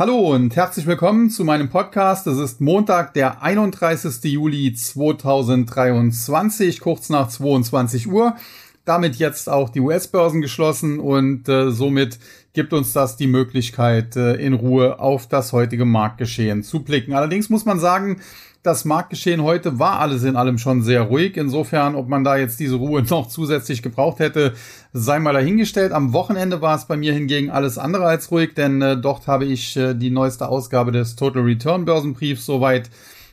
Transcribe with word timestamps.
Hallo 0.00 0.32
und 0.32 0.54
herzlich 0.54 0.86
willkommen 0.86 1.28
zu 1.28 1.44
meinem 1.44 1.70
Podcast. 1.70 2.28
Es 2.28 2.38
ist 2.38 2.60
Montag, 2.60 3.14
der 3.14 3.42
31. 3.42 4.22
Juli 4.30 4.72
2023, 4.72 6.78
kurz 6.78 7.08
nach 7.08 7.26
22 7.26 8.06
Uhr. 8.06 8.36
Damit 8.84 9.16
jetzt 9.16 9.48
auch 9.48 9.70
die 9.70 9.80
US-Börsen 9.80 10.40
geschlossen 10.40 11.00
und 11.00 11.48
äh, 11.48 11.72
somit 11.72 12.20
gibt 12.52 12.72
uns 12.72 12.92
das 12.92 13.16
die 13.16 13.26
Möglichkeit, 13.26 14.14
äh, 14.14 14.34
in 14.34 14.54
Ruhe 14.54 15.00
auf 15.00 15.26
das 15.26 15.52
heutige 15.52 15.84
Marktgeschehen 15.84 16.62
zu 16.62 16.84
blicken. 16.84 17.12
Allerdings 17.12 17.50
muss 17.50 17.64
man 17.64 17.80
sagen, 17.80 18.20
das 18.68 18.84
Marktgeschehen 18.84 19.42
heute 19.42 19.78
war 19.78 19.98
alles 19.98 20.22
in 20.24 20.36
allem 20.36 20.58
schon 20.58 20.82
sehr 20.82 21.02
ruhig. 21.02 21.36
Insofern, 21.36 21.94
ob 21.94 22.06
man 22.08 22.22
da 22.22 22.36
jetzt 22.36 22.60
diese 22.60 22.76
Ruhe 22.76 23.02
noch 23.08 23.26
zusätzlich 23.26 23.82
gebraucht 23.82 24.18
hätte, 24.18 24.52
sei 24.92 25.18
mal 25.18 25.32
dahingestellt. 25.32 25.92
Am 25.92 26.12
Wochenende 26.12 26.60
war 26.60 26.76
es 26.76 26.84
bei 26.84 26.96
mir 26.96 27.14
hingegen 27.14 27.50
alles 27.50 27.78
andere 27.78 28.04
als 28.04 28.30
ruhig, 28.30 28.54
denn 28.54 28.82
äh, 28.82 28.96
dort 28.96 29.26
habe 29.26 29.46
ich 29.46 29.76
äh, 29.76 29.94
die 29.94 30.10
neueste 30.10 30.48
Ausgabe 30.48 30.92
des 30.92 31.16
Total 31.16 31.42
Return 31.42 31.86
Börsenbriefs 31.86 32.44
soweit 32.44 32.90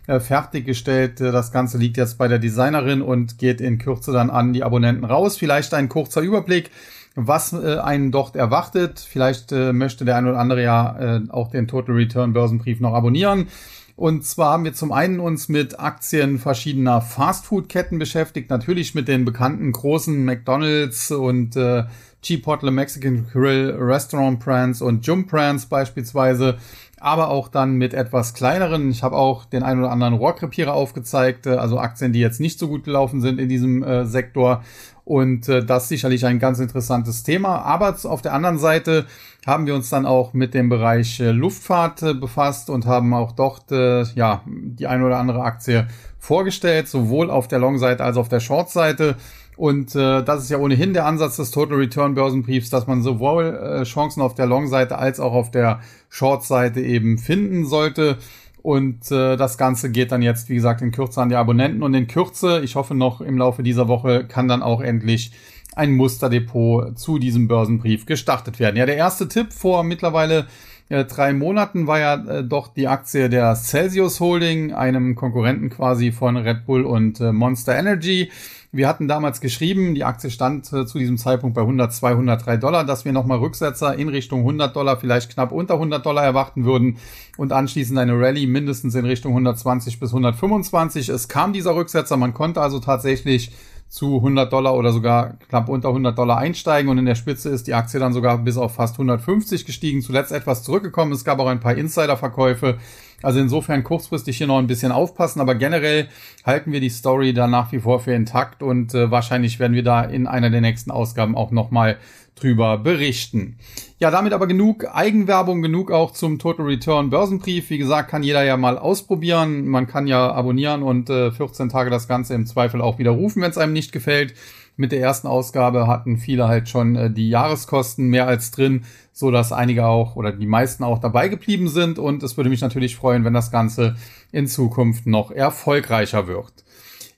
äh, 0.07 0.20
fertiggestellt. 0.20 1.20
Äh, 1.20 1.31
das 1.31 1.52
Ganze 1.52 1.77
liegt 1.77 1.98
jetzt 1.98 2.17
bei 2.17 2.27
der 2.27 2.40
Designerin 2.40 3.02
und 3.02 3.38
geht 3.38 3.59
in 3.59 3.77
Kürze 3.77 4.13
dann 4.13 4.29
an 4.29 4.54
die 4.54 4.63
Abonnenten 4.63 5.04
raus. 5.04 5.35
Vielleicht 5.35 5.73
ein 5.73 5.90
kurzer 5.90 6.21
Überblick 6.21 6.71
was 7.17 7.54
äh, 7.54 7.77
einen 7.77 8.12
dort 8.12 8.35
erwartet. 8.35 8.99
Vielleicht 8.99 9.52
möchte 9.52 10.05
der 10.05 10.17
ein 10.17 10.27
oder 10.27 10.38
andere 10.38 10.62
ja 10.62 11.21
auch 11.29 11.49
den 11.49 11.67
Total 11.67 11.95
Return 11.95 12.34
Börsenbrief 12.34 12.81
noch 12.81 12.93
abonnieren. 12.93 13.48
Und 13.95 14.26
zwar 14.26 14.54
haben 14.54 14.66
wir 14.66 14.73
zum 14.73 14.91
einen 14.91 15.22
uns 15.22 15.48
mit 15.48 15.80
Aktien 15.80 16.38
verschiedener 16.38 16.99
Fastfood-Ketten 16.99 17.98
beschäftigt, 17.98 18.49
natürlich 18.49 18.94
mit 18.94 19.08
den 19.08 19.23
bekannten 19.23 19.71
großen 19.71 20.26
McDonald's 20.26 21.12
und 21.12 21.55
äh, 21.55 21.85
Chipotle 22.21 22.71
Mexican 22.71 23.27
Grill 23.31 23.73
Restaurant 23.80 24.40
Brands 24.40 24.81
und 24.81 25.05
Jump 25.08 25.30
Brands 25.30 25.68
beispielsweise, 25.68 26.58
aber 26.99 27.30
auch 27.30 27.48
dann 27.48 27.76
mit 27.76 27.94
etwas 27.94 28.34
kleineren. 28.34 28.90
Ich 28.90 29.02
habe 29.02 29.16
auch 29.16 29.45
den 29.45 29.63
ein 29.63 29.80
oder 29.80 29.91
anderen 29.91 30.16
Rohrkrepierer 30.16 30.73
aufgezeigt, 30.73 31.46
äh, 31.46 31.51
also 31.51 31.79
Aktien, 31.79 32.12
die 32.12 32.20
jetzt 32.20 32.41
nicht 32.41 32.60
so 32.60 32.68
gut 32.68 32.84
gelaufen 32.84 33.21
sind 33.21 33.40
in 33.40 33.48
diesem 33.48 33.82
äh, 33.82 34.05
Sektor. 34.05 34.63
Und 35.05 35.48
äh, 35.48 35.63
das 35.63 35.87
sicherlich 35.87 36.25
ein 36.25 36.39
ganz 36.39 36.59
interessantes 36.59 37.21
Thema. 37.23 37.61
Aber 37.61 37.95
auf 38.03 38.21
der 38.23 38.34
anderen 38.34 38.57
Seite 38.57 39.05
haben 39.45 39.67
wir 39.67 39.75
uns 39.75 39.89
dann 39.89 40.07
auch 40.07 40.34
mit 40.34 40.55
dem 40.55 40.67
Bereich 40.67 41.20
äh, 41.20 41.29
Luftfahrt 41.31 42.01
äh, 42.01 42.13
befasst 42.15 42.71
und 42.71 42.87
haben 42.87 43.13
auch 43.13 43.31
dort 43.31 43.71
äh, 43.71 44.01
ja 44.15 44.41
die 44.48 44.87
eine 44.87 45.05
oder 45.05 45.17
andere 45.17 45.43
Aktie 45.43 45.87
vorgestellt, 46.17 46.87
sowohl 46.87 47.29
auf 47.29 47.48
der 47.48 47.59
Long-Seite 47.59 48.03
als 48.03 48.17
auch 48.17 48.21
auf 48.21 48.29
der 48.29 48.39
Short-Seite. 48.39 49.15
Und 49.57 49.95
äh, 49.95 50.23
das 50.23 50.43
ist 50.43 50.49
ja 50.49 50.57
ohnehin 50.57 50.93
der 50.93 51.05
Ansatz 51.05 51.37
des 51.37 51.51
Total 51.51 51.77
Return 51.77 52.15
Börsenbriefs, 52.15 52.71
dass 52.71 52.87
man 52.87 53.03
sowohl 53.03 53.55
äh, 53.55 53.83
Chancen 53.83 54.21
auf 54.21 54.33
der 54.33 54.48
Long-Seite 54.48 54.98
als 54.98 55.20
auch 55.20 55.33
auf 55.33 55.51
der 55.51 55.79
Short-Seite 56.09 56.81
eben 56.81 57.20
finden 57.20 57.65
sollte. 57.65 58.17
Und 58.66 59.12
äh, 59.12 59.38
das 59.38 59.60
Ganze 59.60 59.91
geht 59.91 60.12
dann 60.12 60.24
jetzt, 60.24 60.49
wie 60.49 60.55
gesagt, 60.55 60.82
in 60.82 60.90
Kürze 60.91 61.21
an 61.21 61.30
die 61.30 61.35
Abonnenten. 61.35 61.84
Und 61.84 61.94
in 61.94 62.08
Kürze, 62.08 62.62
ich 62.63 62.76
hoffe 62.76 62.96
noch 62.96 63.22
im 63.22 63.38
Laufe 63.38 63.62
dieser 63.62 63.88
Woche, 63.88 64.25
kann 64.25 64.47
dann 64.47 64.63
auch 64.63 64.81
endlich 64.81 65.34
ein 65.75 65.91
Musterdepot 65.91 66.97
zu 66.97 67.19
diesem 67.19 67.47
Börsenbrief 67.47 68.07
gestartet 68.07 68.59
werden. 68.59 68.75
Ja, 68.75 68.88
der 68.88 68.97
erste 68.97 69.28
Tipp 69.28 69.53
vor 69.53 69.84
mittlerweile 69.84 70.47
äh, 70.90 71.06
drei 71.06 71.34
Monaten 71.34 71.88
war 71.88 72.00
ja 72.00 72.14
äh, 72.14 72.44
doch 72.44 72.68
die 72.68 72.88
Aktie 72.88 73.30
der 73.30 73.56
Celsius 73.56 74.19
Holding, 74.19 74.74
einem 74.74 75.16
Konkurrenten 75.16 75.69
quasi 75.69 76.12
von 76.12 76.38
Red 76.38 76.66
Bull 76.66 76.84
und 76.84 77.19
äh, 77.19 77.31
Monster 77.31 77.75
Energy. 77.75 78.31
Wir 78.72 78.88
hatten 78.88 79.08
damals 79.08 79.40
geschrieben, 79.41 79.96
die 79.96 80.03
Aktie 80.03 80.30
stand 80.30 80.72
äh, 80.74 80.86
zu 80.86 81.00
diesem 81.00 81.18
Zeitpunkt 81.18 81.56
bei 81.56 81.62
100, 81.62 81.94
203 81.94 82.58
Dollar, 82.58 82.84
dass 82.84 83.06
wir 83.06 83.13
nochmal 83.13 83.40
Rücksetzer 83.40 83.97
in 83.97 84.09
Richtung 84.09 84.41
100 84.41 84.75
Dollar, 84.75 84.97
vielleicht 84.97 85.31
knapp 85.31 85.52
unter 85.52 85.75
100 85.75 86.06
Dollar 86.06 86.24
erwarten 86.24 86.66
würden 86.66 86.97
und 87.38 87.52
anschließend 87.52 87.97
eine 87.97 88.19
Rallye 88.19 88.46
mindestens 88.46 88.94
in 88.94 89.06
Richtung 89.06 89.31
120 89.31 90.00
bis 90.00 90.09
125. 90.09 91.09
Es 91.09 91.28
kam 91.30 91.53
dieser 91.53 91.74
Rücksetzer, 91.75 92.18
man 92.18 92.34
konnte 92.34 92.62
also 92.62 92.80
tatsächlich 92.80 93.52
zu 93.88 94.18
100 94.18 94.51
Dollar 94.51 94.75
oder 94.75 94.91
sogar 94.91 95.38
knapp 95.47 95.69
unter 95.69 95.90
100 95.90 96.18
Dollar 96.18 96.38
einsteigen 96.38 96.90
und 96.90 96.97
in 96.97 97.06
der 97.06 97.16
Spitze 97.16 97.50
ist 97.50 97.68
die 97.68 97.73
Aktie 97.73 98.00
dann 98.00 98.13
sogar 98.13 98.38
bis 98.40 98.57
auf 98.57 98.75
fast 98.75 98.96
150 98.96 99.66
gestiegen, 99.66 100.01
zuletzt 100.01 100.31
etwas 100.31 100.63
zurückgekommen. 100.63 101.12
Es 101.13 101.23
gab 101.23 101.40
auch 101.40 101.47
ein 101.47 101.59
paar 101.59 101.75
Insiderverkäufe. 101.75 102.78
Also 103.22 103.40
insofern 103.40 103.84
kurzfristig 103.84 104.38
hier 104.38 104.47
noch 104.47 104.59
ein 104.59 104.68
bisschen 104.68 104.91
aufpassen, 104.91 105.40
aber 105.40 105.56
generell 105.56 106.09
halten 106.45 106.72
wir 106.72 106.81
die 106.81 106.90
Story 106.90 107.34
da 107.34 107.47
nach 107.47 107.72
wie 107.72 107.79
vor 107.79 108.00
für 108.00 108.13
intakt 108.13 108.62
und 108.62 108.94
äh, 108.94 109.09
wahrscheinlich 109.09 109.59
werden 109.59 109.74
wir 109.74 109.84
da 109.84 110.01
in 110.03 110.28
einer 110.28 110.50
der 110.50 110.62
nächsten 110.62 110.91
Ausgaben 110.91 111.35
auch 111.35 111.51
nochmal 111.51 111.97
drüber 112.35 112.78
berichten. 112.78 113.57
Ja, 113.97 114.12
damit 114.12 114.34
aber 114.34 114.46
genug 114.46 114.85
Eigenwerbung, 114.94 115.62
genug 115.62 115.90
auch 115.90 116.12
zum 116.12 116.38
Total 116.38 116.66
Return 116.66 117.09
Börsenbrief. 117.09 117.69
Wie 117.69 117.78
gesagt, 117.78 118.09
kann 118.09 118.23
jeder 118.23 118.44
ja 118.44 118.57
mal 118.57 118.78
ausprobieren. 118.78 119.68
Man 119.68 119.88
kann 119.88 120.06
ja 120.06 120.31
abonnieren 120.31 120.84
und 120.84 121.09
äh, 121.09 121.31
14 121.31 121.69
Tage 121.69 121.90
das 121.90 122.07
Ganze 122.07 122.34
im 122.34 122.45
Zweifel 122.45 122.81
auch 122.81 123.00
widerrufen, 123.00 123.41
wenn 123.41 123.51
es 123.51 123.57
einem 123.57 123.74
nicht 123.74 123.94
gefällt. 123.94 124.34
Mit 124.78 124.91
der 124.91 125.00
ersten 125.00 125.28
Ausgabe 125.28 125.88
hatten 125.88 126.18
viele 126.18 126.50
halt 126.50 126.68
schon 126.68 126.97
äh, 126.97 127.09
die 127.09 127.29
Jahreskosten 127.29 128.09
mehr 128.09 128.28
als 128.28 128.51
drin, 128.51 128.84
so 129.13 129.31
dass 129.31 129.53
einige 129.53 129.85
auch 129.85 130.18
oder 130.18 130.34
die 130.34 130.45
meisten 130.45 130.84
auch 130.84 131.00
dabei 131.00 131.29
geblieben 131.29 131.69
sind. 131.69 131.97
Und 131.97 132.22
es 132.22 132.35
würde 132.35 132.50
mich 132.50 132.59
natürlich 132.59 132.97
freuen, 132.97 133.24
wenn 133.24 133.34
das 133.34 133.51
Ganze 133.51 133.95
in 134.34 134.47
Zukunft 134.47 135.07
noch 135.07 135.31
erfolgreicher 135.31 136.28
wird. 136.28 136.64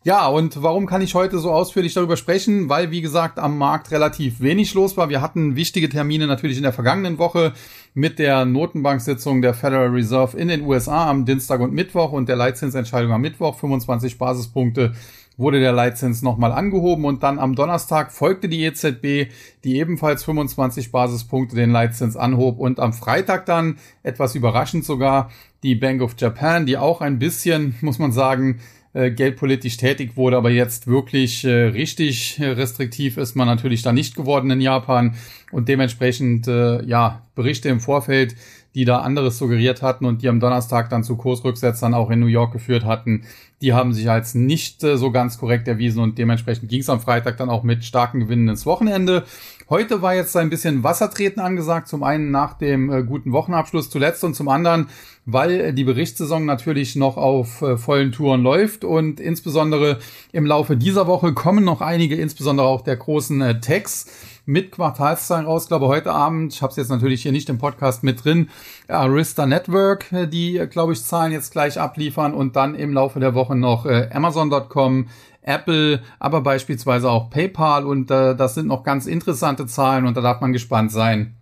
Ja, 0.07 0.25
und 0.27 0.63
warum 0.63 0.85
kann 0.85 1.01
ich 1.01 1.15
heute 1.15 1.37
so 1.37 1.51
ausführlich 1.51 1.93
darüber 1.93 2.15
sprechen? 2.15 2.69
Weil, 2.69 2.91
wie 2.91 3.01
gesagt, 3.01 3.39
am 3.39 3.57
Markt 3.57 3.91
relativ 3.91 4.39
wenig 4.39 4.73
los 4.73 4.95
war. 4.95 5.09
Wir 5.09 5.21
hatten 5.21 5.57
wichtige 5.57 5.89
Termine 5.89 6.27
natürlich 6.27 6.55
in 6.55 6.63
der 6.63 6.71
vergangenen 6.71 7.17
Woche 7.17 7.51
mit 7.93 8.17
der 8.17 8.45
Notenbank-Sitzung 8.45 9.41
der 9.41 9.53
Federal 9.53 9.89
Reserve 9.89 10.37
in 10.37 10.47
den 10.47 10.61
USA 10.61 11.09
am 11.09 11.25
Dienstag 11.25 11.59
und 11.59 11.73
Mittwoch 11.73 12.13
und 12.13 12.29
der 12.29 12.37
Leitzinsentscheidung 12.37 13.11
am 13.11 13.19
Mittwoch, 13.19 13.59
25 13.59 14.17
Basispunkte 14.17 14.93
wurde 15.35 15.59
der 15.59 15.73
Leitzins 15.73 16.21
nochmal 16.21 16.53
angehoben 16.53 17.03
und 17.03 17.21
dann 17.21 17.37
am 17.37 17.53
Donnerstag 17.53 18.13
folgte 18.13 18.47
die 18.47 18.63
EZB, 18.63 19.29
die 19.65 19.77
ebenfalls 19.77 20.23
25 20.23 20.91
Basispunkte 20.91 21.57
den 21.57 21.71
Leitzins 21.71 22.15
anhob 22.15 22.59
und 22.59 22.79
am 22.79 22.93
Freitag 22.93 23.45
dann, 23.45 23.77
etwas 24.03 24.35
überraschend 24.35 24.85
sogar, 24.85 25.29
die 25.63 25.75
Bank 25.75 26.01
of 26.01 26.15
Japan, 26.17 26.65
die 26.65 26.77
auch 26.77 27.01
ein 27.01 27.19
bisschen, 27.19 27.75
muss 27.81 27.99
man 27.99 28.13
sagen, 28.13 28.59
äh, 28.97 29.11
geldpolitisch 29.11 29.77
tätig 29.77 30.17
wurde, 30.17 30.37
aber 30.37 30.49
jetzt 30.49 30.87
wirklich 30.87 31.45
äh, 31.45 31.65
richtig 31.65 32.39
restriktiv 32.41 33.17
ist 33.17 33.35
man 33.35 33.47
natürlich 33.47 33.83
da 33.83 33.93
nicht 33.93 34.15
geworden 34.15 34.49
in 34.49 34.59
Japan 34.59 35.15
und 35.51 35.69
dementsprechend 35.69 36.47
äh, 36.47 36.83
ja 36.83 37.21
Berichte 37.35 37.69
im 37.69 37.79
Vorfeld, 37.79 38.35
die 38.73 38.85
da 38.85 38.99
anderes 38.99 39.37
suggeriert 39.37 39.81
hatten 39.81 40.05
und 40.05 40.21
die 40.21 40.29
am 40.29 40.39
Donnerstag 40.39 40.89
dann 40.89 41.03
zu 41.03 41.15
Kursrücksetzern 41.15 41.93
auch 41.93 42.09
in 42.09 42.19
New 42.19 42.27
York 42.27 42.53
geführt 42.53 42.85
hatten, 42.85 43.23
die 43.61 43.73
haben 43.73 43.93
sich 43.93 44.09
als 44.09 44.35
nicht 44.35 44.83
äh, 44.83 44.97
so 44.97 45.11
ganz 45.11 45.37
korrekt 45.37 45.67
erwiesen 45.67 46.01
und 46.01 46.17
dementsprechend 46.17 46.69
ging 46.69 46.81
es 46.81 46.89
am 46.89 46.99
Freitag 46.99 47.37
dann 47.37 47.49
auch 47.49 47.63
mit 47.63 47.85
starken 47.85 48.19
Gewinnen 48.19 48.49
ins 48.49 48.65
Wochenende. 48.65 49.25
Heute 49.69 50.01
war 50.01 50.15
jetzt 50.15 50.37
ein 50.37 50.49
bisschen 50.49 50.83
Wassertreten 50.83 51.41
angesagt, 51.41 51.89
zum 51.89 52.01
einen 52.01 52.31
nach 52.31 52.53
dem 52.53 52.89
äh, 52.89 53.03
guten 53.03 53.33
Wochenabschluss 53.33 53.89
zuletzt 53.89 54.23
und 54.23 54.33
zum 54.33 54.47
anderen, 54.47 54.87
weil 55.25 55.73
die 55.73 55.83
Berichtssaison 55.83 56.45
natürlich 56.45 56.95
noch 56.95 57.17
auf 57.17 57.61
äh, 57.61 57.75
vollen 57.75 58.13
Touren 58.13 58.43
läuft 58.43 58.85
und 58.85 59.19
insbesondere 59.19 59.99
im 60.31 60.45
Laufe 60.45 60.77
dieser 60.77 61.05
Woche 61.05 61.33
kommen 61.33 61.65
noch 61.65 61.81
einige, 61.81 62.15
insbesondere 62.15 62.65
auch 62.65 62.79
der 62.79 62.95
großen 62.95 63.41
äh, 63.41 63.59
Techs 63.59 64.05
mit 64.45 64.71
Quartalszahlen 64.71 65.45
raus. 65.45 65.63
Ich 65.63 65.67
glaube, 65.67 65.87
heute 65.87 66.13
Abend, 66.13 66.53
ich 66.53 66.61
habe 66.61 66.71
es 66.71 66.77
jetzt 66.77 66.89
natürlich 66.89 67.23
hier 67.23 67.33
nicht 67.33 67.49
im 67.49 67.57
Podcast 67.57 68.03
mit 68.03 68.23
drin, 68.23 68.49
Arista 68.87 69.45
Network, 69.45 70.09
äh, 70.13 70.27
die, 70.27 70.57
äh, 70.57 70.67
glaube 70.67 70.93
ich, 70.93 71.03
Zahlen 71.03 71.33
jetzt 71.33 71.51
gleich 71.51 71.77
abliefern 71.77 72.33
und 72.33 72.55
dann 72.55 72.73
im 72.73 72.93
Laufe 72.93 73.19
der 73.19 73.33
Woche 73.33 73.57
noch 73.57 73.85
äh, 73.85 74.09
Amazon.com, 74.13 75.09
Apple, 75.47 76.01
aber 76.19 76.41
beispielsweise 76.41 77.09
auch 77.09 77.29
PayPal 77.29 77.85
und 77.85 78.11
äh, 78.11 78.35
das 78.35 78.55
sind 78.55 78.67
noch 78.67 78.83
ganz 78.83 79.07
interessante 79.07 79.65
Zahlen 79.65 80.05
und 80.05 80.17
da 80.17 80.21
darf 80.21 80.41
man 80.41 80.53
gespannt 80.53 80.91
sein, 80.91 81.35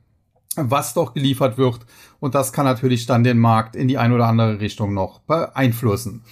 was 0.56 0.94
doch 0.94 1.14
geliefert 1.14 1.58
wird 1.58 1.80
und 2.20 2.36
das 2.36 2.54
kann 2.54 2.66
natürlich 2.66 3.06
dann 3.06 3.24
den 3.24 3.40
Markt 3.40 3.76
in 3.76 3.88
die 3.88 3.98
eine 3.98 4.16
oder 4.16 4.28
andere 4.28 4.60
Richtung 4.60 4.94
noch 4.94 5.20
beeinflussen. 5.22 6.24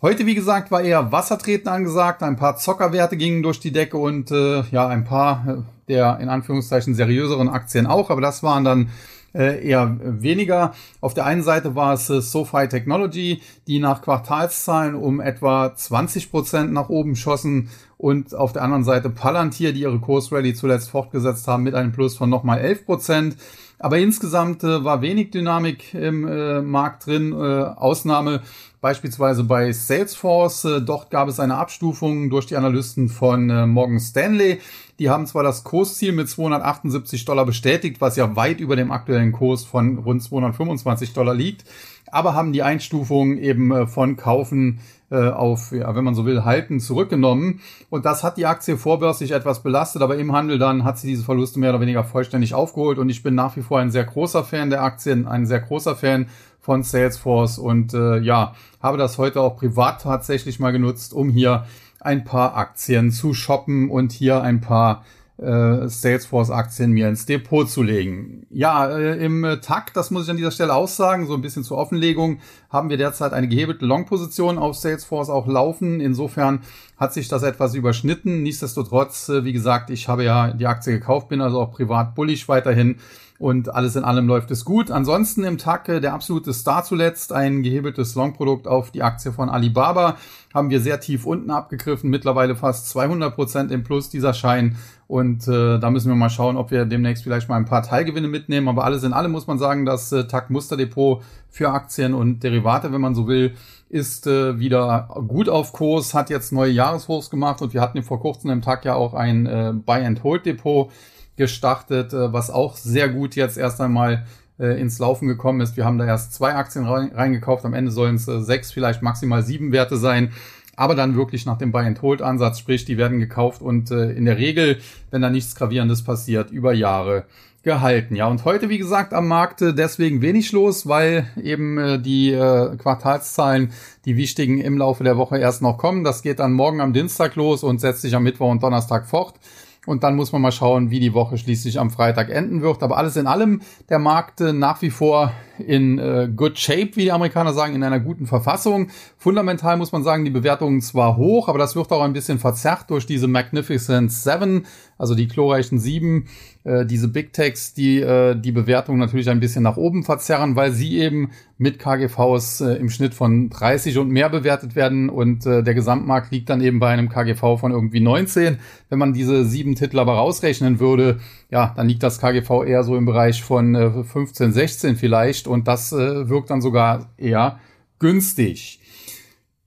Heute, 0.00 0.26
wie 0.26 0.34
gesagt, 0.34 0.72
war 0.72 0.82
eher 0.82 1.12
Wassertreten 1.12 1.68
angesagt. 1.68 2.24
Ein 2.24 2.34
paar 2.34 2.56
Zockerwerte 2.56 3.16
gingen 3.16 3.44
durch 3.44 3.60
die 3.60 3.70
Decke 3.70 3.96
und 3.98 4.32
äh, 4.32 4.62
ja, 4.72 4.88
ein 4.88 5.04
paar 5.04 5.64
der 5.88 6.18
in 6.20 6.28
Anführungszeichen 6.28 6.94
seriöseren 6.94 7.48
Aktien 7.48 7.86
auch, 7.86 8.10
aber 8.10 8.20
das 8.20 8.42
waren 8.42 8.64
dann 8.64 8.90
äh, 9.34 9.66
eher 9.66 9.98
weniger. 10.02 10.74
Auf 11.00 11.14
der 11.14 11.26
einen 11.26 11.42
Seite 11.42 11.74
war 11.74 11.94
es 11.94 12.08
äh, 12.10 12.20
SoFi 12.20 12.68
Technology, 12.68 13.40
die 13.66 13.78
nach 13.78 14.02
Quartalszahlen 14.02 14.94
um 14.94 15.20
etwa 15.20 15.74
20 15.74 16.30
Prozent 16.30 16.72
nach 16.72 16.88
oben 16.88 17.16
schossen 17.16 17.70
und 17.96 18.34
auf 18.34 18.52
der 18.52 18.62
anderen 18.62 18.84
Seite 18.84 19.10
Palantir, 19.10 19.72
die 19.72 19.82
ihre 19.82 20.00
Kursrally 20.00 20.54
zuletzt 20.54 20.90
fortgesetzt 20.90 21.46
haben 21.46 21.62
mit 21.62 21.74
einem 21.74 21.92
Plus 21.92 22.16
von 22.16 22.28
nochmal 22.28 22.58
11 22.58 22.84
Prozent. 22.84 23.36
Aber 23.78 23.98
insgesamt 23.98 24.62
äh, 24.62 24.84
war 24.84 25.02
wenig 25.02 25.30
Dynamik 25.30 25.92
im 25.92 26.26
äh, 26.26 26.62
Markt 26.62 27.06
drin. 27.06 27.32
Äh, 27.32 27.36
Ausnahme 27.36 28.42
beispielsweise 28.80 29.42
bei 29.42 29.72
Salesforce. 29.72 30.64
Äh, 30.66 30.82
dort 30.82 31.10
gab 31.10 31.28
es 31.28 31.40
eine 31.40 31.56
Abstufung 31.56 32.30
durch 32.30 32.46
die 32.46 32.56
Analysten 32.56 33.08
von 33.08 33.50
äh, 33.50 33.66
Morgan 33.66 33.98
Stanley. 33.98 34.60
Die 35.02 35.10
haben 35.10 35.26
zwar 35.26 35.42
das 35.42 35.64
Kursziel 35.64 36.12
mit 36.12 36.28
278 36.28 37.24
Dollar 37.24 37.44
bestätigt, 37.44 38.00
was 38.00 38.14
ja 38.14 38.36
weit 38.36 38.60
über 38.60 38.76
dem 38.76 38.92
aktuellen 38.92 39.32
Kurs 39.32 39.64
von 39.64 39.98
rund 39.98 40.22
225 40.22 41.12
Dollar 41.12 41.34
liegt, 41.34 41.64
aber 42.12 42.36
haben 42.36 42.52
die 42.52 42.62
Einstufung 42.62 43.36
eben 43.36 43.72
äh, 43.72 43.88
von 43.88 44.14
Kaufen 44.14 44.78
äh, 45.10 45.28
auf, 45.28 45.72
ja, 45.72 45.92
wenn 45.96 46.04
man 46.04 46.14
so 46.14 46.24
will, 46.24 46.44
halten 46.44 46.78
zurückgenommen. 46.78 47.62
Und 47.90 48.04
das 48.04 48.22
hat 48.22 48.36
die 48.36 48.46
Aktie 48.46 48.76
vorbörslich 48.76 49.32
etwas 49.32 49.64
belastet, 49.64 50.02
aber 50.02 50.18
im 50.18 50.30
Handel 50.30 50.60
dann 50.60 50.84
hat 50.84 51.00
sie 51.00 51.08
diese 51.08 51.24
Verluste 51.24 51.58
mehr 51.58 51.70
oder 51.70 51.80
weniger 51.80 52.04
vollständig 52.04 52.54
aufgeholt. 52.54 52.98
Und 52.98 53.08
ich 53.08 53.24
bin 53.24 53.34
nach 53.34 53.56
wie 53.56 53.62
vor 53.62 53.80
ein 53.80 53.90
sehr 53.90 54.04
großer 54.04 54.44
Fan 54.44 54.70
der 54.70 54.84
Aktien, 54.84 55.26
ein 55.26 55.46
sehr 55.46 55.58
großer 55.58 55.96
Fan 55.96 56.28
von 56.60 56.84
Salesforce 56.84 57.58
und 57.58 57.92
äh, 57.92 58.18
ja, 58.18 58.54
habe 58.80 58.98
das 58.98 59.18
heute 59.18 59.40
auch 59.40 59.56
privat 59.56 60.02
tatsächlich 60.02 60.60
mal 60.60 60.70
genutzt, 60.70 61.12
um 61.12 61.28
hier 61.28 61.64
ein 62.04 62.24
paar 62.24 62.56
Aktien 62.56 63.10
zu 63.10 63.34
shoppen 63.34 63.90
und 63.90 64.12
hier 64.12 64.42
ein 64.42 64.60
paar 64.60 65.04
äh, 65.38 65.88
Salesforce-Aktien 65.88 66.92
mir 66.92 67.08
ins 67.08 67.26
Depot 67.26 67.68
zu 67.68 67.82
legen. 67.82 68.46
Ja, 68.50 68.86
äh, 68.88 69.24
im 69.24 69.58
Takt, 69.62 69.96
das 69.96 70.10
muss 70.10 70.24
ich 70.24 70.30
an 70.30 70.36
dieser 70.36 70.50
Stelle 70.50 70.74
aussagen, 70.74 71.26
so 71.26 71.34
ein 71.34 71.40
bisschen 71.40 71.64
zur 71.64 71.78
Offenlegung, 71.78 72.38
haben 72.70 72.90
wir 72.90 72.96
derzeit 72.96 73.32
eine 73.32 73.48
gehebelte 73.48 73.86
Long-Position 73.86 74.58
auf 74.58 74.76
Salesforce 74.76 75.30
auch 75.30 75.46
laufen. 75.46 76.00
Insofern 76.00 76.60
hat 76.96 77.12
sich 77.12 77.28
das 77.28 77.42
etwas 77.42 77.74
überschnitten. 77.74 78.42
Nichtsdestotrotz, 78.42 79.28
äh, 79.28 79.44
wie 79.44 79.52
gesagt, 79.52 79.90
ich 79.90 80.08
habe 80.08 80.24
ja 80.24 80.52
die 80.52 80.66
Aktie 80.66 80.92
gekauft, 80.92 81.28
bin 81.28 81.40
also 81.40 81.60
auch 81.60 81.72
privat 81.72 82.14
bullig 82.14 82.48
weiterhin 82.48 82.96
und 83.42 83.74
alles 83.74 83.96
in 83.96 84.04
allem 84.04 84.28
läuft 84.28 84.52
es 84.52 84.64
gut. 84.64 84.92
Ansonsten 84.92 85.42
im 85.42 85.58
Tag 85.58 85.86
der 85.86 86.14
absolute 86.14 86.54
Star 86.54 86.84
zuletzt, 86.84 87.32
ein 87.32 87.64
gehebeltes 87.64 88.14
Long-Produkt 88.14 88.68
auf 88.68 88.92
die 88.92 89.02
Aktie 89.02 89.32
von 89.32 89.48
Alibaba, 89.48 90.16
haben 90.54 90.70
wir 90.70 90.80
sehr 90.80 91.00
tief 91.00 91.26
unten 91.26 91.50
abgegriffen, 91.50 92.08
mittlerweile 92.08 92.54
fast 92.54 92.88
200 92.90 93.34
Prozent 93.34 93.72
im 93.72 93.82
Plus 93.82 94.10
dieser 94.10 94.32
Schein 94.32 94.76
und 95.08 95.46
äh, 95.48 95.78
da 95.78 95.90
müssen 95.90 96.08
wir 96.08 96.14
mal 96.14 96.30
schauen, 96.30 96.56
ob 96.56 96.70
wir 96.70 96.84
demnächst 96.86 97.24
vielleicht 97.24 97.48
mal 97.48 97.56
ein 97.56 97.66
paar 97.66 97.82
Teilgewinne 97.82 98.28
mitnehmen. 98.28 98.68
Aber 98.68 98.84
alles 98.84 99.02
in 99.02 99.12
allem 99.12 99.32
muss 99.32 99.46
man 99.46 99.58
sagen, 99.58 99.84
das 99.84 100.10
äh, 100.12 100.26
TAC 100.26 100.48
Musterdepot 100.48 101.22
für 101.50 101.70
Aktien 101.70 102.14
und 102.14 102.42
Derivate, 102.44 102.92
wenn 102.92 103.00
man 103.00 103.14
so 103.14 103.26
will, 103.26 103.54
ist 103.90 104.26
äh, 104.26 104.58
wieder 104.58 105.08
gut 105.28 105.50
auf 105.50 105.72
Kurs, 105.72 106.14
hat 106.14 106.30
jetzt 106.30 106.52
neue 106.52 106.70
Jahreshochs 106.70 107.28
gemacht 107.28 107.60
und 107.60 107.74
wir 107.74 107.82
hatten 107.82 108.02
vor 108.02 108.20
kurzem 108.20 108.50
im 108.50 108.62
Tag 108.62 108.86
ja 108.86 108.94
auch 108.94 109.12
ein 109.12 109.46
äh, 109.46 109.74
Buy-and-Hold-Depot 109.74 110.90
gestartet, 111.36 112.12
äh, 112.12 112.32
was 112.32 112.50
auch 112.50 112.76
sehr 112.76 113.08
gut 113.08 113.34
jetzt 113.36 113.58
erst 113.58 113.80
einmal 113.80 114.26
äh, 114.58 114.80
ins 114.80 114.98
Laufen 114.98 115.28
gekommen 115.28 115.60
ist. 115.60 115.76
Wir 115.76 115.84
haben 115.84 115.98
da 115.98 116.04
erst 116.04 116.34
zwei 116.34 116.54
Aktien 116.54 116.86
reingekauft, 116.86 117.64
am 117.64 117.74
Ende 117.74 117.90
sollen 117.90 118.16
es 118.16 118.28
äh, 118.28 118.40
sechs, 118.40 118.70
vielleicht 118.70 119.02
maximal 119.02 119.42
sieben 119.42 119.72
Werte 119.72 119.96
sein. 119.96 120.32
Aber 120.74 120.94
dann 120.94 121.16
wirklich 121.16 121.44
nach 121.44 121.58
dem 121.58 121.70
Buy-and-Hold-Ansatz, 121.70 122.58
sprich, 122.58 122.86
die 122.86 122.96
werden 122.96 123.20
gekauft 123.20 123.60
und 123.60 123.90
in 123.90 124.24
der 124.24 124.38
Regel, 124.38 124.78
wenn 125.10 125.20
da 125.20 125.28
nichts 125.28 125.54
Gravierendes 125.54 126.02
passiert, 126.02 126.50
über 126.50 126.72
Jahre 126.72 127.26
gehalten. 127.62 128.16
Ja, 128.16 128.26
und 128.26 128.46
heute, 128.46 128.70
wie 128.70 128.78
gesagt, 128.78 129.12
am 129.12 129.28
Markt 129.28 129.60
deswegen 129.60 130.22
wenig 130.22 130.50
los, 130.52 130.88
weil 130.88 131.26
eben 131.40 132.02
die 132.02 132.32
Quartalszahlen, 132.32 133.72
die 134.06 134.16
wichtigen 134.16 134.62
im 134.62 134.78
Laufe 134.78 135.04
der 135.04 135.18
Woche 135.18 135.36
erst 135.36 135.60
noch 135.60 135.76
kommen. 135.76 136.04
Das 136.04 136.22
geht 136.22 136.38
dann 136.38 136.54
morgen 136.54 136.80
am 136.80 136.94
Dienstag 136.94 137.36
los 137.36 137.62
und 137.62 137.78
setzt 137.82 138.00
sich 138.00 138.16
am 138.16 138.22
Mittwoch 138.22 138.50
und 138.50 138.62
Donnerstag 138.62 139.06
fort. 139.06 139.34
Und 139.84 140.04
dann 140.04 140.14
muss 140.14 140.30
man 140.30 140.40
mal 140.40 140.52
schauen, 140.52 140.90
wie 140.90 141.00
die 141.00 141.12
Woche 141.12 141.38
schließlich 141.38 141.80
am 141.80 141.90
Freitag 141.90 142.30
enden 142.30 142.62
wird. 142.62 142.82
Aber 142.82 142.96
alles 142.96 143.16
in 143.16 143.26
allem, 143.26 143.62
der 143.88 143.98
Markt 143.98 144.40
äh, 144.40 144.52
nach 144.52 144.80
wie 144.80 144.90
vor 144.90 145.32
in 145.58 145.98
äh, 145.98 146.28
good 146.34 146.58
shape, 146.58 146.90
wie 146.94 147.02
die 147.02 147.12
Amerikaner 147.12 147.52
sagen, 147.52 147.74
in 147.74 147.82
einer 147.82 148.00
guten 148.00 148.26
Verfassung. 148.26 148.88
Fundamental 149.16 149.76
muss 149.76 149.92
man 149.92 150.02
sagen, 150.02 150.24
die 150.24 150.30
Bewertungen 150.30 150.80
zwar 150.80 151.16
hoch, 151.16 151.48
aber 151.48 151.58
das 151.58 151.76
wird 151.76 151.90
auch 151.92 152.02
ein 152.02 152.12
bisschen 152.12 152.38
verzerrt 152.38 152.90
durch 152.90 153.06
diese 153.06 153.28
Magnificent 153.28 154.12
Seven, 154.12 154.66
also 154.98 155.14
die 155.14 155.28
glorreichen 155.28 155.78
Sieben, 155.78 156.26
äh, 156.64 156.86
diese 156.86 157.08
Big 157.08 157.32
Techs, 157.32 157.74
die 157.74 158.00
äh, 158.00 158.34
die 158.34 158.52
Bewertung 158.52 158.98
natürlich 158.98 159.28
ein 159.28 159.40
bisschen 159.40 159.62
nach 159.62 159.76
oben 159.76 160.04
verzerren, 160.04 160.56
weil 160.56 160.72
sie 160.72 160.98
eben 160.98 161.30
mit 161.58 161.78
KGVs 161.78 162.60
äh, 162.60 162.74
im 162.74 162.90
Schnitt 162.90 163.14
von 163.14 163.50
30 163.50 163.98
und 163.98 164.10
mehr 164.10 164.28
bewertet 164.30 164.74
werden 164.74 165.10
und 165.10 165.46
äh, 165.46 165.62
der 165.62 165.74
Gesamtmarkt 165.74 166.32
liegt 166.32 166.50
dann 166.50 166.60
eben 166.60 166.80
bei 166.80 166.88
einem 166.88 167.08
KGV 167.08 167.58
von 167.58 167.72
irgendwie 167.72 168.00
19. 168.00 168.58
Wenn 168.88 168.98
man 168.98 169.12
diese 169.12 169.44
sieben 169.44 169.74
Titel 169.74 169.98
aber 169.98 170.14
rausrechnen 170.14 170.80
würde, 170.80 171.20
ja, 171.52 171.74
dann 171.76 171.86
liegt 171.86 172.02
das 172.02 172.18
KGV 172.18 172.64
eher 172.64 172.82
so 172.82 172.96
im 172.96 173.04
Bereich 173.04 173.42
von 173.42 173.74
äh, 173.74 174.04
15, 174.04 174.52
16 174.52 174.96
vielleicht 174.96 175.46
und 175.46 175.68
das 175.68 175.92
äh, 175.92 176.28
wirkt 176.30 176.48
dann 176.48 176.62
sogar 176.62 177.10
eher 177.18 177.60
günstig. 177.98 178.80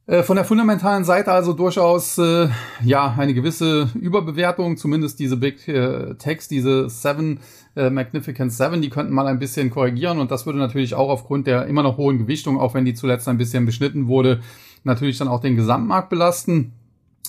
Äh, 0.08 0.24
von 0.24 0.36
der 0.36 0.46
fundamentalen 0.46 1.04
Seite 1.04 1.32
also 1.32 1.54
durchaus 1.54 2.18
äh, 2.18 2.50
ja 2.84 3.14
eine 3.16 3.36
gewisse 3.36 3.92
Überbewertung, 3.94 4.78
zumindest 4.78 5.20
diese 5.20 5.38
Big 5.38 5.68
äh, 5.68 6.16
Techs, 6.16 6.48
diese 6.48 6.90
Seven 6.90 7.40
äh, 7.76 7.92
Magnificent 7.92 8.52
Seven, 8.52 8.82
die 8.82 8.90
könnten 8.90 9.14
mal 9.14 9.28
ein 9.28 9.38
bisschen 9.38 9.70
korrigieren 9.70 10.18
und 10.18 10.32
das 10.32 10.48
würde 10.48 10.58
natürlich 10.58 10.96
auch 10.96 11.10
aufgrund 11.10 11.46
der 11.46 11.68
immer 11.68 11.84
noch 11.84 11.98
hohen 11.98 12.18
Gewichtung, 12.18 12.60
auch 12.60 12.74
wenn 12.74 12.86
die 12.86 12.96
zuletzt 12.96 13.28
ein 13.28 13.38
bisschen 13.38 13.68
beschnitten 13.68 14.08
wurde, 14.08 14.42
natürlich 14.84 15.20
dann 15.20 15.28
auch 15.28 15.40
den 15.40 15.56
Gesamtmarkt 15.56 16.10
belasten. 16.10 16.74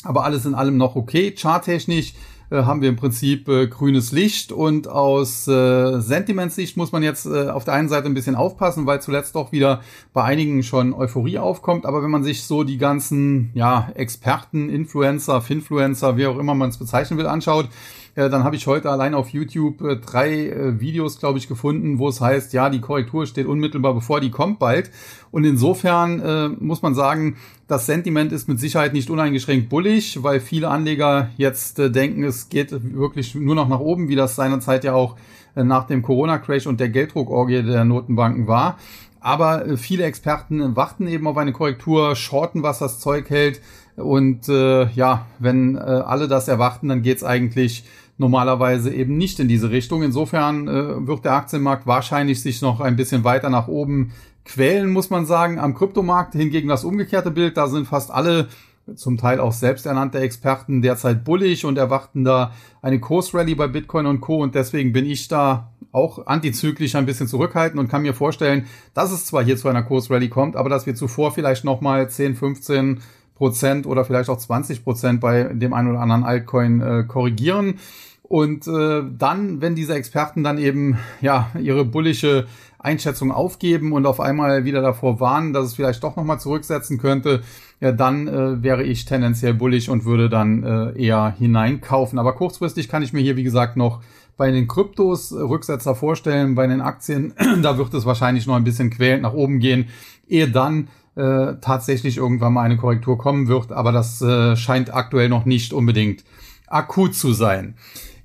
Aber 0.02 0.24
alles 0.24 0.46
in 0.46 0.54
allem 0.54 0.76
noch 0.76 0.94
okay. 0.94 1.34
Charttechnisch 1.34 2.14
äh, 2.50 2.62
haben 2.62 2.80
wir 2.80 2.88
im 2.88 2.96
Prinzip 2.96 3.48
äh, 3.48 3.66
grünes 3.66 4.12
Licht 4.12 4.52
und 4.52 4.88
aus 4.88 5.48
äh, 5.48 6.00
Sentimentssicht 6.00 6.76
muss 6.76 6.92
man 6.92 7.02
jetzt 7.02 7.26
äh, 7.26 7.48
auf 7.48 7.64
der 7.64 7.74
einen 7.74 7.88
Seite 7.88 8.06
ein 8.06 8.14
bisschen 8.14 8.36
aufpassen, 8.36 8.86
weil 8.86 9.00
zuletzt 9.00 9.34
doch 9.34 9.52
wieder 9.52 9.80
bei 10.12 10.22
einigen 10.22 10.62
schon 10.62 10.94
Euphorie 10.94 11.38
aufkommt. 11.38 11.86
Aber 11.86 12.02
wenn 12.02 12.10
man 12.10 12.24
sich 12.24 12.44
so 12.44 12.64
die 12.64 12.78
ganzen 12.78 13.50
ja, 13.54 13.90
Experten, 13.94 14.68
Influencer, 14.68 15.40
Finfluencer, 15.40 16.16
wie 16.16 16.26
auch 16.26 16.38
immer 16.38 16.54
man 16.54 16.70
es 16.70 16.78
bezeichnen 16.78 17.18
will, 17.18 17.26
anschaut, 17.26 17.68
äh, 18.16 18.30
dann 18.30 18.42
habe 18.44 18.56
ich 18.56 18.66
heute 18.66 18.90
allein 18.90 19.14
auf 19.14 19.28
YouTube 19.28 19.82
äh, 19.82 19.96
drei 19.96 20.48
äh, 20.48 20.80
Videos, 20.80 21.18
glaube 21.20 21.38
ich, 21.38 21.48
gefunden, 21.48 21.98
wo 21.98 22.08
es 22.08 22.20
heißt, 22.20 22.52
ja, 22.54 22.70
die 22.70 22.80
Korrektur 22.80 23.26
steht 23.26 23.46
unmittelbar 23.46 23.94
bevor, 23.94 24.20
die 24.20 24.30
kommt 24.30 24.58
bald. 24.58 24.90
Und 25.30 25.44
insofern 25.44 26.20
äh, 26.20 26.48
muss 26.48 26.82
man 26.82 26.94
sagen, 26.94 27.36
das 27.68 27.84
Sentiment 27.84 28.32
ist 28.32 28.48
mit 28.48 28.58
Sicherheit 28.58 28.94
nicht 28.94 29.10
uneingeschränkt 29.10 29.68
bullig, 29.68 30.22
weil 30.22 30.40
viele 30.40 30.68
Anleger 30.68 31.28
jetzt 31.36 31.78
äh, 31.78 31.90
denken, 31.90 32.24
es 32.24 32.48
geht 32.48 32.72
wirklich 32.94 33.34
nur 33.34 33.54
noch 33.54 33.68
nach 33.68 33.80
oben, 33.80 34.08
wie 34.08 34.16
das 34.16 34.34
seinerzeit 34.34 34.84
ja 34.84 34.94
auch 34.94 35.16
äh, 35.54 35.62
nach 35.62 35.86
dem 35.86 36.00
Corona-Crash 36.00 36.66
und 36.66 36.80
der 36.80 36.88
Gelddruckorgie 36.88 37.62
der 37.62 37.84
Notenbanken 37.84 38.46
war. 38.46 38.78
Aber 39.20 39.76
viele 39.76 40.04
Experten 40.04 40.76
warten 40.76 41.08
eben 41.08 41.26
auf 41.26 41.36
eine 41.36 41.52
Korrektur, 41.52 42.14
shorten, 42.14 42.62
was 42.62 42.78
das 42.78 43.00
Zeug 43.00 43.28
hält. 43.28 43.60
Und 43.96 44.48
äh, 44.48 44.88
ja, 44.90 45.26
wenn 45.40 45.74
äh, 45.74 45.80
alle 45.80 46.28
das 46.28 46.46
erwarten, 46.48 46.88
dann 46.88 47.02
geht's 47.02 47.24
eigentlich 47.24 47.84
normalerweise 48.18 48.92
eben 48.92 49.16
nicht 49.16 49.38
in 49.40 49.48
diese 49.48 49.70
Richtung. 49.70 50.02
Insofern 50.02 50.68
äh, 50.68 51.06
wird 51.06 51.24
der 51.24 51.34
Aktienmarkt 51.34 51.86
wahrscheinlich 51.86 52.40
sich 52.40 52.62
noch 52.62 52.80
ein 52.80 52.96
bisschen 52.96 53.24
weiter 53.24 53.50
nach 53.50 53.68
oben 53.68 54.12
quälen, 54.44 54.90
muss 54.90 55.10
man 55.10 55.26
sagen. 55.26 55.58
Am 55.58 55.74
Kryptomarkt 55.74 56.34
hingegen 56.34 56.68
das 56.68 56.84
umgekehrte 56.84 57.30
Bild. 57.30 57.56
Da 57.56 57.68
sind 57.68 57.86
fast 57.86 58.10
alle 58.10 58.48
zum 58.94 59.16
Teil 59.16 59.40
auch 59.40 59.52
selbsternannte 59.52 60.20
Experten 60.20 60.80
derzeit 60.80 61.24
bullig 61.24 61.64
und 61.64 61.76
erwarten 61.76 62.24
da 62.24 62.52
eine 62.82 63.00
Kursrally 63.00 63.54
bei 63.54 63.66
Bitcoin 63.66 64.06
und 64.06 64.20
Co. 64.20 64.42
Und 64.42 64.54
deswegen 64.54 64.92
bin 64.92 65.04
ich 65.04 65.28
da 65.28 65.72
auch 65.90 66.26
antizyklisch 66.26 66.94
ein 66.94 67.06
bisschen 67.06 67.26
zurückhaltend 67.26 67.80
und 67.80 67.88
kann 67.88 68.02
mir 68.02 68.14
vorstellen, 68.14 68.66
dass 68.94 69.10
es 69.10 69.26
zwar 69.26 69.42
hier 69.42 69.56
zu 69.56 69.68
einer 69.68 69.82
Kursrally 69.82 70.28
kommt, 70.28 70.54
aber 70.54 70.68
dass 70.68 70.86
wir 70.86 70.94
zuvor 70.94 71.32
vielleicht 71.32 71.64
nochmal 71.64 72.08
10, 72.08 72.36
15 72.36 73.00
Prozent 73.36 73.86
oder 73.86 74.04
vielleicht 74.04 74.28
auch 74.28 74.38
20 74.38 74.82
Prozent 74.82 75.20
bei 75.20 75.44
dem 75.44 75.72
einen 75.72 75.88
oder 75.88 76.00
anderen 76.00 76.24
Altcoin 76.24 76.80
äh, 76.80 77.04
korrigieren. 77.06 77.78
Und 78.22 78.66
äh, 78.66 79.02
dann, 79.16 79.60
wenn 79.60 79.76
diese 79.76 79.94
Experten 79.94 80.42
dann 80.42 80.58
eben 80.58 80.98
ja 81.20 81.48
ihre 81.60 81.84
bullische 81.84 82.46
Einschätzung 82.78 83.30
aufgeben 83.30 83.92
und 83.92 84.06
auf 84.06 84.20
einmal 84.20 84.64
wieder 84.64 84.82
davor 84.82 85.20
warnen, 85.20 85.52
dass 85.52 85.66
es 85.66 85.74
vielleicht 85.74 86.02
doch 86.02 86.16
nochmal 86.16 86.40
zurücksetzen 86.40 86.98
könnte, 86.98 87.42
ja, 87.80 87.92
dann 87.92 88.26
äh, 88.26 88.62
wäre 88.62 88.82
ich 88.82 89.04
tendenziell 89.04 89.54
bullig 89.54 89.90
und 89.90 90.04
würde 90.04 90.28
dann 90.28 90.62
äh, 90.62 91.00
eher 91.00 91.34
hineinkaufen. 91.38 92.18
Aber 92.18 92.34
kurzfristig 92.34 92.88
kann 92.88 93.02
ich 93.02 93.12
mir 93.12 93.20
hier, 93.20 93.36
wie 93.36 93.44
gesagt, 93.44 93.76
noch 93.76 94.00
bei 94.36 94.50
den 94.50 94.66
Kryptos 94.68 95.32
Rücksetzer 95.32 95.94
vorstellen, 95.94 96.54
bei 96.54 96.66
den 96.66 96.80
Aktien, 96.80 97.32
da 97.62 97.78
wird 97.78 97.94
es 97.94 98.06
wahrscheinlich 98.06 98.46
noch 98.46 98.56
ein 98.56 98.64
bisschen 98.64 98.90
quälend 98.90 99.22
nach 99.22 99.34
oben 99.34 99.60
gehen, 99.60 99.88
ehe 100.28 100.48
dann 100.48 100.88
äh, 101.16 101.54
tatsächlich 101.60 102.18
irgendwann 102.18 102.52
mal 102.52 102.62
eine 102.62 102.76
Korrektur 102.76 103.18
kommen 103.18 103.48
wird, 103.48 103.72
aber 103.72 103.92
das 103.92 104.20
äh, 104.22 104.56
scheint 104.56 104.94
aktuell 104.94 105.28
noch 105.28 105.44
nicht 105.44 105.72
unbedingt 105.72 106.24
akut 106.66 107.14
zu 107.14 107.32
sein. 107.32 107.74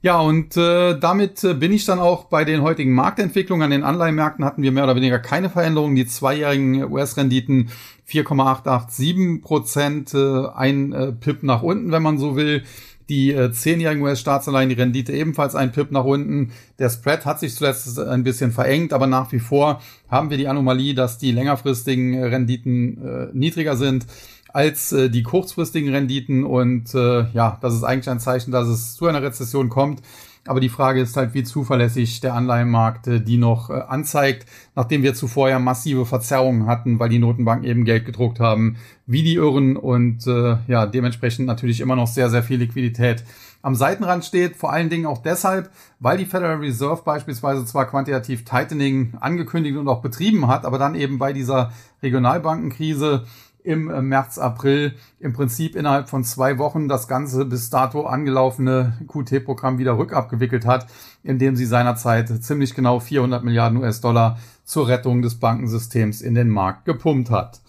Ja, 0.04 0.20
und 0.20 0.58
äh, 0.58 0.98
damit 1.00 1.44
äh, 1.44 1.54
bin 1.54 1.72
ich 1.72 1.86
dann 1.86 2.00
auch 2.00 2.26
bei 2.26 2.44
den 2.44 2.64
heutigen 2.64 2.94
Marktentwicklungen. 2.94 3.66
An 3.66 3.70
den 3.70 3.84
Anleihenmärkten 3.84 4.44
hatten 4.44 4.64
wir 4.64 4.72
mehr 4.72 4.86
oder 4.86 4.96
weniger 4.96 5.20
keine 5.20 5.50
Veränderungen. 5.50 5.96
Die 5.96 6.08
zweijährigen 6.08 6.92
US-Renditen 6.92 7.70
4,887 8.06 9.44
Prozent, 9.44 10.14
äh, 10.16 10.48
ein 10.56 10.92
äh, 10.92 11.12
Pip 11.12 11.44
nach 11.44 11.62
unten, 11.62 11.92
wenn 11.92 12.02
man 12.02 12.18
so 12.18 12.36
will. 12.36 12.64
Die 13.12 13.34
äh, 13.34 13.52
zehnjährigen 13.52 14.02
US-Staatsanleihen, 14.04 14.70
die 14.70 14.76
Rendite 14.76 15.12
ebenfalls 15.12 15.54
ein 15.54 15.74
Pip 15.74 15.92
nach 15.92 16.06
unten. 16.06 16.54
Der 16.80 16.90
Spread 16.90 17.26
hat 17.26 17.42
sich 17.42 17.54
zuletzt 17.54 18.00
ein 18.00 18.24
bisschen 18.24 18.54
verengt, 18.54 18.94
aber 18.94 19.06
nach 19.06 19.34
wie 19.34 19.40
vor 19.40 19.82
haben 20.08 20.30
wir 20.30 20.38
die 20.38 20.48
Anomalie, 20.48 20.94
dass 20.94 21.18
die 21.18 21.34
längerfristigen 21.34 22.24
Renditen 22.24 23.06
äh, 23.06 23.28
niedriger 23.34 23.76
sind 23.76 24.06
als 24.48 24.94
äh, 24.94 25.10
die 25.10 25.24
kurzfristigen 25.24 25.90
Renditen. 25.90 26.46
Und 26.46 26.96
äh, 26.96 27.26
ja, 27.34 27.58
das 27.62 27.74
ist 27.74 27.84
eigentlich 27.84 28.10
ein 28.10 28.22
Zeichen, 28.22 28.52
dass 28.52 28.70
es 28.70 28.96
zu 28.96 29.08
einer 29.08 29.22
Rezession 29.22 29.68
kommt. 29.68 30.02
Aber 30.48 30.60
die 30.60 30.70
Frage 30.70 31.02
ist 31.02 31.18
halt, 31.18 31.36
wie 31.36 31.44
zuverlässig 31.44 32.20
der 32.20 32.34
Anleihenmarkt 32.34 33.08
äh, 33.08 33.22
die 33.22 33.38
noch 33.38 33.70
äh, 33.70 33.74
anzeigt, 33.74 34.48
nachdem 34.76 35.04
wir 35.04 35.14
zuvor 35.14 35.50
ja 35.50 35.60
massive 35.60 36.06
Verzerrungen 36.06 36.66
hatten, 36.66 37.00
weil 37.00 37.10
die 37.10 37.20
Notenbanken 37.20 37.68
eben 37.68 37.86
Geld 37.86 38.06
gedruckt 38.06 38.40
haben, 38.40 38.78
wie 39.06 39.22
die 39.22 39.36
Irren 39.36 39.78
und 39.78 40.26
äh, 40.26 40.58
ja, 40.68 40.88
dementsprechend 40.88 41.46
natürlich 41.46 41.80
immer 41.80 41.96
noch 41.96 42.08
sehr, 42.08 42.30
sehr 42.32 42.42
viel 42.42 42.58
Liquidität 42.58 43.24
am 43.62 43.76
Seitenrand 43.76 44.26
steht. 44.26 44.56
Vor 44.56 44.74
allen 44.74 44.90
Dingen 44.90 45.06
auch 45.06 45.20
deshalb, 45.20 45.70
weil 46.00 46.18
die 46.18 46.26
Federal 46.26 46.58
Reserve 46.58 47.04
beispielsweise 47.06 47.64
zwar 47.66 47.86
quantitativ 47.86 48.44
Tightening 48.44 49.14
angekündigt 49.20 49.78
und 49.78 49.88
auch 49.88 50.02
betrieben 50.02 50.48
hat, 50.48 50.66
aber 50.66 50.80
dann 50.80 50.96
eben 50.96 51.20
bei 51.20 51.34
dieser 51.34 51.72
Regionalbankenkrise 52.02 53.26
im 53.64 53.90
äh, 53.90 54.02
März, 54.02 54.38
April 54.38 54.94
im 55.20 55.34
Prinzip 55.34 55.76
innerhalb 55.76 56.10
von 56.10 56.24
zwei 56.24 56.58
Wochen 56.58 56.88
das 56.88 57.08
ganze 57.08 57.46
bis 57.46 57.70
dato 57.70 58.06
angelaufene 58.06 58.98
QT-Programm 59.08 59.78
wieder 59.78 59.98
rückabgewickelt 59.98 60.66
hat, 60.66 60.88
indem 61.24 61.56
sie 61.56 61.66
seinerzeit 61.66 62.30
ziemlich 62.44 62.74
genau 62.74 63.00
400 63.00 63.44
Milliarden 63.44 63.78
US-Dollar 63.78 64.38
zur 64.66 64.88
Rettung 64.88 65.22
des 65.22 65.36
Bankensystems 65.36 66.22
in 66.22 66.36
den 66.36 66.50
Markt 66.50 66.86
gepumpt 66.86 67.30
hat. 67.30 67.62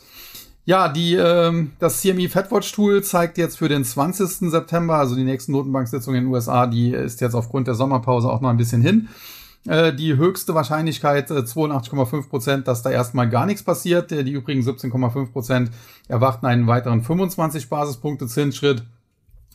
Ja, 0.64 0.88
die, 0.88 1.14
ähm, 1.14 1.72
das 1.80 2.00
CME 2.00 2.28
FedWatch 2.28 2.70
Tool 2.72 3.02
zeigt 3.02 3.36
jetzt 3.36 3.58
für 3.58 3.68
den 3.68 3.84
20. 3.84 4.50
September, 4.50 4.94
also 4.94 5.16
die 5.16 5.24
nächsten 5.24 5.50
Notenbanksitzung 5.50 6.14
in 6.14 6.24
den 6.24 6.32
USA, 6.32 6.68
die 6.68 6.92
ist 6.92 7.20
jetzt 7.20 7.34
aufgrund 7.34 7.66
der 7.66 7.74
Sommerpause 7.74 8.30
auch 8.30 8.40
noch 8.40 8.50
ein 8.50 8.56
bisschen 8.56 8.80
hin. 8.80 9.08
Äh, 9.66 9.92
die 9.92 10.16
höchste 10.16 10.54
Wahrscheinlichkeit 10.54 11.30
äh, 11.30 11.34
82,5 11.34 12.28
Prozent, 12.28 12.68
dass 12.68 12.82
da 12.82 12.90
erstmal 12.90 13.28
gar 13.28 13.46
nichts 13.46 13.62
passiert. 13.62 14.10
Äh, 14.10 14.24
die 14.24 14.32
übrigen 14.32 14.62
17,5 14.62 15.32
Prozent 15.32 15.70
erwarten 16.08 16.46
einen 16.46 16.66
weiteren 16.66 17.02
25 17.02 17.68
Basispunkte 17.68 18.26
Zinsschritt. 18.26 18.82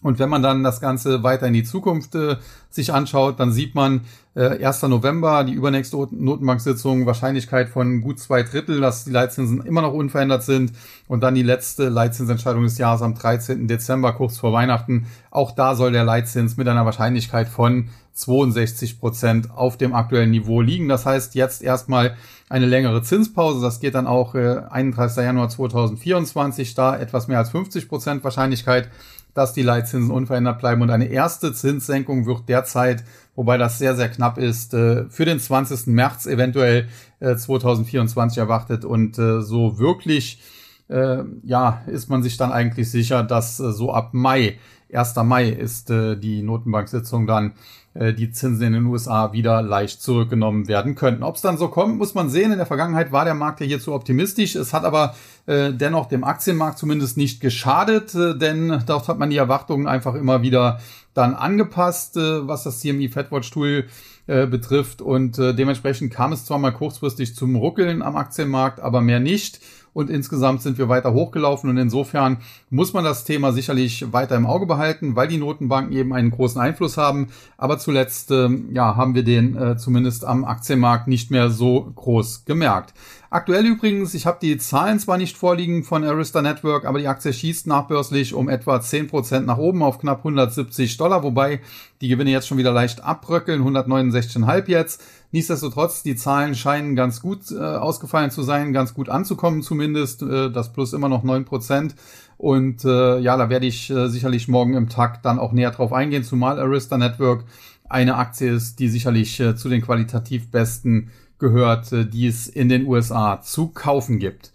Und 0.03 0.19
wenn 0.19 0.29
man 0.29 0.43
dann 0.43 0.63
das 0.63 0.79
Ganze 0.79 1.23
weiter 1.23 1.47
in 1.47 1.53
die 1.53 1.63
Zukunft 1.63 2.13
äh, 2.13 2.37
sich 2.69 2.93
anschaut, 2.93 3.39
dann 3.39 3.51
sieht 3.51 3.73
man 3.73 4.01
äh, 4.35 4.63
1. 4.63 4.83
November, 4.83 5.43
die 5.43 5.53
übernächste 5.53 5.97
Notenbanksitzung, 6.11 7.07
Wahrscheinlichkeit 7.07 7.67
von 7.69 8.01
gut 8.01 8.19
zwei 8.19 8.43
Drittel, 8.43 8.79
dass 8.79 9.05
die 9.05 9.11
Leitzinsen 9.11 9.65
immer 9.65 9.81
noch 9.81 9.93
unverändert 9.93 10.43
sind. 10.43 10.71
Und 11.07 11.21
dann 11.21 11.33
die 11.33 11.43
letzte 11.43 11.89
Leitzinsentscheidung 11.89 12.63
des 12.63 12.77
Jahres 12.77 13.01
am 13.01 13.15
13. 13.15 13.67
Dezember, 13.67 14.13
kurz 14.13 14.37
vor 14.37 14.53
Weihnachten. 14.53 15.07
Auch 15.31 15.51
da 15.51 15.75
soll 15.75 15.91
der 15.91 16.05
Leitzins 16.05 16.57
mit 16.57 16.67
einer 16.67 16.85
Wahrscheinlichkeit 16.85 17.47
von 17.47 17.89
62 18.17 19.00
Prozent 19.00 19.51
auf 19.51 19.77
dem 19.77 19.93
aktuellen 19.93 20.31
Niveau 20.31 20.62
liegen. 20.62 20.89
Das 20.89 21.05
heißt 21.05 21.36
jetzt 21.36 21.62
erstmal 21.62 22.17
eine 22.50 22.65
längere 22.65 23.03
Zinspause. 23.03 23.62
Das 23.62 23.79
geht 23.79 23.95
dann 23.95 24.07
auch 24.07 24.33
äh, 24.33 24.62
31. 24.69 25.17
Januar 25.17 25.50
2024, 25.50 26.74
da 26.74 26.97
etwas 26.97 27.27
mehr 27.27 27.38
als 27.38 27.51
50 27.51 27.88
Prozent 27.88 28.24
Wahrscheinlichkeit 28.24 28.89
dass 29.33 29.53
die 29.53 29.62
Leitzinsen 29.62 30.09
unverändert 30.09 30.57
bleiben. 30.57 30.81
Und 30.81 30.89
eine 30.89 31.09
erste 31.09 31.53
Zinssenkung 31.53 32.25
wird 32.25 32.50
derzeit, 32.50 33.03
wobei 33.36 33.59
das 33.59 33.77
sehr, 33.77 33.95
sehr 33.95 34.09
knapp 34.09 34.39
ist, 34.39 34.74
äh, 34.74 35.05
für 35.12 35.25
den 35.25 35.39
20. 35.39 35.93
März 35.93 36.25
eventuell 36.25 36.88
2024 37.19 38.36
äh, 38.36 38.41
erwartet. 38.41 38.83
Und 38.83 39.19
äh, 39.19 39.43
so 39.43 39.77
wirklich, 39.77 40.41
ja, 40.89 41.81
ist 41.88 42.09
man 42.09 42.24
sich 42.24 42.38
dann 42.38 42.53
eigentlich 42.53 42.89
sicher, 42.89 43.21
dass 43.21 43.57
so 43.57 43.91
ab 43.91 44.13
Mai 44.13 44.57
1. 44.93 45.15
Mai 45.24 45.50
ist 45.50 45.89
äh, 45.89 46.15
die 46.15 46.41
Notenbank-Sitzung 46.41 47.27
dann 47.27 47.47
äh, 47.47 47.53
die 47.99 48.31
Zinsen 48.31 48.67
in 48.67 48.73
den 48.73 48.85
USA 48.85 49.33
wieder 49.33 49.61
leicht 49.61 50.01
zurückgenommen 50.01 50.67
werden 50.67 50.93
könnten. 50.93 51.23
Ob 51.23 51.35
es 51.35 51.41
dann 51.41 51.57
so 51.57 51.67
kommt, 51.67 51.97
muss 51.97 52.13
man 52.13 52.29
sehen. 52.29 52.51
In 52.51 52.57
der 52.57 52.67
Vergangenheit 52.67 53.11
war 53.11 53.25
der 53.25 53.33
Markt 53.33 53.59
ja 53.59 53.65
hier 53.65 53.79
zu 53.79 53.93
optimistisch. 53.93 54.55
Es 54.55 54.73
hat 54.73 54.83
aber 54.83 55.15
äh, 55.47 55.73
dennoch 55.73 56.07
dem 56.07 56.23
Aktienmarkt 56.23 56.77
zumindest 56.77 57.17
nicht 57.17 57.41
geschadet, 57.41 58.13
äh, 58.13 58.37
denn 58.37 58.83
dort 58.85 59.07
hat 59.07 59.17
man 59.17 59.29
die 59.29 59.37
Erwartungen 59.37 59.87
einfach 59.87 60.13
immer 60.13 60.41
wieder 60.41 60.79
dann 61.13 61.33
angepasst, 61.33 62.17
äh, 62.17 62.47
was 62.47 62.63
das 62.63 62.81
CME 62.81 63.09
Fedwatch 63.09 63.49
Tool 63.49 63.85
äh, 64.27 64.45
betrifft 64.45 65.01
und 65.01 65.39
äh, 65.39 65.55
dementsprechend 65.55 66.13
kam 66.13 66.33
es 66.33 66.45
zwar 66.45 66.59
mal 66.59 66.71
kurzfristig 66.71 67.33
zum 67.33 67.55
Ruckeln 67.55 68.01
am 68.01 68.17
Aktienmarkt, 68.17 68.79
aber 68.79 69.01
mehr 69.01 69.21
nicht 69.21 69.61
und 69.94 70.10
insgesamt 70.10 70.62
sind 70.62 70.77
wir 70.77 70.89
weiter 70.89 71.13
hochgelaufen 71.13 71.70
und 71.70 71.77
insofern 71.77 72.38
muss 72.70 72.94
man 72.94 73.03
das 73.03 73.24
Thema 73.24 73.51
sicherlich 73.51 74.13
weiter 74.13 74.36
im 74.36 74.46
Auge 74.46 74.65
behalten, 74.65 75.15
weil 75.15 75.27
die 75.27 75.38
Notenbanken 75.38 75.96
eben 75.96 76.13
einen 76.13 76.32
großen 76.32 76.62
Einfluss 76.62 76.98
haben. 76.98 77.29
Aber 77.58 77.79
zuletzt 77.79 78.32
äh, 78.32 78.50
ja, 78.72 78.96
haben 78.96 79.15
wir 79.15 79.24
den 79.24 79.58
äh, 79.58 79.77
zumindest 79.77 80.25
am 80.25 80.46
Aktienmarkt 80.46 81.08
nicht 81.08 81.32
mehr 81.32 81.50
so 81.50 81.91
groß 81.96 82.46
gemerkt. 82.46 82.94
Aktuell 83.29 83.65
übrigens, 83.65 84.13
ich 84.13 84.25
habe 84.25 84.38
die 84.41 84.58
Zahlen 84.58 85.00
zwar 85.00 85.17
nicht 85.17 85.36
vorliegen 85.36 85.84
von 85.84 86.06
Arista 86.06 86.41
Network, 86.41 86.86
aber 86.86 87.00
die 87.00 87.10
Aktie 87.10 87.34
schießt 87.34 87.67
nachbörslich 87.67 88.34
um 88.34 88.48
etwa 88.48 88.77
10% 88.77 89.41
nach 89.41 89.58
oben 89.58 89.84
auf 89.84 90.00
knapp 90.00 90.20
170 90.20 90.96
Dollar, 90.96 91.24
wobei 91.24 91.60
die 92.00 92.08
Gewinne 92.08 92.32
jetzt 92.32 92.48
schon 92.48 92.58
wieder 92.58 92.72
leicht 92.72 93.03
abbröckeln, 93.03 93.62
169,5 93.63 94.70
jetzt. 94.70 95.03
Nichtsdestotrotz, 95.31 96.03
die 96.03 96.15
Zahlen 96.15 96.55
scheinen 96.55 96.96
ganz 96.96 97.22
gut 97.22 97.51
äh, 97.51 97.57
ausgefallen 97.57 98.31
zu 98.31 98.43
sein, 98.43 98.72
ganz 98.72 98.93
gut 98.93 99.10
anzukommen 99.10 99.62
zumindest. 99.62 100.22
Äh, 100.22 100.50
das 100.51 100.72
Plus 100.72 100.93
immer 100.93 101.10
noch 101.10 101.24
9%. 101.24 101.91
Und 102.38 102.86
äh, 102.86 103.19
ja, 103.19 103.36
da 103.36 103.50
werde 103.50 103.65
ich 103.65 103.89
äh, 103.89 104.07
sicherlich 104.07 104.48
morgen 104.48 104.74
im 104.75 104.89
Takt 104.89 105.25
dann 105.25 105.39
auch 105.39 105.51
näher 105.51 105.72
drauf 105.72 105.91
eingehen, 105.91 106.24
zumal 106.24 106.60
Arista 106.60 106.98
Network 106.98 107.43
eine 107.89 108.15
Aktie 108.15 108.51
ist, 108.51 108.79
die 108.79 108.89
sicherlich 108.89 109.39
äh, 109.39 109.55
zu 109.55 109.69
den 109.69 109.81
qualitativ 109.81 110.51
besten 110.51 111.12
gehört, 111.39 111.91
äh, 111.91 112.05
die 112.05 112.27
es 112.27 112.48
in 112.48 112.69
den 112.69 112.86
USA 112.86 113.41
zu 113.41 113.67
kaufen 113.67 114.19
gibt. 114.19 114.51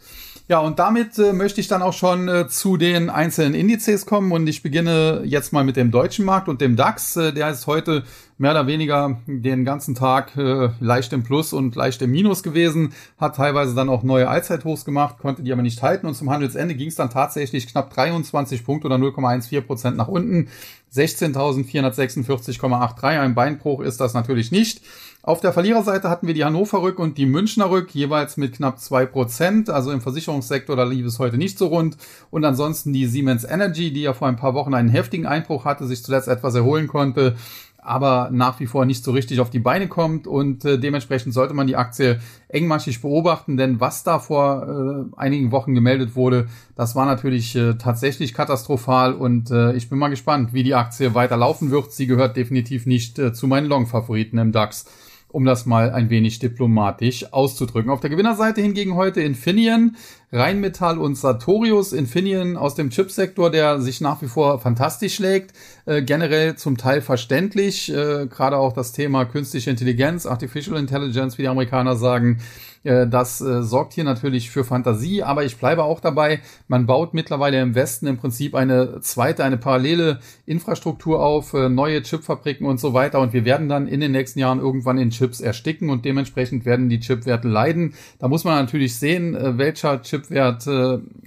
Ja, 0.49 0.59
und 0.59 0.81
damit 0.81 1.19
äh, 1.19 1.33
möchte 1.33 1.61
ich 1.61 1.69
dann 1.69 1.83
auch 1.83 1.93
schon 1.93 2.29
äh, 2.29 2.49
zu 2.49 2.77
den 2.77 3.11
einzelnen 3.11 3.55
Indizes 3.55 4.07
kommen 4.07 4.33
und 4.33 4.49
ich 4.49 4.63
beginne 4.63 5.23
jetzt 5.25 5.53
mal 5.53 5.63
mit 5.63 5.77
dem 5.77 5.93
deutschen 5.93 6.25
Markt 6.25 6.49
und 6.49 6.61
dem 6.61 6.75
DAX. 6.75 7.17
Äh, 7.17 7.33
der 7.33 7.51
ist 7.51 7.69
heute 7.69 8.03
mehr 8.39 8.51
oder 8.51 8.67
weniger 8.67 9.21
den 9.27 9.65
ganzen 9.65 9.95
Tag 9.95 10.37
äh, 10.37 10.71
leicht 10.81 11.13
im 11.13 11.23
Plus 11.23 11.53
und 11.53 11.77
leicht 11.77 12.03
im 12.03 12.11
Minus 12.11 12.43
gewesen, 12.43 12.93
hat 13.19 13.37
teilweise 13.37 13.77
dann 13.77 13.89
auch 13.89 14.03
neue 14.03 14.29
Allzeithochs 14.29 14.85
gemacht, 14.85 15.19
konnte 15.21 15.45
die 15.45 15.53
aber 15.53 15.63
nicht 15.63 15.81
halten 15.81 16.09
und 16.09 16.15
zum 16.15 16.29
Handelsende 16.29 16.75
ging 16.75 16.89
es 16.89 16.97
dann 16.97 17.11
tatsächlich 17.11 17.69
knapp 17.69 17.95
23 17.95 18.65
Punkte 18.65 18.89
oder 18.89 18.97
0,14 18.97 19.61
Prozent 19.61 19.97
nach 19.97 20.09
unten. 20.09 20.49
16.446,83. 20.93 23.21
Ein 23.21 23.35
Beinbruch 23.35 23.81
ist 23.81 24.01
das 24.01 24.13
natürlich 24.13 24.51
nicht. 24.51 24.83
Auf 25.25 25.41
der 25.41 25.53
Verliererseite 25.53 26.11
hatten 26.11 26.27
wir 26.27 26.35
die 26.35 26.45
Hannover 26.45 26.83
Rück 26.83 26.99
und 26.99 27.17
die 27.17 27.27
Münchner 27.27 27.71
Rück, 27.71 27.95
jeweils 27.95 28.37
mit 28.37 28.55
knapp 28.55 28.81
zwei 28.81 29.07
Prozent. 29.07 29.71
Also 29.71 29.93
im 29.93 30.01
Versicherungssektor, 30.01 30.75
da 30.75 30.83
lief 30.83 31.07
es 31.07 31.21
heute 31.21 31.39
nicht 31.39 31.59
so 31.59 31.69
rund. 31.69 31.97
Und 32.33 32.45
ansonsten 32.45 32.93
die 32.93 33.07
Siemens 33.07 33.45
Energy, 33.45 33.93
die 33.93 34.03
ja 34.03 34.15
vor 34.15 34.27
ein 34.27 34.35
paar 34.35 34.55
Wochen 34.55 34.75
einen 34.75 34.89
heftigen 34.89 35.27
Einbruch 35.27 35.65
hatte, 35.65 35.87
sich 35.87 36.03
zuletzt 36.03 36.27
etwas 36.27 36.57
erholen 36.57 36.89
konnte, 36.89 37.37
aber 37.85 38.31
nach 38.33 38.59
wie 38.59 38.67
vor 38.67 38.85
nicht 38.85 39.05
so 39.05 39.13
richtig 39.13 39.41
auf 39.41 39.51
die 39.51 39.59
Beine 39.61 39.89
kommt 39.89 40.29
und 40.29 40.65
äh, 40.65 40.79
dementsprechend 40.79 41.35
sollte 41.35 41.53
man 41.53 41.67
die 41.67 41.75
Aktie 41.75 42.21
engmaschig 42.49 43.01
beobachten, 43.03 43.57
denn 43.57 43.81
was 43.81 44.05
da 44.05 44.21
vor 44.21 45.09
äh, 45.17 45.17
einigen 45.21 45.51
Wochen 45.51 45.75
gemeldet 45.75 46.15
wurde, 46.15 46.47
das 46.77 46.95
war 46.95 47.07
natürlich 47.07 47.57
äh, 47.57 47.75
tatsächlich 47.75 48.35
katastrophal 48.35 49.15
und 49.15 49.51
äh, 49.51 49.73
ich 49.75 49.89
bin 49.89 49.99
mal 49.99 50.11
gespannt, 50.11 50.53
wie 50.53 50.63
die 50.63 50.77
Aktie 50.77 51.15
weiterlaufen 51.15 51.73
wird. 51.73 51.93
Sie 51.93 52.07
gehört 52.07 52.37
definitiv 52.37 52.87
nicht 52.87 53.19
äh, 53.19 53.33
zu 53.33 53.49
meinen 53.49 53.67
Long-Favoriten 53.67 54.39
im 54.39 54.53
DAX 54.53 54.87
um 55.33 55.45
das 55.45 55.67
mal 55.67 55.91
ein 55.91 56.11
wenig 56.11 56.39
diplomatisch 56.39 57.33
auszudrücken. 57.33 57.91
Auf 57.91 58.01
der 58.01 58.11
Gewinnerseite 58.11 58.61
hingegen 58.61 58.95
heute 58.95 59.23
Infineon, 59.23 59.97
Rheinmetall 60.33 60.99
und 60.99 61.17
Sartorius. 61.17 61.93
Infineon 61.93 62.57
aus 62.57 62.75
dem 62.75 62.91
Chipsektor, 62.91 63.51
der 63.51 63.81
sich 63.81 64.01
nach 64.01 64.23
wie 64.23 64.29
vor 64.29 64.59
fantastisch 64.61 65.17
schlägt, 65.17 65.53
äh, 65.85 66.03
generell 66.03 66.57
zum 66.57 66.79
Teil 66.79 67.03
verständlich, 67.03 67.93
äh, 67.93 68.27
gerade 68.27 68.57
auch 68.57 68.73
das 68.73 68.93
Thema 68.93 69.27
künstliche 69.27 69.71
Intelligenz, 69.71 70.25
Artificial 70.25 70.79
Intelligence, 70.79 71.37
wie 71.37 71.43
die 71.43 71.49
Amerikaner 71.49 71.97
sagen, 71.97 72.39
äh, 72.85 73.07
das 73.07 73.41
äh, 73.41 73.63
sorgt 73.63 73.93
hier 73.93 74.05
natürlich 74.05 74.51
für 74.51 74.65
Fantasie, 74.65 75.23
aber 75.23 75.45
ich 75.45 75.57
bleibe 75.57 75.85
auch 75.85 76.01
dabei, 76.01 76.41
man 76.69 76.87
baut 76.87 77.15
mittlerweile 77.15 77.61
im 77.61 77.75
Westen 77.75 78.07
im 78.07 78.17
Prinzip 78.17 78.55
eine 78.55 79.01
zweite, 79.01 79.45
eine 79.45 79.57
parallele 79.57 80.21
Infrastruktur 80.47 81.25
auf, 81.25 81.55
äh, 81.55 81.69
neue 81.69 82.03
Chipfabriken 82.03 82.67
und 82.67 82.81
so 82.81 82.93
weiter 82.93 83.21
und 83.21 83.33
wir 83.33 83.45
werden 83.45 83.69
dann 83.69 83.87
in 83.87 84.01
den 84.01 84.13
nächsten 84.13 84.41
Jahren 84.41 84.59
irgendwann 84.59 84.99
in 84.99 85.11
Chips 85.11 85.41
ersticken 85.41 85.91
und 85.91 86.05
dementsprechend 86.05 86.65
werden 86.65 86.89
die 86.89 87.01
Chipwerte 87.01 87.49
leiden. 87.49 87.95
Da 88.19 88.29
muss 88.29 88.45
man 88.45 88.57
natürlich 88.57 88.97
sehen, 88.97 89.37
welcher 89.59 90.03
Chipwert 90.23 90.67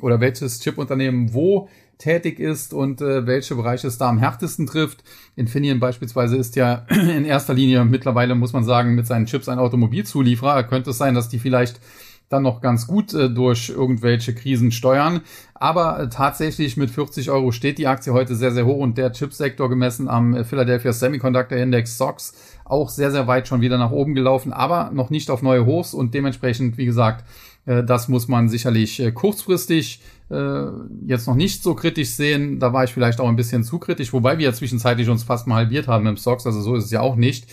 oder 0.02 0.20
welches 0.20 0.60
Chipunternehmen 0.60 1.34
wo 1.34 1.68
tätig 1.98 2.40
ist 2.40 2.74
und 2.74 3.02
äh, 3.02 3.25
welche 3.25 3.56
Bereiche 3.56 3.88
es 3.88 3.98
da 3.98 4.10
am 4.10 4.20
härtesten 4.20 4.68
trifft. 4.68 5.04
Infineon 5.36 5.80
beispielsweise 5.80 6.38
ist 6.38 6.56
ja 6.56 6.86
in 6.90 7.25
erster 7.25 7.54
Linie 7.54 7.86
mittlerweile, 7.86 8.36
muss 8.36 8.54
man 8.54 8.64
sagen, 8.64 8.96
mit 8.96 9.08
seinen 9.08 9.25
Chips 9.25 9.50
ein 9.50 9.60
Automobilzulieferer. 9.60 10.64
Könnte 10.64 10.92
es 10.92 10.98
sein, 10.98 11.16
dass 11.16 11.30
die 11.30 11.40
vielleicht 11.40 11.80
dann 12.28 12.42
noch 12.42 12.60
ganz 12.60 12.88
gut 12.88 13.14
äh, 13.14 13.30
durch 13.30 13.70
irgendwelche 13.70 14.34
Krisen 14.34 14.72
steuern. 14.72 15.22
Aber 15.54 16.00
äh, 16.00 16.10
tatsächlich 16.10 16.75
mit 16.75 16.90
40 16.90 17.30
Euro 17.30 17.52
steht 17.52 17.78
die 17.78 17.88
Aktie 17.88 18.14
heute 18.14 18.36
sehr, 18.36 18.52
sehr 18.52 18.66
hoch 18.66 18.80
und 18.80 18.98
der 18.98 19.12
Chipsektor 19.12 19.70
gemessen 19.70 20.10
am 20.10 20.34
äh, 20.34 20.44
Philadelphia 20.44 20.92
Semiconductor 20.92 21.58
Index 21.58 21.98
SOX 21.98 22.34
auch 22.66 22.90
sehr, 22.90 23.12
sehr 23.12 23.28
weit 23.28 23.48
schon 23.48 23.62
wieder 23.62 23.78
nach 23.78 23.92
oben 23.92 24.16
gelaufen, 24.16 24.52
aber 24.52 24.90
noch 24.92 25.12
nicht 25.12 25.30
auf 25.30 25.44
neue 25.44 25.68
Hochs 25.68 25.94
und 25.94 26.16
dementsprechend, 26.16 26.80
wie 26.80 26.86
gesagt, 26.86 27.24
Äh, 27.24 27.55
das 27.65 28.07
muss 28.07 28.27
man 28.27 28.48
sicherlich 28.50 29.00
äh, 29.00 29.12
kurzfristig 29.12 30.01
äh, 30.29 30.65
jetzt 31.05 31.27
noch 31.27 31.36
nicht 31.36 31.63
so 31.63 31.74
kritisch 31.74 32.10
sehen. 32.10 32.60
Da 32.60 32.74
war 32.74 32.84
ich 32.84 32.93
vielleicht 32.93 33.19
auch 33.19 33.27
ein 33.27 33.36
bisschen 33.36 33.63
zu 33.63 33.79
kritisch, 33.79 34.13
wobei 34.13 34.38
wir 34.38 34.45
ja 34.45 34.53
zwischenzeitlich 34.53 35.10
uns 35.10 35.24
fast 35.24 35.48
mal 35.48 35.55
halbiert 35.55 35.88
haben 35.88 36.05
im 36.05 36.17
Stocks, 36.17 36.45
also 36.45 36.62
so 36.62 36.75
ist 36.75 36.86
es 36.86 36.91
ja 36.91 37.01
auch 37.01 37.15
nicht. 37.15 37.48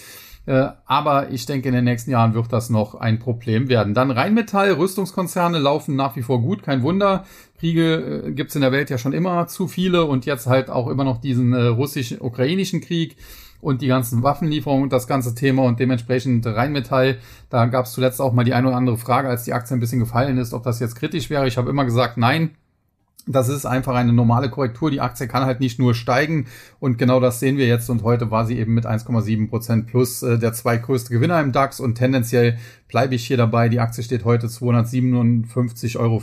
Äh, 0.44 0.68
aber 0.86 1.30
ich 1.30 1.46
denke, 1.46 1.68
in 1.68 1.74
den 1.74 1.84
nächsten 1.84 2.10
Jahren 2.10 2.34
wird 2.34 2.52
das 2.52 2.68
noch 2.68 2.96
ein 2.96 3.20
Problem 3.20 3.68
werden. 3.68 3.94
Dann 3.94 4.10
Rheinmetall, 4.10 4.72
Rüstungskonzerne 4.72 5.58
laufen 5.58 5.94
nach 5.94 6.16
wie 6.16 6.22
vor 6.22 6.42
gut, 6.42 6.64
kein 6.64 6.82
Wunder. 6.82 7.24
Kriege 7.58 8.24
äh, 8.26 8.32
gibt's 8.32 8.56
in 8.56 8.62
der 8.62 8.72
Welt 8.72 8.90
ja 8.90 8.98
schon 8.98 9.12
immer 9.12 9.46
zu 9.46 9.68
viele 9.68 10.04
und 10.04 10.26
jetzt 10.26 10.46
halt 10.46 10.68
auch 10.68 10.88
immer 10.88 11.04
noch 11.04 11.20
diesen 11.20 11.52
äh, 11.52 11.62
russisch-ukrainischen 11.66 12.80
Krieg 12.80 13.16
und 13.62 13.80
die 13.80 13.86
ganzen 13.86 14.22
Waffenlieferungen 14.24 14.82
und 14.82 14.92
das 14.92 15.06
ganze 15.06 15.34
Thema 15.34 15.62
und 15.62 15.78
dementsprechend 15.78 16.44
Rheinmetall. 16.44 17.18
Da 17.48 17.66
gab 17.66 17.86
es 17.86 17.92
zuletzt 17.92 18.20
auch 18.20 18.32
mal 18.32 18.44
die 18.44 18.54
eine 18.54 18.66
oder 18.66 18.76
andere 18.76 18.98
Frage, 18.98 19.28
als 19.28 19.44
die 19.44 19.52
Aktie 19.54 19.74
ein 19.74 19.80
bisschen 19.80 20.00
gefallen 20.00 20.36
ist, 20.36 20.52
ob 20.52 20.64
das 20.64 20.80
jetzt 20.80 20.96
kritisch 20.96 21.30
wäre. 21.30 21.46
Ich 21.46 21.56
habe 21.56 21.70
immer 21.70 21.84
gesagt, 21.84 22.18
nein, 22.18 22.50
das 23.26 23.48
ist 23.48 23.66
einfach 23.66 23.94
eine 23.94 24.12
normale 24.12 24.50
Korrektur. 24.50 24.90
Die 24.90 25.00
Aktie 25.00 25.28
kann 25.28 25.44
halt 25.44 25.60
nicht 25.60 25.78
nur 25.78 25.94
steigen. 25.94 26.46
Und 26.80 26.98
genau 26.98 27.20
das 27.20 27.38
sehen 27.38 27.56
wir 27.56 27.66
jetzt. 27.66 27.88
Und 27.88 28.02
heute 28.02 28.30
war 28.30 28.46
sie 28.46 28.58
eben 28.58 28.74
mit 28.74 28.84
1,7 28.84 29.48
Prozent 29.48 29.86
plus 29.86 30.22
äh, 30.22 30.38
der 30.38 30.52
zweitgrößte 30.52 31.12
Gewinner 31.12 31.40
im 31.40 31.52
DAX. 31.52 31.78
Und 31.78 31.94
tendenziell 31.94 32.58
bleibe 32.88 33.14
ich 33.14 33.24
hier 33.24 33.36
dabei. 33.36 33.68
Die 33.68 33.78
Aktie 33.78 34.02
steht 34.02 34.24
heute 34.24 34.48
257,40 34.48 35.98
Euro. 35.98 36.20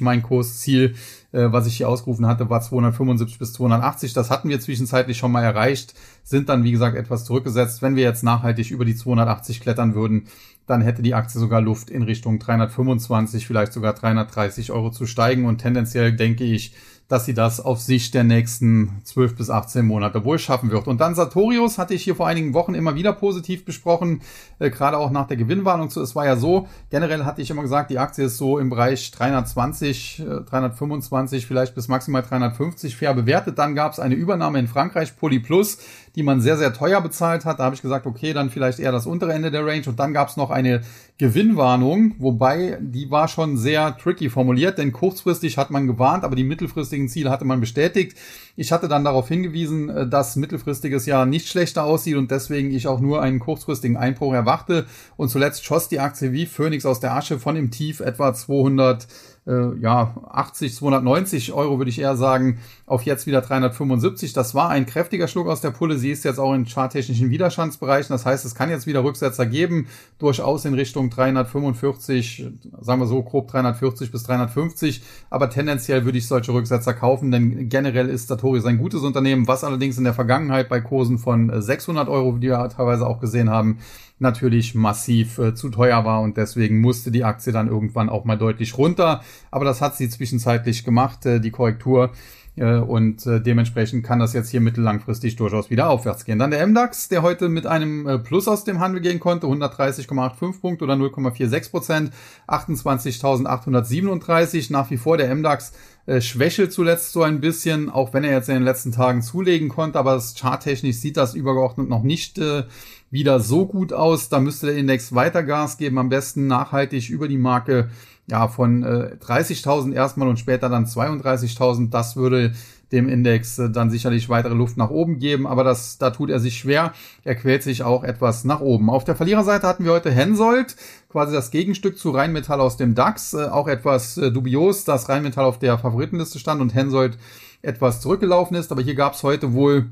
Mein 0.00 0.22
Kursziel, 0.22 0.94
äh, 1.30 1.46
was 1.52 1.68
ich 1.68 1.76
hier 1.76 1.88
ausgerufen 1.88 2.26
hatte, 2.26 2.50
war 2.50 2.60
275 2.60 3.38
bis 3.38 3.52
280. 3.52 4.12
Das 4.12 4.30
hatten 4.30 4.48
wir 4.48 4.60
zwischenzeitlich 4.60 5.18
schon 5.18 5.30
mal 5.30 5.44
erreicht, 5.44 5.94
sind 6.24 6.48
dann, 6.48 6.64
wie 6.64 6.72
gesagt, 6.72 6.96
etwas 6.96 7.24
zurückgesetzt. 7.24 7.80
Wenn 7.80 7.94
wir 7.94 8.02
jetzt 8.02 8.24
nachhaltig 8.24 8.72
über 8.72 8.84
die 8.84 8.96
280 8.96 9.60
klettern 9.60 9.94
würden, 9.94 10.26
dann 10.66 10.82
hätte 10.82 11.02
die 11.02 11.14
Aktie 11.14 11.40
sogar 11.40 11.60
Luft 11.60 11.90
in 11.90 12.02
Richtung 12.02 12.38
325, 12.38 13.46
vielleicht 13.46 13.72
sogar 13.72 13.94
330 13.94 14.70
Euro 14.72 14.90
zu 14.90 15.06
steigen. 15.06 15.46
Und 15.46 15.58
tendenziell 15.58 16.12
denke 16.12 16.44
ich, 16.44 16.74
dass 17.10 17.24
sie 17.24 17.34
das 17.34 17.60
auf 17.60 17.80
Sicht 17.80 18.14
der 18.14 18.22
nächsten 18.22 19.00
12 19.02 19.34
bis 19.34 19.50
18 19.50 19.84
Monate 19.84 20.24
wohl 20.24 20.38
schaffen 20.38 20.70
wird. 20.70 20.86
Und 20.86 21.00
dann 21.00 21.16
Sartorius 21.16 21.76
hatte 21.76 21.92
ich 21.92 22.04
hier 22.04 22.14
vor 22.14 22.28
einigen 22.28 22.54
Wochen 22.54 22.74
immer 22.74 22.94
wieder 22.94 23.12
positiv 23.12 23.64
besprochen, 23.64 24.22
äh, 24.60 24.70
gerade 24.70 24.96
auch 24.96 25.10
nach 25.10 25.26
der 25.26 25.36
Gewinnwarnung. 25.36 25.88
Es 25.88 26.14
war 26.14 26.24
ja 26.24 26.36
so, 26.36 26.68
generell 26.88 27.24
hatte 27.24 27.42
ich 27.42 27.50
immer 27.50 27.62
gesagt, 27.62 27.90
die 27.90 27.98
Aktie 27.98 28.26
ist 28.26 28.38
so 28.38 28.60
im 28.60 28.70
Bereich 28.70 29.10
320, 29.10 30.20
äh, 30.20 30.24
325, 30.42 31.46
vielleicht 31.46 31.74
bis 31.74 31.88
maximal 31.88 32.22
350 32.22 32.96
fair 32.96 33.12
bewertet. 33.12 33.58
Dann 33.58 33.74
gab 33.74 33.92
es 33.92 33.98
eine 33.98 34.14
Übernahme 34.14 34.60
in 34.60 34.68
Frankreich, 34.68 35.16
Polyplus, 35.16 35.78
die 36.16 36.22
man 36.22 36.40
sehr, 36.40 36.56
sehr 36.56 36.72
teuer 36.72 37.00
bezahlt 37.00 37.44
hat. 37.44 37.60
Da 37.60 37.64
habe 37.64 37.74
ich 37.74 37.82
gesagt, 37.82 38.06
okay, 38.06 38.32
dann 38.32 38.50
vielleicht 38.50 38.78
eher 38.78 38.92
das 38.92 39.06
untere 39.06 39.32
Ende 39.32 39.50
der 39.50 39.64
Range. 39.64 39.84
Und 39.86 39.98
dann 39.98 40.12
gab 40.12 40.28
es 40.28 40.36
noch 40.36 40.50
eine 40.50 40.82
Gewinnwarnung, 41.18 42.14
wobei 42.18 42.78
die 42.80 43.10
war 43.10 43.28
schon 43.28 43.56
sehr 43.56 43.96
tricky 43.98 44.30
formuliert, 44.30 44.78
denn 44.78 44.90
kurzfristig 44.90 45.58
hat 45.58 45.70
man 45.70 45.86
gewarnt, 45.86 46.24
aber 46.24 46.34
die 46.34 46.44
mittelfristigen 46.44 47.08
Ziele 47.08 47.30
hatte 47.30 47.44
man 47.44 47.60
bestätigt. 47.60 48.16
Ich 48.56 48.72
hatte 48.72 48.88
dann 48.88 49.04
darauf 49.04 49.28
hingewiesen, 49.28 49.90
äh, 49.90 50.08
dass 50.08 50.36
mittelfristiges 50.36 51.06
Jahr 51.06 51.26
nicht 51.26 51.48
schlechter 51.48 51.84
aussieht 51.84 52.16
und 52.16 52.30
deswegen 52.30 52.70
ich 52.70 52.88
auch 52.88 53.00
nur 53.00 53.22
einen 53.22 53.38
kurzfristigen 53.38 53.96
Einbruch 53.96 54.32
erwarte. 54.32 54.86
Und 55.16 55.28
zuletzt 55.28 55.64
schoss 55.64 55.88
die 55.88 56.00
Aktie 56.00 56.32
wie 56.32 56.46
Phoenix 56.46 56.86
aus 56.86 57.00
der 57.00 57.14
Asche 57.14 57.38
von 57.38 57.54
dem 57.54 57.70
Tief 57.70 58.00
etwa 58.00 58.32
200 58.32 59.06
äh, 59.50 59.76
ja, 59.80 60.14
80, 60.30 60.74
290 60.74 61.52
Euro 61.52 61.78
würde 61.78 61.90
ich 61.90 61.98
eher 61.98 62.16
sagen, 62.16 62.58
auf 62.86 63.02
jetzt 63.02 63.26
wieder 63.26 63.40
375. 63.40 64.32
Das 64.32 64.54
war 64.54 64.70
ein 64.70 64.86
kräftiger 64.86 65.26
Schluck 65.26 65.48
aus 65.48 65.60
der 65.60 65.70
Pulle. 65.70 65.98
Sie 65.98 66.10
ist 66.10 66.24
jetzt 66.24 66.38
auch 66.38 66.54
in 66.54 66.66
charttechnischen 66.66 67.30
Widerstandsbereichen. 67.30 68.12
Das 68.14 68.24
heißt, 68.24 68.44
es 68.44 68.54
kann 68.54 68.70
jetzt 68.70 68.86
wieder 68.86 69.02
Rücksetzer 69.02 69.46
geben, 69.46 69.88
durchaus 70.18 70.64
in 70.64 70.74
Richtung 70.74 71.10
345, 71.10 72.46
sagen 72.80 73.00
wir 73.00 73.06
so 73.06 73.22
grob 73.22 73.48
340 73.48 74.12
bis 74.12 74.22
350. 74.22 75.02
Aber 75.30 75.50
tendenziell 75.50 76.04
würde 76.04 76.18
ich 76.18 76.28
solche 76.28 76.52
Rücksetzer 76.52 76.94
kaufen, 76.94 77.30
denn 77.30 77.68
generell 77.68 78.08
ist 78.08 78.28
Satori 78.28 78.60
ein 78.64 78.78
gutes 78.78 79.02
Unternehmen, 79.02 79.48
was 79.48 79.64
allerdings 79.64 79.98
in 79.98 80.04
der 80.04 80.14
Vergangenheit 80.14 80.68
bei 80.68 80.80
Kursen 80.80 81.18
von 81.18 81.50
600 81.60 82.08
Euro, 82.08 82.32
die 82.32 82.48
wir 82.48 82.68
teilweise 82.68 83.06
auch 83.06 83.20
gesehen 83.20 83.50
haben, 83.50 83.78
natürlich 84.20 84.74
massiv 84.74 85.38
äh, 85.38 85.54
zu 85.54 85.70
teuer 85.70 86.04
war 86.04 86.20
und 86.20 86.36
deswegen 86.36 86.80
musste 86.80 87.10
die 87.10 87.24
Aktie 87.24 87.52
dann 87.52 87.68
irgendwann 87.68 88.08
auch 88.08 88.24
mal 88.24 88.38
deutlich 88.38 88.76
runter. 88.76 89.22
Aber 89.50 89.64
das 89.64 89.80
hat 89.80 89.96
sie 89.96 90.08
zwischenzeitlich 90.08 90.84
gemacht, 90.84 91.26
äh, 91.26 91.40
die 91.40 91.50
Korrektur. 91.50 92.10
Äh, 92.56 92.76
und 92.76 93.26
äh, 93.26 93.40
dementsprechend 93.40 94.04
kann 94.04 94.18
das 94.18 94.32
jetzt 94.32 94.50
hier 94.50 94.60
mittellangfristig 94.60 95.36
durchaus 95.36 95.70
wieder 95.70 95.88
aufwärts 95.88 96.24
gehen. 96.24 96.38
Dann 96.38 96.50
der 96.50 96.66
MDAX, 96.66 97.08
der 97.08 97.22
heute 97.22 97.48
mit 97.48 97.66
einem 97.66 98.06
äh, 98.06 98.18
Plus 98.18 98.48
aus 98.48 98.64
dem 98.64 98.80
Handel 98.80 99.00
gehen 99.00 99.20
konnte, 99.20 99.46
130,85 99.46 100.60
Punkte 100.60 100.84
oder 100.84 100.94
0,46 100.94 101.70
Prozent, 101.70 102.12
28.837. 102.48 104.72
Nach 104.72 104.90
wie 104.90 104.96
vor 104.96 105.16
der 105.16 105.34
MDAX 105.34 105.72
äh, 106.06 106.20
schwächelt 106.20 106.72
zuletzt 106.72 107.12
so 107.12 107.22
ein 107.22 107.40
bisschen, 107.40 107.88
auch 107.88 108.12
wenn 108.12 108.24
er 108.24 108.32
jetzt 108.32 108.48
in 108.48 108.56
den 108.56 108.64
letzten 108.64 108.92
Tagen 108.92 109.22
zulegen 109.22 109.68
konnte, 109.68 109.98
aber 109.98 110.20
charttechnisch 110.20 110.96
sieht 110.96 111.16
das 111.16 111.34
übergeordnet 111.34 111.88
noch 111.88 112.02
nicht 112.02 112.38
äh, 112.38 112.64
wieder 113.10 113.40
so 113.40 113.66
gut 113.66 113.92
aus. 113.92 114.28
Da 114.28 114.40
müsste 114.40 114.66
der 114.66 114.76
Index 114.76 115.14
weiter 115.14 115.42
Gas 115.42 115.76
geben, 115.76 115.98
am 115.98 116.08
besten 116.08 116.46
nachhaltig 116.46 117.10
über 117.10 117.28
die 117.28 117.38
Marke 117.38 117.90
ja, 118.28 118.48
von 118.48 118.82
äh, 118.82 119.16
30.000 119.20 119.92
erstmal 119.92 120.28
und 120.28 120.38
später 120.38 120.68
dann 120.68 120.86
32.000. 120.86 121.90
Das 121.90 122.16
würde 122.16 122.52
dem 122.92 123.08
Index 123.08 123.58
äh, 123.58 123.70
dann 123.70 123.90
sicherlich 123.90 124.28
weitere 124.28 124.54
Luft 124.54 124.76
nach 124.76 124.90
oben 124.90 125.18
geben, 125.18 125.46
aber 125.46 125.64
das, 125.64 125.98
da 125.98 126.10
tut 126.10 126.30
er 126.30 126.40
sich 126.40 126.58
schwer. 126.58 126.92
Er 127.24 127.34
quält 127.34 127.62
sich 127.62 127.82
auch 127.82 128.04
etwas 128.04 128.44
nach 128.44 128.60
oben. 128.60 128.90
Auf 128.90 129.04
der 129.04 129.16
Verliererseite 129.16 129.66
hatten 129.66 129.84
wir 129.84 129.92
heute 129.92 130.10
Hensoldt, 130.10 130.76
quasi 131.08 131.32
das 131.32 131.50
Gegenstück 131.50 131.98
zu 131.98 132.10
Rheinmetall 132.10 132.60
aus 132.60 132.76
dem 132.76 132.94
DAX. 132.94 133.34
Äh, 133.34 133.46
auch 133.46 133.68
etwas 133.68 134.16
äh, 134.16 134.30
dubios, 134.30 134.84
dass 134.84 135.08
Rheinmetall 135.08 135.44
auf 135.44 135.58
der 135.58 135.78
Favoritenliste 135.78 136.38
stand 136.38 136.60
und 136.60 136.74
Hensoldt 136.74 137.18
etwas 137.62 138.00
zurückgelaufen 138.00 138.56
ist. 138.56 138.72
Aber 138.72 138.82
hier 138.82 138.94
gab 138.94 139.14
es 139.14 139.22
heute 139.22 139.52
wohl 139.52 139.90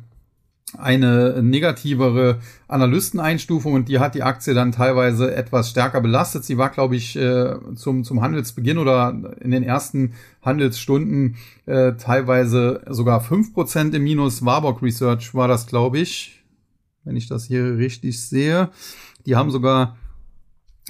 eine 0.76 1.42
negativere 1.42 2.40
Analysteneinstufung 2.68 3.72
und 3.72 3.88
die 3.88 3.98
hat 3.98 4.14
die 4.14 4.22
Aktie 4.22 4.52
dann 4.52 4.72
teilweise 4.72 5.35
etwas 5.35 5.70
stärker 5.70 6.00
belastet. 6.00 6.44
Sie 6.44 6.59
war, 6.59 6.68
glaube 6.68 6.96
ich, 6.96 7.16
äh, 7.16 7.54
zum, 7.74 8.04
zum 8.04 8.20
Handelsbeginn 8.20 8.78
oder 8.78 9.35
in 9.40 9.50
den 9.50 9.62
ersten 9.62 10.12
Handelsstunden 10.42 11.37
äh, 11.66 11.94
teilweise 11.94 12.83
sogar 12.88 13.20
fünf 13.22 13.54
Prozent 13.54 13.94
im 13.94 14.04
Minus. 14.04 14.44
Warburg 14.44 14.83
Research 14.83 15.35
war 15.35 15.48
das, 15.48 15.66
glaube 15.66 15.98
ich, 15.98 16.44
wenn 17.04 17.16
ich 17.16 17.28
das 17.28 17.46
hier 17.46 17.78
richtig 17.78 18.20
sehe. 18.20 18.68
Die 19.24 19.37
haben 19.37 19.50
sogar 19.50 19.96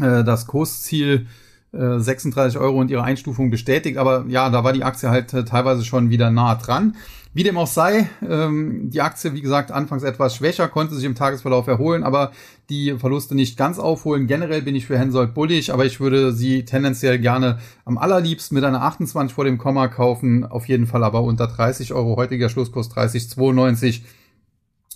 äh, 0.01 0.25
das 0.25 0.47
Kursziel 0.47 1.27
36 1.73 2.57
äh, 2.57 2.63
Euro 2.63 2.81
und 2.81 2.91
ihre 2.91 3.03
Einstufung 3.03 3.51
bestätigt, 3.51 3.99
aber 3.99 4.25
ja, 4.29 4.49
da 4.51 4.65
war 4.65 4.73
die 4.73 4.85
Aktie 4.85 5.11
halt 5.11 5.33
äh, 5.35 5.45
teilweise 5.45 5.85
schon 5.85 6.11
wieder 6.11 6.31
nah 6.31 6.55
dran. 6.55 6.97
Wie 7.39 7.45
dem 7.45 7.57
auch 7.57 7.69
sei, 7.69 8.11
ähm, 8.29 8.91
die 8.91 9.01
Aktie, 9.01 9.33
wie 9.33 9.41
gesagt, 9.41 9.71
anfangs 9.71 10.03
etwas 10.03 10.35
schwächer, 10.35 10.67
konnte 10.67 10.97
sich 10.97 11.05
im 11.05 11.15
Tagesverlauf 11.15 11.69
erholen, 11.69 12.03
aber 12.03 12.33
die 12.69 12.97
Verluste 12.99 13.37
nicht 13.37 13.57
ganz 13.57 13.79
aufholen. 13.79 14.27
Generell 14.27 14.61
bin 14.63 14.75
ich 14.75 14.87
für 14.87 14.99
Hensoldt 14.99 15.35
bullig, 15.35 15.73
aber 15.73 15.87
ich 15.87 16.01
würde 16.01 16.33
sie 16.33 16.65
tendenziell 16.65 17.21
gerne 17.21 17.61
am 17.85 17.97
allerliebsten 17.97 18.57
mit 18.57 18.65
einer 18.65 18.83
28 18.83 19.33
vor 19.33 19.45
dem 19.45 19.57
Komma 19.57 19.87
kaufen, 19.87 20.45
auf 20.45 20.67
jeden 20.67 20.89
Fall 20.89 21.05
aber 21.05 21.23
unter 21.23 21.47
30 21.47 21.93
Euro. 21.93 22.17
Heutiger 22.17 22.49
Schlusskurs 22.49 22.91
30,92 22.91 24.01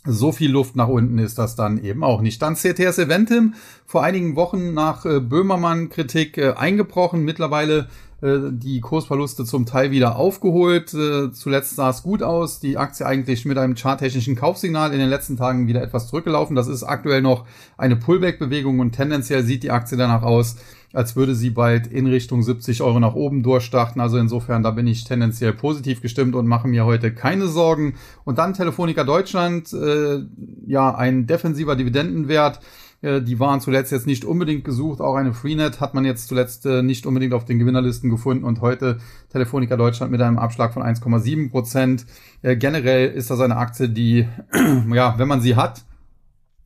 so 0.04 0.32
viel 0.32 0.50
Luft 0.50 0.74
nach 0.74 0.88
unten 0.88 1.18
ist 1.18 1.38
das 1.38 1.54
dann 1.54 1.78
eben 1.78 2.02
auch 2.02 2.22
nicht. 2.22 2.42
Dann 2.42 2.56
CTS 2.56 2.98
Eventim, 2.98 3.54
vor 3.86 4.02
einigen 4.02 4.34
Wochen 4.34 4.74
nach 4.74 5.06
äh, 5.06 5.20
Böhmermann-Kritik 5.20 6.38
äh, 6.38 6.54
eingebrochen, 6.54 7.24
mittlerweile 7.24 7.86
die 8.22 8.80
Kursverluste 8.80 9.44
zum 9.44 9.66
Teil 9.66 9.90
wieder 9.90 10.14
aufgeholt. 10.14 10.94
Äh, 10.94 11.32
zuletzt 11.32 11.74
sah 11.74 11.90
es 11.90 12.04
gut 12.04 12.22
aus, 12.22 12.60
die 12.60 12.78
Aktie 12.78 13.04
eigentlich 13.04 13.44
mit 13.44 13.58
einem 13.58 13.74
charttechnischen 13.74 14.36
Kaufsignal 14.36 14.92
in 14.92 15.00
den 15.00 15.08
letzten 15.08 15.36
Tagen 15.36 15.66
wieder 15.66 15.82
etwas 15.82 16.06
zurückgelaufen. 16.06 16.54
Das 16.54 16.68
ist 16.68 16.84
aktuell 16.84 17.20
noch 17.20 17.46
eine 17.76 17.96
Pullback-Bewegung 17.96 18.78
und 18.78 18.92
tendenziell 18.92 19.42
sieht 19.42 19.64
die 19.64 19.72
Aktie 19.72 19.98
danach 19.98 20.22
aus, 20.22 20.54
als 20.92 21.16
würde 21.16 21.34
sie 21.34 21.50
bald 21.50 21.88
in 21.88 22.06
Richtung 22.06 22.44
70 22.44 22.82
Euro 22.82 23.00
nach 23.00 23.14
oben 23.14 23.42
durchstarten. 23.42 24.00
Also 24.00 24.18
insofern, 24.18 24.62
da 24.62 24.70
bin 24.70 24.86
ich 24.86 25.02
tendenziell 25.02 25.52
positiv 25.52 26.00
gestimmt 26.00 26.36
und 26.36 26.46
mache 26.46 26.68
mir 26.68 26.84
heute 26.84 27.12
keine 27.12 27.48
Sorgen. 27.48 27.94
Und 28.22 28.38
dann 28.38 28.54
Telefonica 28.54 29.02
Deutschland, 29.02 29.72
äh, 29.72 30.20
ja, 30.64 30.94
ein 30.94 31.26
defensiver 31.26 31.74
Dividendenwert. 31.74 32.60
Äh, 33.02 33.20
die 33.20 33.38
waren 33.38 33.60
zuletzt 33.60 33.92
jetzt 33.92 34.06
nicht 34.06 34.24
unbedingt 34.24 34.64
gesucht. 34.64 35.00
Auch 35.00 35.16
eine 35.16 35.34
Freenet 35.34 35.80
hat 35.80 35.92
man 35.92 36.04
jetzt 36.04 36.28
zuletzt 36.28 36.64
äh, 36.64 36.82
nicht 36.82 37.04
unbedingt 37.04 37.34
auf 37.34 37.44
den 37.44 37.58
Gewinnerlisten 37.58 38.08
gefunden. 38.08 38.44
Und 38.44 38.60
heute 38.60 38.98
Telefonica 39.30 39.76
Deutschland 39.76 40.10
mit 40.10 40.22
einem 40.22 40.38
Abschlag 40.38 40.72
von 40.72 40.82
1,7 40.82 41.50
Prozent. 41.50 42.06
Äh, 42.40 42.56
generell 42.56 43.10
ist 43.10 43.30
das 43.30 43.40
eine 43.40 43.56
Aktie, 43.56 43.88
die, 43.88 44.26
ja, 44.92 45.18
wenn 45.18 45.28
man 45.28 45.40
sie 45.40 45.56
hat, 45.56 45.84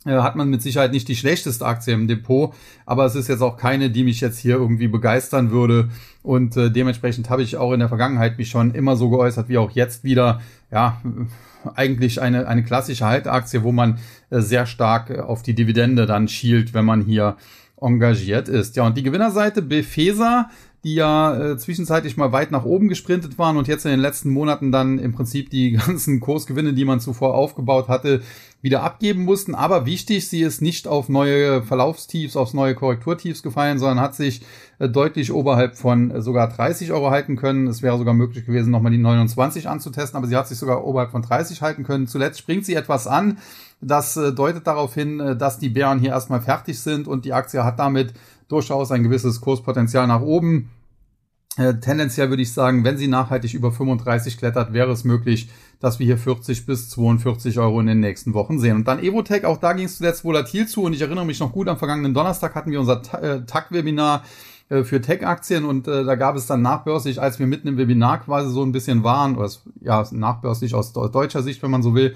hat 0.07 0.37
man 0.37 0.49
mit 0.49 0.62
Sicherheit 0.62 0.92
nicht 0.92 1.09
die 1.09 1.16
schlechteste 1.16 1.64
Aktie 1.64 1.95
im 1.95 2.09
Depot, 2.09 2.55
aber 2.85 3.05
es 3.05 3.14
ist 3.14 3.29
jetzt 3.29 3.42
auch 3.42 3.57
keine, 3.57 3.90
die 3.90 4.05
mich 4.05 4.21
jetzt 4.21 4.38
hier 4.38 4.57
irgendwie 4.57 4.88
begeistern 4.88 5.51
würde. 5.51 5.88
Und 6.23 6.57
äh, 6.57 6.71
dementsprechend 6.71 7.31
habe 7.31 7.42
ich 7.42 7.57
auch 7.57 7.73
in 7.73 7.81
der 7.81 7.88
Vergangenheit 7.88 8.38
mich 8.38 8.51
schon 8.51 8.75
immer 8.75 8.97
so 8.97 9.11
geäußert, 9.11 9.49
wie 9.49 9.59
auch 9.59 9.71
jetzt 9.71 10.05
wieder. 10.05 10.40
Ja, 10.71 11.01
eigentlich 11.75 12.21
eine, 12.21 12.47
eine 12.47 12.62
klassische 12.62 13.07
Halteaktie, 13.07 13.62
wo 13.62 13.73
man 13.73 13.99
äh, 14.31 14.40
sehr 14.40 14.66
stark 14.66 15.11
äh, 15.11 15.21
auf 15.21 15.42
die 15.42 15.55
Dividende 15.55 16.07
dann 16.07 16.29
schielt, 16.29 16.75
wenn 16.75 16.85
man 16.85 17.03
hier 17.03 17.37
engagiert 17.81 18.49
ist. 18.49 18.77
Ja, 18.77 18.87
und 18.87 18.97
die 18.97 19.03
Gewinnerseite 19.03 19.62
Befesa 19.62 20.49
die 20.87 20.95
ja 20.95 21.37
äh, 21.37 21.59
zwischenzeitlich 21.59 22.16
mal 22.16 22.31
weit 22.31 22.53
nach 22.53 22.64
oben 22.64 22.87
gesprintet 22.87 23.38
waren 23.38 23.57
und 23.57 23.66
jetzt 23.66 23.85
in 23.85 23.90
den 23.90 23.99
letzten 23.99 24.31
Monaten 24.31 24.71
dann 24.71 25.01
im 25.01 25.12
Prinzip 25.12 25.51
die 25.51 25.73
ganzen 25.87 26.21
Kursgewinne, 26.21 26.75
die 26.75 26.85
man 26.85 27.01
zuvor 27.01 27.35
aufgebaut 27.35 27.88
hatte, 27.88 28.23
wieder 28.66 28.83
abgeben 28.83 29.22
mussten. 29.22 29.55
Aber 29.55 29.87
wichtig, 29.87 30.29
sie 30.29 30.42
ist 30.42 30.61
nicht 30.61 30.88
auf 30.88 31.09
neue 31.09 31.62
Verlaufstiefs, 31.62 32.37
aufs 32.37 32.52
neue 32.52 32.74
Korrekturtiefs 32.74 33.44
gefallen, 33.44 33.79
sondern 33.79 34.00
hat 34.00 34.16
sich 34.16 34.42
äh, 34.81 34.88
deutlich 34.88 35.33
oberhalb 35.33 35.76
von 35.76 36.11
äh, 36.11 36.20
sogar 36.20 36.48
30 36.48 36.90
Euro 36.90 37.11
halten 37.11 37.37
können. 37.37 37.68
Es 37.68 37.81
wäre 37.81 37.96
sogar 37.96 38.12
möglich 38.12 38.44
gewesen, 38.44 38.72
nochmal 38.72 38.90
die 38.90 38.98
29 38.98 39.68
anzutesten, 39.68 40.18
aber 40.18 40.26
sie 40.26 40.37
hat 40.37 40.48
sich 40.48 40.59
sogar 40.59 40.85
oberhalb 40.85 41.12
von 41.12 41.22
30 41.22 41.62
halten 41.62 41.85
können. 41.85 42.09
Zuletzt 42.09 42.40
springt 42.40 42.66
sie 42.66 42.74
etwas 42.74 43.07
an. 43.07 43.38
Das 43.81 44.16
äh, 44.16 44.33
deutet 44.33 44.66
darauf 44.66 44.92
hin, 44.94 45.37
dass 45.38 45.61
die 45.61 45.68
Bären 45.68 46.00
hier 46.00 46.11
erstmal 46.11 46.40
fertig 46.40 46.81
sind 46.81 47.07
und 47.07 47.24
die 47.24 47.33
Aktie 47.33 47.64
hat 47.64 47.79
damit 47.79 48.14
durchaus 48.48 48.90
ein 48.90 49.05
gewisses 49.05 49.40
Kurspotenzial 49.40 50.09
nach 50.09 50.22
oben. 50.22 50.70
Äh, 51.57 51.75
tendenziell 51.81 52.29
würde 52.29 52.42
ich 52.42 52.53
sagen, 52.53 52.85
wenn 52.85 52.99
sie 52.99 53.09
nachhaltig 53.09 53.55
über 53.55 53.73
35 53.73 54.37
klettert, 54.37 54.75
wäre 54.75 54.92
es 54.92 55.05
möglich, 55.05 55.49
dass 55.81 55.99
wir 55.99 56.07
hier 56.07 56.19
40 56.19 56.66
bis 56.66 56.90
42 56.90 57.59
Euro 57.59 57.81
in 57.81 57.87
den 57.87 58.01
nächsten 58.01 58.35
Wochen 58.35 58.59
sehen. 58.59 58.77
Und 58.77 58.88
dann 58.88 58.99
Evotech, 59.03 59.45
auch 59.47 59.57
da 59.57 59.73
ging 59.73 59.87
es 59.87 59.97
zuletzt 59.97 60.25
volatil 60.25 60.66
zu 60.66 60.83
und 60.83 60.92
ich 60.92 61.01
erinnere 61.01 61.25
mich 61.25 61.40
noch 61.40 61.53
gut, 61.53 61.69
am 61.69 61.79
vergangenen 61.79 62.12
Donnerstag 62.12 62.55
hatten 62.55 62.71
wir 62.71 62.81
unser 62.81 63.01
äh, 63.23 63.45
TAC-Webinar 63.47 64.23
äh, 64.69 64.85
für 64.85 65.01
Tech-Aktien 65.01 65.64
und 65.64 65.88
äh, 65.88 66.05
da 66.05 66.14
gab 66.14 66.37
es 66.37 66.47
dann 66.47 66.61
nachbörslich, 66.61 67.23
als 67.23 67.38
wir 67.38 67.47
mitten 67.47 67.69
im 67.69 67.79
Webinar 67.79 68.21
quasi 68.21 68.51
so 68.51 68.62
ein 68.62 68.73
bisschen 68.73 69.03
waren, 69.03 69.37
oder 69.37 69.51
ja, 69.81 70.07
nachbörslich 70.11 70.75
aus 70.75 70.92
deutscher 70.92 71.42
Sicht, 71.42 71.62
wenn 71.62 71.71
man 71.71 71.83
so 71.83 71.95
will, 71.95 72.14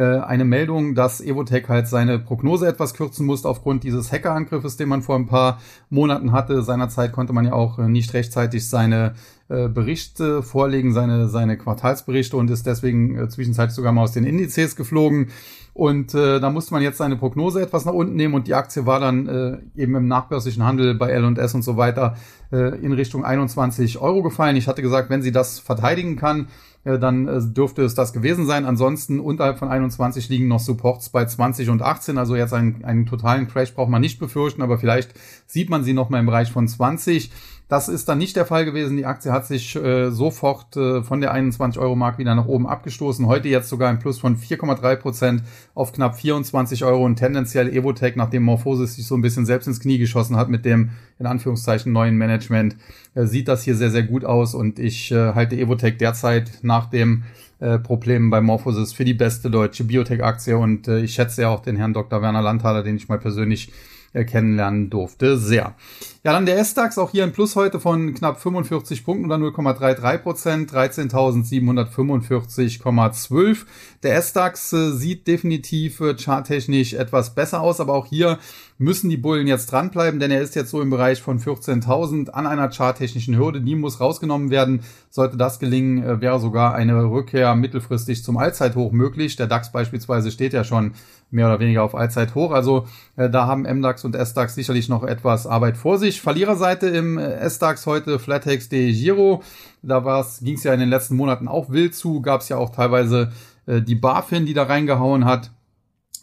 äh, 0.00 0.18
eine 0.20 0.46
Meldung, 0.46 0.94
dass 0.94 1.20
Evotech 1.20 1.68
halt 1.68 1.86
seine 1.86 2.18
Prognose 2.18 2.66
etwas 2.66 2.94
kürzen 2.94 3.26
musste 3.26 3.48
aufgrund 3.48 3.84
dieses 3.84 4.10
Hackerangriffes, 4.10 4.78
den 4.78 4.88
man 4.88 5.02
vor 5.02 5.14
ein 5.14 5.26
paar 5.26 5.60
Monaten 5.90 6.32
hatte. 6.32 6.62
Seinerzeit 6.62 7.12
konnte 7.12 7.34
man 7.34 7.44
ja 7.44 7.52
auch 7.52 7.78
äh, 7.78 7.86
nicht 7.86 8.14
rechtzeitig 8.14 8.66
seine 8.66 9.12
äh, 9.50 9.68
Berichte 9.68 10.42
vorlegen, 10.42 10.94
seine, 10.94 11.28
seine 11.28 11.58
Quartalsberichte 11.58 12.36
und 12.38 12.50
ist 12.50 12.66
deswegen 12.66 13.18
äh, 13.18 13.28
zwischenzeitlich 13.28 13.74
sogar 13.74 13.92
mal 13.92 14.04
aus 14.04 14.12
den 14.12 14.24
Indizes 14.24 14.74
geflogen. 14.74 15.28
Und 15.74 16.14
äh, 16.14 16.40
da 16.40 16.48
musste 16.48 16.72
man 16.72 16.82
jetzt 16.82 16.98
seine 16.98 17.16
Prognose 17.16 17.60
etwas 17.60 17.84
nach 17.84 17.92
unten 17.92 18.16
nehmen 18.16 18.34
und 18.34 18.48
die 18.48 18.54
Aktie 18.54 18.86
war 18.86 19.00
dann 19.00 19.28
äh, 19.28 19.58
eben 19.76 19.94
im 19.96 20.08
nachbörslichen 20.08 20.64
Handel 20.64 20.94
bei 20.94 21.10
L&S 21.10 21.54
und 21.54 21.62
so 21.62 21.76
weiter 21.76 22.16
äh, 22.52 22.78
in 22.80 22.92
Richtung 22.92 23.24
21 23.24 23.98
Euro 23.98 24.22
gefallen. 24.22 24.56
Ich 24.56 24.66
hatte 24.66 24.80
gesagt, 24.82 25.10
wenn 25.10 25.20
sie 25.20 25.32
das 25.32 25.58
verteidigen 25.58 26.16
kann, 26.16 26.48
dann 26.84 27.28
äh, 27.28 27.40
dürfte 27.42 27.82
es 27.82 27.94
das 27.94 28.12
gewesen 28.12 28.46
sein. 28.46 28.64
Ansonsten 28.64 29.20
unterhalb 29.20 29.58
von 29.58 29.68
21 29.68 30.28
liegen 30.28 30.48
noch 30.48 30.60
Supports 30.60 31.10
bei 31.10 31.24
20 31.24 31.68
und 31.68 31.82
18. 31.82 32.16
Also 32.16 32.36
jetzt 32.36 32.54
einen, 32.54 32.84
einen 32.84 33.06
totalen 33.06 33.48
Crash 33.48 33.74
braucht 33.74 33.90
man 33.90 34.00
nicht 34.00 34.18
befürchten, 34.18 34.62
aber 34.62 34.78
vielleicht 34.78 35.12
sieht 35.46 35.68
man 35.68 35.84
sie 35.84 35.92
noch 35.92 36.08
mal 36.08 36.20
im 36.20 36.26
Bereich 36.26 36.50
von 36.50 36.66
20. 36.66 37.30
Das 37.70 37.88
ist 37.88 38.08
dann 38.08 38.18
nicht 38.18 38.34
der 38.34 38.46
Fall 38.46 38.64
gewesen. 38.64 38.96
Die 38.96 39.06
Aktie 39.06 39.30
hat 39.30 39.46
sich 39.46 39.76
äh, 39.76 40.10
sofort 40.10 40.76
äh, 40.76 41.04
von 41.04 41.20
der 41.20 41.30
21 41.30 41.80
Euro 41.80 41.94
Mark 41.94 42.18
wieder 42.18 42.34
nach 42.34 42.46
oben 42.46 42.66
abgestoßen. 42.66 43.28
Heute 43.28 43.46
jetzt 43.48 43.68
sogar 43.68 43.88
ein 43.90 44.00
Plus 44.00 44.18
von 44.18 44.36
4,3 44.36 44.96
Prozent 44.96 45.42
auf 45.76 45.92
knapp 45.92 46.18
24 46.18 46.84
Euro 46.84 47.04
und 47.04 47.14
tendenziell 47.14 47.68
Evotech, 47.68 48.16
nachdem 48.16 48.42
Morphosis 48.42 48.96
sich 48.96 49.06
so 49.06 49.14
ein 49.14 49.22
bisschen 49.22 49.46
selbst 49.46 49.68
ins 49.68 49.78
Knie 49.78 49.98
geschossen 49.98 50.34
hat 50.34 50.48
mit 50.48 50.64
dem 50.64 50.90
in 51.20 51.26
Anführungszeichen 51.26 51.92
neuen 51.92 52.16
Management, 52.16 52.74
äh, 53.14 53.26
sieht 53.26 53.46
das 53.46 53.62
hier 53.62 53.76
sehr, 53.76 53.90
sehr 53.90 54.02
gut 54.02 54.24
aus 54.24 54.54
und 54.54 54.80
ich 54.80 55.12
äh, 55.12 55.34
halte 55.34 55.54
Evotech 55.54 55.96
derzeit 55.96 56.50
nach 56.62 56.86
dem 56.86 57.22
äh, 57.60 57.78
Problemen 57.78 58.30
bei 58.30 58.40
Morphosis 58.40 58.92
für 58.92 59.04
die 59.04 59.14
beste 59.14 59.48
deutsche 59.48 59.84
Biotech-Aktie 59.84 60.58
und 60.58 60.88
äh, 60.88 61.02
ich 61.02 61.14
schätze 61.14 61.42
ja 61.42 61.50
auch 61.50 61.60
den 61.60 61.76
Herrn 61.76 61.92
Dr. 61.92 62.20
Werner 62.20 62.42
Landhaler, 62.42 62.82
den 62.82 62.96
ich 62.96 63.08
mal 63.08 63.20
persönlich 63.20 63.70
äh, 64.12 64.24
kennenlernen 64.24 64.90
durfte, 64.90 65.38
sehr. 65.38 65.76
Ja, 66.22 66.34
dann 66.34 66.44
der 66.44 66.58
S-DAX, 66.58 66.98
auch 66.98 67.12
hier 67.12 67.24
ein 67.24 67.32
Plus 67.32 67.56
heute 67.56 67.80
von 67.80 68.12
knapp 68.12 68.42
45 68.42 69.06
Punkten 69.06 69.24
oder 69.24 69.36
0,33 69.36 70.18
Prozent, 70.18 70.70
13.745,12. 70.70 73.64
Der 74.02 74.16
S-DAX 74.16 74.70
äh, 74.74 74.90
sieht 74.90 75.26
definitiv 75.26 75.98
äh, 76.02 76.14
charttechnisch 76.14 76.92
etwas 76.92 77.34
besser 77.34 77.62
aus, 77.62 77.80
aber 77.80 77.94
auch 77.94 78.04
hier 78.04 78.38
müssen 78.76 79.08
die 79.08 79.16
Bullen 79.16 79.46
jetzt 79.46 79.72
dranbleiben, 79.72 80.20
denn 80.20 80.30
er 80.30 80.42
ist 80.42 80.54
jetzt 80.56 80.68
so 80.68 80.82
im 80.82 80.90
Bereich 80.90 81.22
von 81.22 81.40
14.000 81.40 82.28
an 82.28 82.46
einer 82.46 82.70
charttechnischen 82.70 83.38
Hürde. 83.38 83.62
Die 83.62 83.74
muss 83.74 84.00
rausgenommen 84.00 84.50
werden. 84.50 84.82
Sollte 85.08 85.38
das 85.38 85.58
gelingen, 85.58 86.04
äh, 86.04 86.20
wäre 86.20 86.38
sogar 86.38 86.74
eine 86.74 87.02
Rückkehr 87.02 87.54
mittelfristig 87.54 88.24
zum 88.24 88.36
Allzeithoch 88.36 88.92
möglich. 88.92 89.36
Der 89.36 89.46
DAX 89.46 89.72
beispielsweise 89.72 90.30
steht 90.30 90.52
ja 90.52 90.64
schon 90.64 90.92
mehr 91.30 91.46
oder 91.46 91.60
weniger 91.60 91.82
auf 91.82 91.94
Allzeithoch. 91.94 92.50
Also 92.50 92.86
da 93.14 93.46
haben 93.46 93.62
MDAX 93.62 94.04
und 94.04 94.16
SDAX 94.16 94.56
sicherlich 94.56 94.88
noch 94.88 95.04
etwas 95.04 95.46
Arbeit 95.46 95.76
vor 95.76 95.96
sich 95.96 96.09
sich. 96.10 96.20
Verliererseite 96.20 96.88
im 96.88 97.18
äh, 97.18 97.34
S-DAX 97.36 97.86
heute 97.86 98.18
Flatex 98.18 98.68
de 98.68 98.92
Giro. 98.92 99.42
Da 99.82 100.24
ging 100.40 100.56
es 100.56 100.64
ja 100.64 100.74
in 100.74 100.80
den 100.80 100.88
letzten 100.88 101.16
Monaten 101.16 101.48
auch 101.48 101.70
wild 101.70 101.94
zu. 101.94 102.20
Gab 102.20 102.40
es 102.40 102.48
ja 102.48 102.56
auch 102.56 102.70
teilweise 102.70 103.32
äh, 103.66 103.80
die 103.80 103.94
BaFin, 103.94 104.46
die 104.46 104.54
da 104.54 104.64
reingehauen 104.64 105.24
hat, 105.24 105.50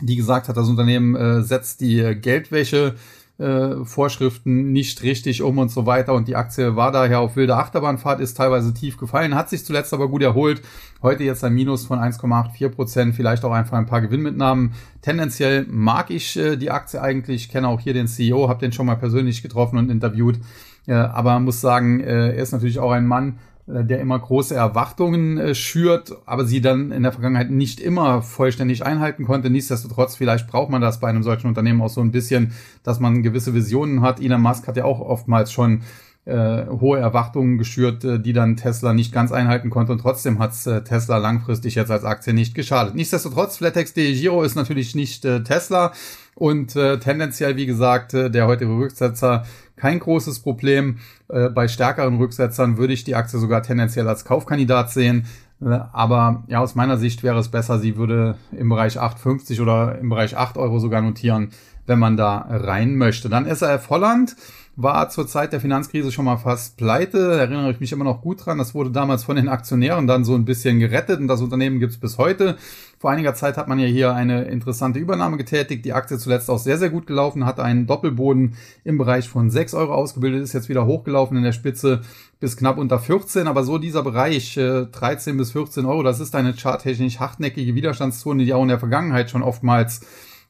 die 0.02 0.16
gesagt 0.16 0.48
hat, 0.48 0.58
das 0.58 0.68
Unternehmen 0.68 1.16
äh, 1.16 1.42
setzt 1.42 1.82
die 1.82 2.00
äh, 2.00 2.16
Geldwäsche 2.16 2.96
äh, 3.38 3.86
Vorschriften 3.86 4.72
nicht 4.72 5.04
richtig 5.04 5.42
um 5.42 5.58
und 5.58 5.70
so 5.70 5.86
weiter. 5.86 6.14
Und 6.14 6.28
die 6.28 6.36
Aktie 6.36 6.76
war 6.76 6.92
daher 6.92 7.20
auf 7.20 7.36
wilder 7.36 7.58
Achterbahnfahrt, 7.58 8.20
ist 8.20 8.36
teilweise 8.36 8.74
tief 8.74 8.98
gefallen, 8.98 9.36
hat 9.36 9.50
sich 9.50 9.64
zuletzt 9.64 9.94
aber 9.94 10.08
gut 10.08 10.22
erholt. 10.22 10.62
Heute 11.02 11.24
jetzt 11.24 11.44
ein 11.44 11.54
Minus 11.54 11.86
von 11.86 12.00
1,84 12.00 12.70
Prozent, 12.70 13.16
vielleicht 13.16 13.46
auch 13.46 13.52
einfach 13.52 13.78
ein 13.78 13.86
paar 13.86 14.02
Gewinnmitnahmen. 14.02 14.74
Tendenziell 15.02 15.66
mag 15.70 16.10
ich 16.10 16.38
äh, 16.38 16.56
die 16.56 16.72
Aktie 16.72 17.02
eigentlich, 17.02 17.50
kenne 17.50 17.68
auch 17.68 17.80
hier 17.80 17.94
den 17.94 18.08
CEO, 18.08 18.50
habe 18.50 18.60
den 18.60 18.72
schon 18.72 18.88
mal 18.88 18.96
persönlich 18.96 19.42
getroffen 19.44 19.78
und 19.78 19.92
interviewt. 19.92 20.40
Äh, 20.88 20.94
aber 20.94 21.40
muss 21.40 21.62
sagen, 21.62 22.00
äh, 22.00 22.30
er 22.30 22.42
ist 22.44 22.54
natürlich 22.54 22.80
auch 22.80 22.92
ein 22.92 23.06
Mann, 23.06 23.40
der 23.68 24.00
immer 24.00 24.18
große 24.18 24.56
Erwartungen 24.56 25.38
äh, 25.38 25.54
schürt, 25.54 26.16
aber 26.26 26.46
sie 26.46 26.62
dann 26.62 26.92
in 26.92 27.04
der 27.04 27.12
Vergangenheit 27.12 27.52
nicht 27.52 27.82
immer 27.82 28.22
vollständig 28.22 28.86
einhalten 28.86 29.26
konnte. 29.26 29.50
Nichtsdestotrotz, 29.50 30.16
vielleicht 30.16 30.48
braucht 30.48 30.70
man 30.70 30.82
das 30.82 31.02
bei 31.02 31.10
einem 31.10 31.24
solchen 31.24 31.48
Unternehmen 31.48 31.82
auch 31.82 31.90
so 31.90 32.00
ein 32.00 32.12
bisschen, 32.12 32.54
dass 32.84 33.02
man 33.02 33.24
gewisse 33.24 33.54
Visionen 33.54 34.02
hat. 34.02 34.22
Elon 34.22 34.42
Musk 34.42 34.68
hat 34.68 34.78
ja 34.78 34.86
auch 34.86 35.02
oftmals 35.02 35.52
schon 35.52 35.82
äh, 36.24 36.66
hohe 36.68 37.00
Erwartungen 37.00 37.58
geschürt, 37.58 38.04
äh, 38.04 38.20
die 38.20 38.34
dann 38.34 38.58
Tesla 38.58 38.94
nicht 38.94 39.14
ganz 39.14 39.32
einhalten 39.32 39.70
konnte 39.70 39.94
und 39.94 40.00
trotzdem 40.00 40.40
hat 40.40 40.52
äh, 40.66 40.84
Tesla 40.84 41.18
langfristig 41.18 41.76
jetzt 41.76 41.92
als 41.92 42.04
Aktie 42.04 42.34
nicht 42.34 42.54
geschadet. 42.54 42.96
Nichtsdestotrotz, 42.96 43.58
Flatex 43.58 43.94
de 43.94 44.14
Giro 44.14 44.44
ist 44.44 44.56
natürlich 44.56 44.94
nicht 44.94 45.24
äh, 45.26 45.44
Tesla 45.44 45.94
und 46.36 46.76
äh, 46.76 47.00
tendenziell, 47.00 47.56
wie 47.56 47.66
gesagt, 47.66 48.14
äh, 48.14 48.30
der 48.30 48.48
heutige 48.48 48.72
Rücksetzer 48.72 49.46
kein 49.78 50.00
großes 50.00 50.40
Problem. 50.40 50.98
Äh, 51.30 51.50
bei 51.50 51.68
stärkeren 51.68 52.18
Rücksetzern 52.18 52.78
würde 52.78 52.94
ich 52.94 53.06
die 53.06 53.16
Aktie 53.16 53.40
sogar 53.40 53.64
tendenziell 53.64 54.08
als 54.08 54.26
Kaufkandidat 54.26 54.92
sehen. 54.92 55.26
Äh, 55.62 55.80
aber 55.94 56.44
ja, 56.48 56.60
aus 56.60 56.76
meiner 56.76 56.98
Sicht 56.98 57.24
wäre 57.24 57.40
es 57.40 57.50
besser, 57.50 57.80
sie 57.80 57.96
würde 57.96 58.36
im 58.52 58.70
Bereich 58.70 59.00
8,50 59.00 59.62
oder 59.62 59.98
im 60.00 60.10
Bereich 60.10 60.36
8 60.36 60.58
Euro 60.58 60.80
sogar 60.80 61.02
notieren, 61.02 61.52
wenn 61.86 62.00
man 62.00 62.18
da 62.18 62.46
rein 62.50 62.98
möchte. 62.98 63.30
Dann 63.30 63.46
SRF 63.46 63.90
Holland 63.90 64.36
war 64.76 65.10
zur 65.10 65.26
Zeit 65.26 65.54
der 65.54 65.60
Finanzkrise 65.60 66.12
schon 66.12 66.26
mal 66.26 66.38
fast 66.38 66.78
pleite. 66.78 67.40
erinnere 67.40 67.72
ich 67.72 67.80
mich 67.80 67.92
immer 67.92 68.06
noch 68.06 68.22
gut 68.22 68.46
dran. 68.46 68.60
Das 68.60 68.76
wurde 68.76 68.92
damals 68.92 69.24
von 69.24 69.36
den 69.36 69.50
Aktionären 69.50 70.06
dann 70.06 70.24
so 70.24 70.36
ein 70.36 70.46
bisschen 70.46 70.80
gerettet 70.80 71.20
und 71.20 71.28
das 71.28 71.42
Unternehmen 71.42 71.80
gibt 71.80 71.94
es 71.94 72.00
bis 72.00 72.20
heute. 72.20 72.58
Vor 73.00 73.12
einiger 73.12 73.36
Zeit 73.36 73.58
hat 73.58 73.68
man 73.68 73.78
ja 73.78 73.86
hier 73.86 74.16
eine 74.16 74.46
interessante 74.46 74.98
Übernahme 74.98 75.38
getätigt. 75.38 75.86
Die 75.86 75.94
Aktie 75.94 76.18
zuletzt 76.18 76.50
auch 76.50 76.58
sehr, 76.58 76.80
sehr 76.80 76.90
gut 76.90 77.06
gelaufen, 77.06 77.46
hat 77.46 77.60
einen 77.60 77.86
Doppelboden 77.86 78.56
im 78.84 78.98
Bereich 78.98 79.30
von 79.30 79.52
6 79.52 79.76
Euro 79.76 79.94
ausgebildet, 79.94 80.42
ist 80.42 80.54
jetzt 80.54 80.68
wieder 80.68 80.88
hochgelaufen 80.88 81.38
in 81.38 81.44
der 81.44 81.52
Spitze 81.52 82.02
bis 82.40 82.58
knapp 82.58 82.80
unter 82.80 82.98
14. 82.98 83.48
Aber 83.48 83.64
so 83.64 83.78
dieser 83.78 84.02
Bereich 84.02 84.58
äh, 84.58 84.86
13 84.88 85.38
bis 85.38 85.52
14 85.52 85.86
Euro, 85.86 86.02
das 86.02 86.20
ist 86.20 86.36
eine 86.36 86.56
charttechnisch 86.56 87.20
hartnäckige 87.20 87.76
Widerstandszone, 87.76 88.46
die 88.46 88.54
auch 88.54 88.64
in 88.64 88.70
der 88.70 88.80
Vergangenheit 88.80 89.30
schon 89.30 89.44
oftmals 89.44 90.02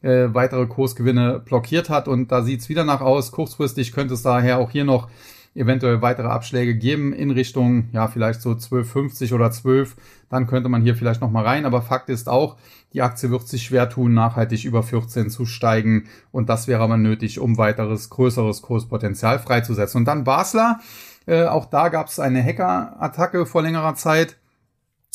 äh, 0.01 0.27
weitere 0.31 0.67
Kursgewinne 0.67 1.41
blockiert 1.43 1.89
hat. 1.89 2.07
Und 2.07 2.31
da 2.31 2.43
sieht's 2.43 2.69
wieder 2.69 2.85
nach 2.85 3.01
aus. 3.01 3.33
Kurzfristig 3.33 3.91
könnte 3.91 4.13
es 4.13 4.21
daher 4.21 4.59
auch 4.59 4.71
hier 4.71 4.85
noch 4.85 5.09
eventuell 5.57 6.01
weitere 6.01 6.27
Abschläge 6.27 6.75
geben 6.75 7.13
in 7.13 7.31
Richtung, 7.31 7.89
ja, 7.91 8.07
vielleicht 8.07 8.41
so 8.41 8.51
12,50 8.51 9.33
oder 9.33 9.51
12. 9.51 9.95
Dann 10.29 10.47
könnte 10.47 10.69
man 10.69 10.81
hier 10.81 10.95
vielleicht 10.95 11.21
noch 11.21 11.31
mal 11.31 11.43
rein. 11.43 11.65
Aber 11.65 11.81
Fakt 11.81 12.09
ist 12.09 12.29
auch, 12.29 12.57
die 12.93 13.01
Aktie 13.01 13.31
wird 13.31 13.47
sich 13.47 13.63
schwer 13.63 13.89
tun, 13.89 14.13
nachhaltig 14.13 14.65
über 14.65 14.83
14 14.83 15.29
zu 15.29 15.45
steigen. 15.45 16.05
Und 16.31 16.49
das 16.49 16.67
wäre 16.67 16.83
aber 16.83 16.97
nötig, 16.97 17.39
um 17.39 17.57
weiteres, 17.57 18.09
größeres 18.09 18.61
Kurspotenzial 18.61 19.39
freizusetzen. 19.39 19.99
Und 19.99 20.05
dann 20.05 20.23
Basler. 20.23 20.79
Äh, 21.25 21.45
auch 21.45 21.65
da 21.65 21.89
gab 21.89 22.07
es 22.07 22.19
eine 22.19 22.41
Hacker-Attacke 22.41 23.45
vor 23.45 23.61
längerer 23.61 23.95
Zeit. 23.95 24.37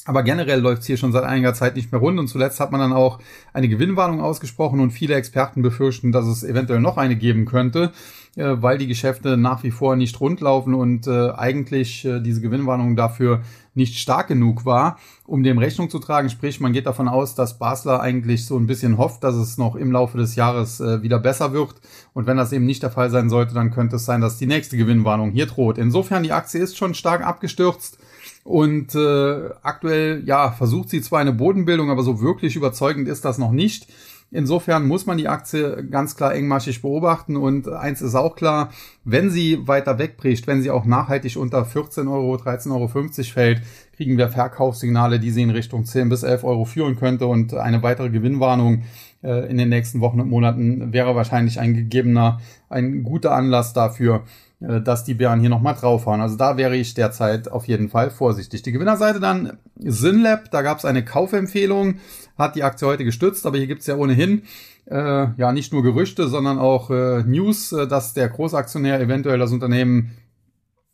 Aber 0.05 0.25
generell 0.25 0.61
läuft 0.61 0.83
es 0.83 0.88
hier 0.88 0.97
schon 0.97 1.12
seit 1.12 1.23
einiger 1.23 1.55
Zeit 1.55 1.77
nicht 1.77 1.93
mehr 1.93 2.01
rund 2.01 2.19
und 2.19 2.27
zuletzt 2.27 2.59
hat 2.59 2.73
man 2.73 2.81
dann 2.81 2.93
auch 2.93 3.21
eine 3.53 3.69
Gewinnwarnung 3.69 4.21
ausgesprochen 4.21 4.81
und 4.81 4.91
viele 4.91 5.15
Experten 5.15 5.62
befürchten, 5.62 6.11
dass 6.11 6.27
es 6.27 6.43
eventuell 6.43 6.81
noch 6.81 6.97
eine 6.97 7.15
geben 7.15 7.45
könnte, 7.45 7.93
äh, 8.35 8.57
weil 8.57 8.79
die 8.79 8.88
Geschäfte 8.88 9.37
nach 9.37 9.62
wie 9.62 9.71
vor 9.71 9.95
nicht 9.95 10.21
rundlaufen 10.21 10.75
und 10.75 11.07
äh, 11.07 11.31
eigentlich 11.31 12.05
äh, 12.05 12.19
diese 12.21 12.41
Gewinnwarnung 12.41 12.97
dafür 12.97 13.43
nicht 13.75 13.97
stark 13.97 14.27
genug 14.27 14.67
war, 14.67 14.99
um 15.25 15.45
dem 15.45 15.59
Rechnung 15.59 15.88
zu 15.88 16.01
tragen. 16.01 16.31
Sprich, 16.31 16.59
man 16.59 16.73
geht 16.73 16.87
davon 16.87 17.07
aus, 17.07 17.37
dass 17.37 17.59
Basler 17.59 18.01
eigentlich 18.01 18.45
so 18.45 18.59
ein 18.59 18.67
bisschen 18.67 18.99
hofft, 18.99 19.23
dass 19.23 19.37
es 19.37 19.57
noch 19.57 19.77
im 19.77 19.93
Laufe 19.93 20.19
des 20.19 20.35
Jahres 20.35 20.81
äh, 20.81 21.03
wieder 21.03 21.21
besser 21.21 21.53
wird. 21.53 21.77
Und 22.12 22.27
wenn 22.27 22.37
das 22.37 22.53
eben 22.53 22.67
nicht 22.67 22.83
der 22.83 22.91
Fall 22.91 23.11
sein 23.11 23.31
sollte, 23.31 23.55
dann 23.55 23.71
könnte 23.71 23.97
es 23.97 24.05
sein, 24.05 24.21
dass 24.21 24.37
die 24.37 24.47
nächste 24.47 24.77
Gewinnwarnung 24.77 25.31
hier 25.31 25.47
droht. 25.47 25.79
Insofern, 25.79 26.25
die 26.25 26.33
Aktie 26.33 26.61
ist 26.61 26.77
schon 26.77 26.95
stark 26.95 27.25
abgestürzt. 27.25 27.99
Und 28.44 28.94
äh, 28.94 29.50
aktuell, 29.62 30.22
ja, 30.26 30.50
versucht 30.50 30.88
sie 30.88 31.00
zwar 31.00 31.20
eine 31.20 31.33
Bodenbildung, 31.33 31.90
aber 31.90 32.02
so 32.02 32.20
wirklich 32.20 32.57
überzeugend 32.57 33.09
ist 33.09 33.24
das 33.24 33.38
noch 33.38 33.52
nicht. 33.52 33.87
Insofern 34.35 34.88
muss 34.88 35.05
man 35.05 35.18
die 35.18 35.28
Aktie 35.28 35.87
ganz 35.90 36.16
klar 36.16 36.35
engmaschig 36.35 36.81
beobachten 36.81 37.37
und 37.37 37.68
eins 37.68 38.00
ist 38.00 38.14
auch 38.14 38.35
klar, 38.35 38.70
wenn 39.05 39.31
sie 39.31 39.68
weiter 39.68 39.98
wegbricht, 39.98 40.46
wenn 40.46 40.62
sie 40.62 40.70
auch 40.70 40.87
nachhaltig 40.87 41.37
unter 41.37 41.66
14 41.66 42.09
Euro, 42.09 42.37
13,50 42.37 42.70
Euro 42.72 42.88
fällt, 43.31 43.62
kriegen 43.92 44.18
wir 44.18 44.28
Verkaufssignale, 44.28 45.20
die 45.20 45.31
sie 45.31 45.42
in 45.42 45.50
Richtung 45.50 45.85
10 45.85 46.09
bis 46.09 46.22
11 46.22 46.44
Euro 46.44 46.64
führen 46.64 46.96
könnte 46.96 47.26
und 47.26 47.55
eine 47.55 47.83
weitere 47.83 48.11
Gewinnwarnung 48.11 48.83
äh, 49.22 49.48
in 49.50 49.59
den 49.59 49.68
nächsten 49.68 50.00
Wochen 50.00 50.20
und 50.20 50.28
Monaten 50.28 50.92
wäre 50.92 51.14
wahrscheinlich 51.14 51.61
ein 51.61 51.74
gegebener, 51.74 52.40
ein 52.68 53.02
guter 53.02 53.33
Anlass 53.33 53.72
dafür, 53.72 54.24
äh, 54.61 54.81
dass 54.81 55.05
die 55.05 55.14
Bären 55.14 55.40
hier 55.40 55.50
nochmal 55.50 55.74
draufhauen. 55.74 56.20
Also 56.20 56.37
da 56.37 56.57
wäre 56.57 56.76
ich 56.76 56.94
derzeit 56.94 57.50
auf 57.50 57.68
jeden 57.68 57.88
Fall 57.88 58.11
vorsichtig. 58.11 58.62
Die 58.62 58.72
Gewinnerseite 58.72 59.20
dann 59.20 59.59
Synlab, 59.78 60.50
da 60.50 60.62
gab 60.62 60.78
es 60.78 60.85
eine 60.85 61.05
Kaufempfehlung, 61.05 61.96
hat 62.38 62.57
die 62.57 62.62
Aktie 62.62 62.88
heute 62.88 63.05
gestützt, 63.05 63.46
aber 63.46 63.59
hier 63.59 63.66
gibt's 63.66 63.87
ja 63.87 63.96
ohnehin 63.96 64.42
äh, 64.90 65.26
ja 65.37 65.52
nicht 65.52 65.72
nur 65.72 65.83
Gerüchte, 65.83 66.28
sondern 66.28 66.59
auch 66.59 66.90
äh, 66.90 67.22
News, 67.22 67.72
äh, 67.72 67.87
dass 67.87 68.14
der 68.14 68.28
Großaktionär 68.28 69.00
eventuell 69.00 69.38
das 69.38 69.52
Unternehmen 69.52 70.16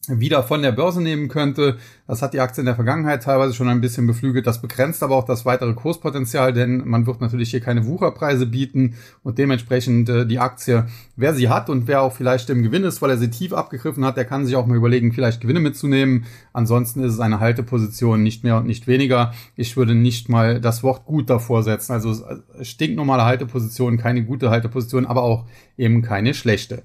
wieder 0.09 0.42
von 0.42 0.62
der 0.62 0.73
Börse 0.73 1.03
nehmen 1.03 1.29
könnte. 1.29 1.77
Das 2.07 2.23
hat 2.23 2.33
die 2.33 2.40
Aktie 2.40 2.62
in 2.62 2.66
der 2.66 2.75
Vergangenheit 2.75 3.23
teilweise 3.23 3.55
schon 3.55 3.68
ein 3.68 3.81
bisschen 3.81 4.07
beflügelt. 4.07 4.47
Das 4.47 4.61
begrenzt 4.61 5.03
aber 5.03 5.16
auch 5.16 5.25
das 5.25 5.44
weitere 5.44 5.75
Kurspotenzial, 5.75 6.53
denn 6.53 6.88
man 6.88 7.07
wird 7.07 7.21
natürlich 7.21 7.51
hier 7.51 7.61
keine 7.61 7.87
Wucherpreise 7.87 8.47
bieten 8.47 8.94
und 9.23 9.38
dementsprechend 9.38 10.09
äh, 10.09 10.27
die 10.27 10.38
Aktie, 10.38 10.87
wer 11.16 11.35
sie 11.35 11.49
hat 11.49 11.68
und 11.68 11.87
wer 11.87 12.03
auch 12.03 12.12
vielleicht 12.12 12.49
im 12.51 12.62
Gewinn 12.62 12.85
ist, 12.85 13.03
weil 13.03 13.11
er 13.11 13.18
sie 13.18 13.31
tief 13.31 13.53
abgegriffen 13.53 14.05
hat, 14.05 14.16
der 14.16 14.25
kann 14.25 14.47
sich 14.47 14.57
auch 14.57 14.66
mal 14.66 14.77
überlegen, 14.77 15.12
vielleicht 15.12 15.40
Gewinne 15.40 15.61
mitzunehmen. 15.61 16.25
Ansonsten 16.53 17.03
ist 17.03 17.12
es 17.12 17.21
eine 17.21 17.40
Halteposition, 17.40 18.23
nicht 18.23 18.44
mehr 18.44 18.57
und 18.57 18.66
nicht 18.66 18.87
weniger. 18.87 19.33
Ich 19.55 19.77
würde 19.77 19.94
nicht 19.94 20.29
mal 20.29 20.61
das 20.61 20.83
Wort 20.83 21.05
gut 21.05 21.29
davor 21.29 21.62
setzen. 21.62 21.92
Also 21.92 22.14
stinknormale 22.62 23.25
Halteposition, 23.25 23.99
keine 23.99 24.25
gute 24.25 24.51
Halteposition, 24.51 25.07
aber 25.07 25.23
auch 25.23 25.47
eben 25.77 26.03
keine 26.03 26.35
schlechte. 26.35 26.83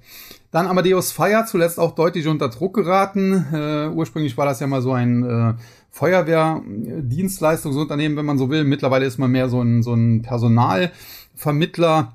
Dann 0.54 0.68
Amadeus 0.68 1.12
Fire, 1.12 1.44
zuletzt 1.48 1.80
auch 1.80 1.96
deutlich 1.96 2.28
unter 2.28 2.48
Druck 2.48 2.76
geraten. 2.76 3.48
Äh, 3.52 3.88
ursprünglich 3.88 4.38
war 4.38 4.46
das 4.46 4.60
ja 4.60 4.68
mal 4.68 4.84
so 4.84 4.94
ein 4.94 5.26
äh, 5.26 5.56
Feuerwehrdienstleistungsunternehmen, 5.90 8.16
wenn 8.16 8.28
man 8.28 8.38
so 8.38 8.52
will. 8.52 8.64
Mittlerweile 8.64 9.08
ist 9.08 9.18
man 9.18 9.32
mehr 9.32 9.50
so 9.50 9.64
ein, 9.64 9.82
so 9.82 9.96
ein 9.96 10.22
Personalvermittler. 10.22 12.14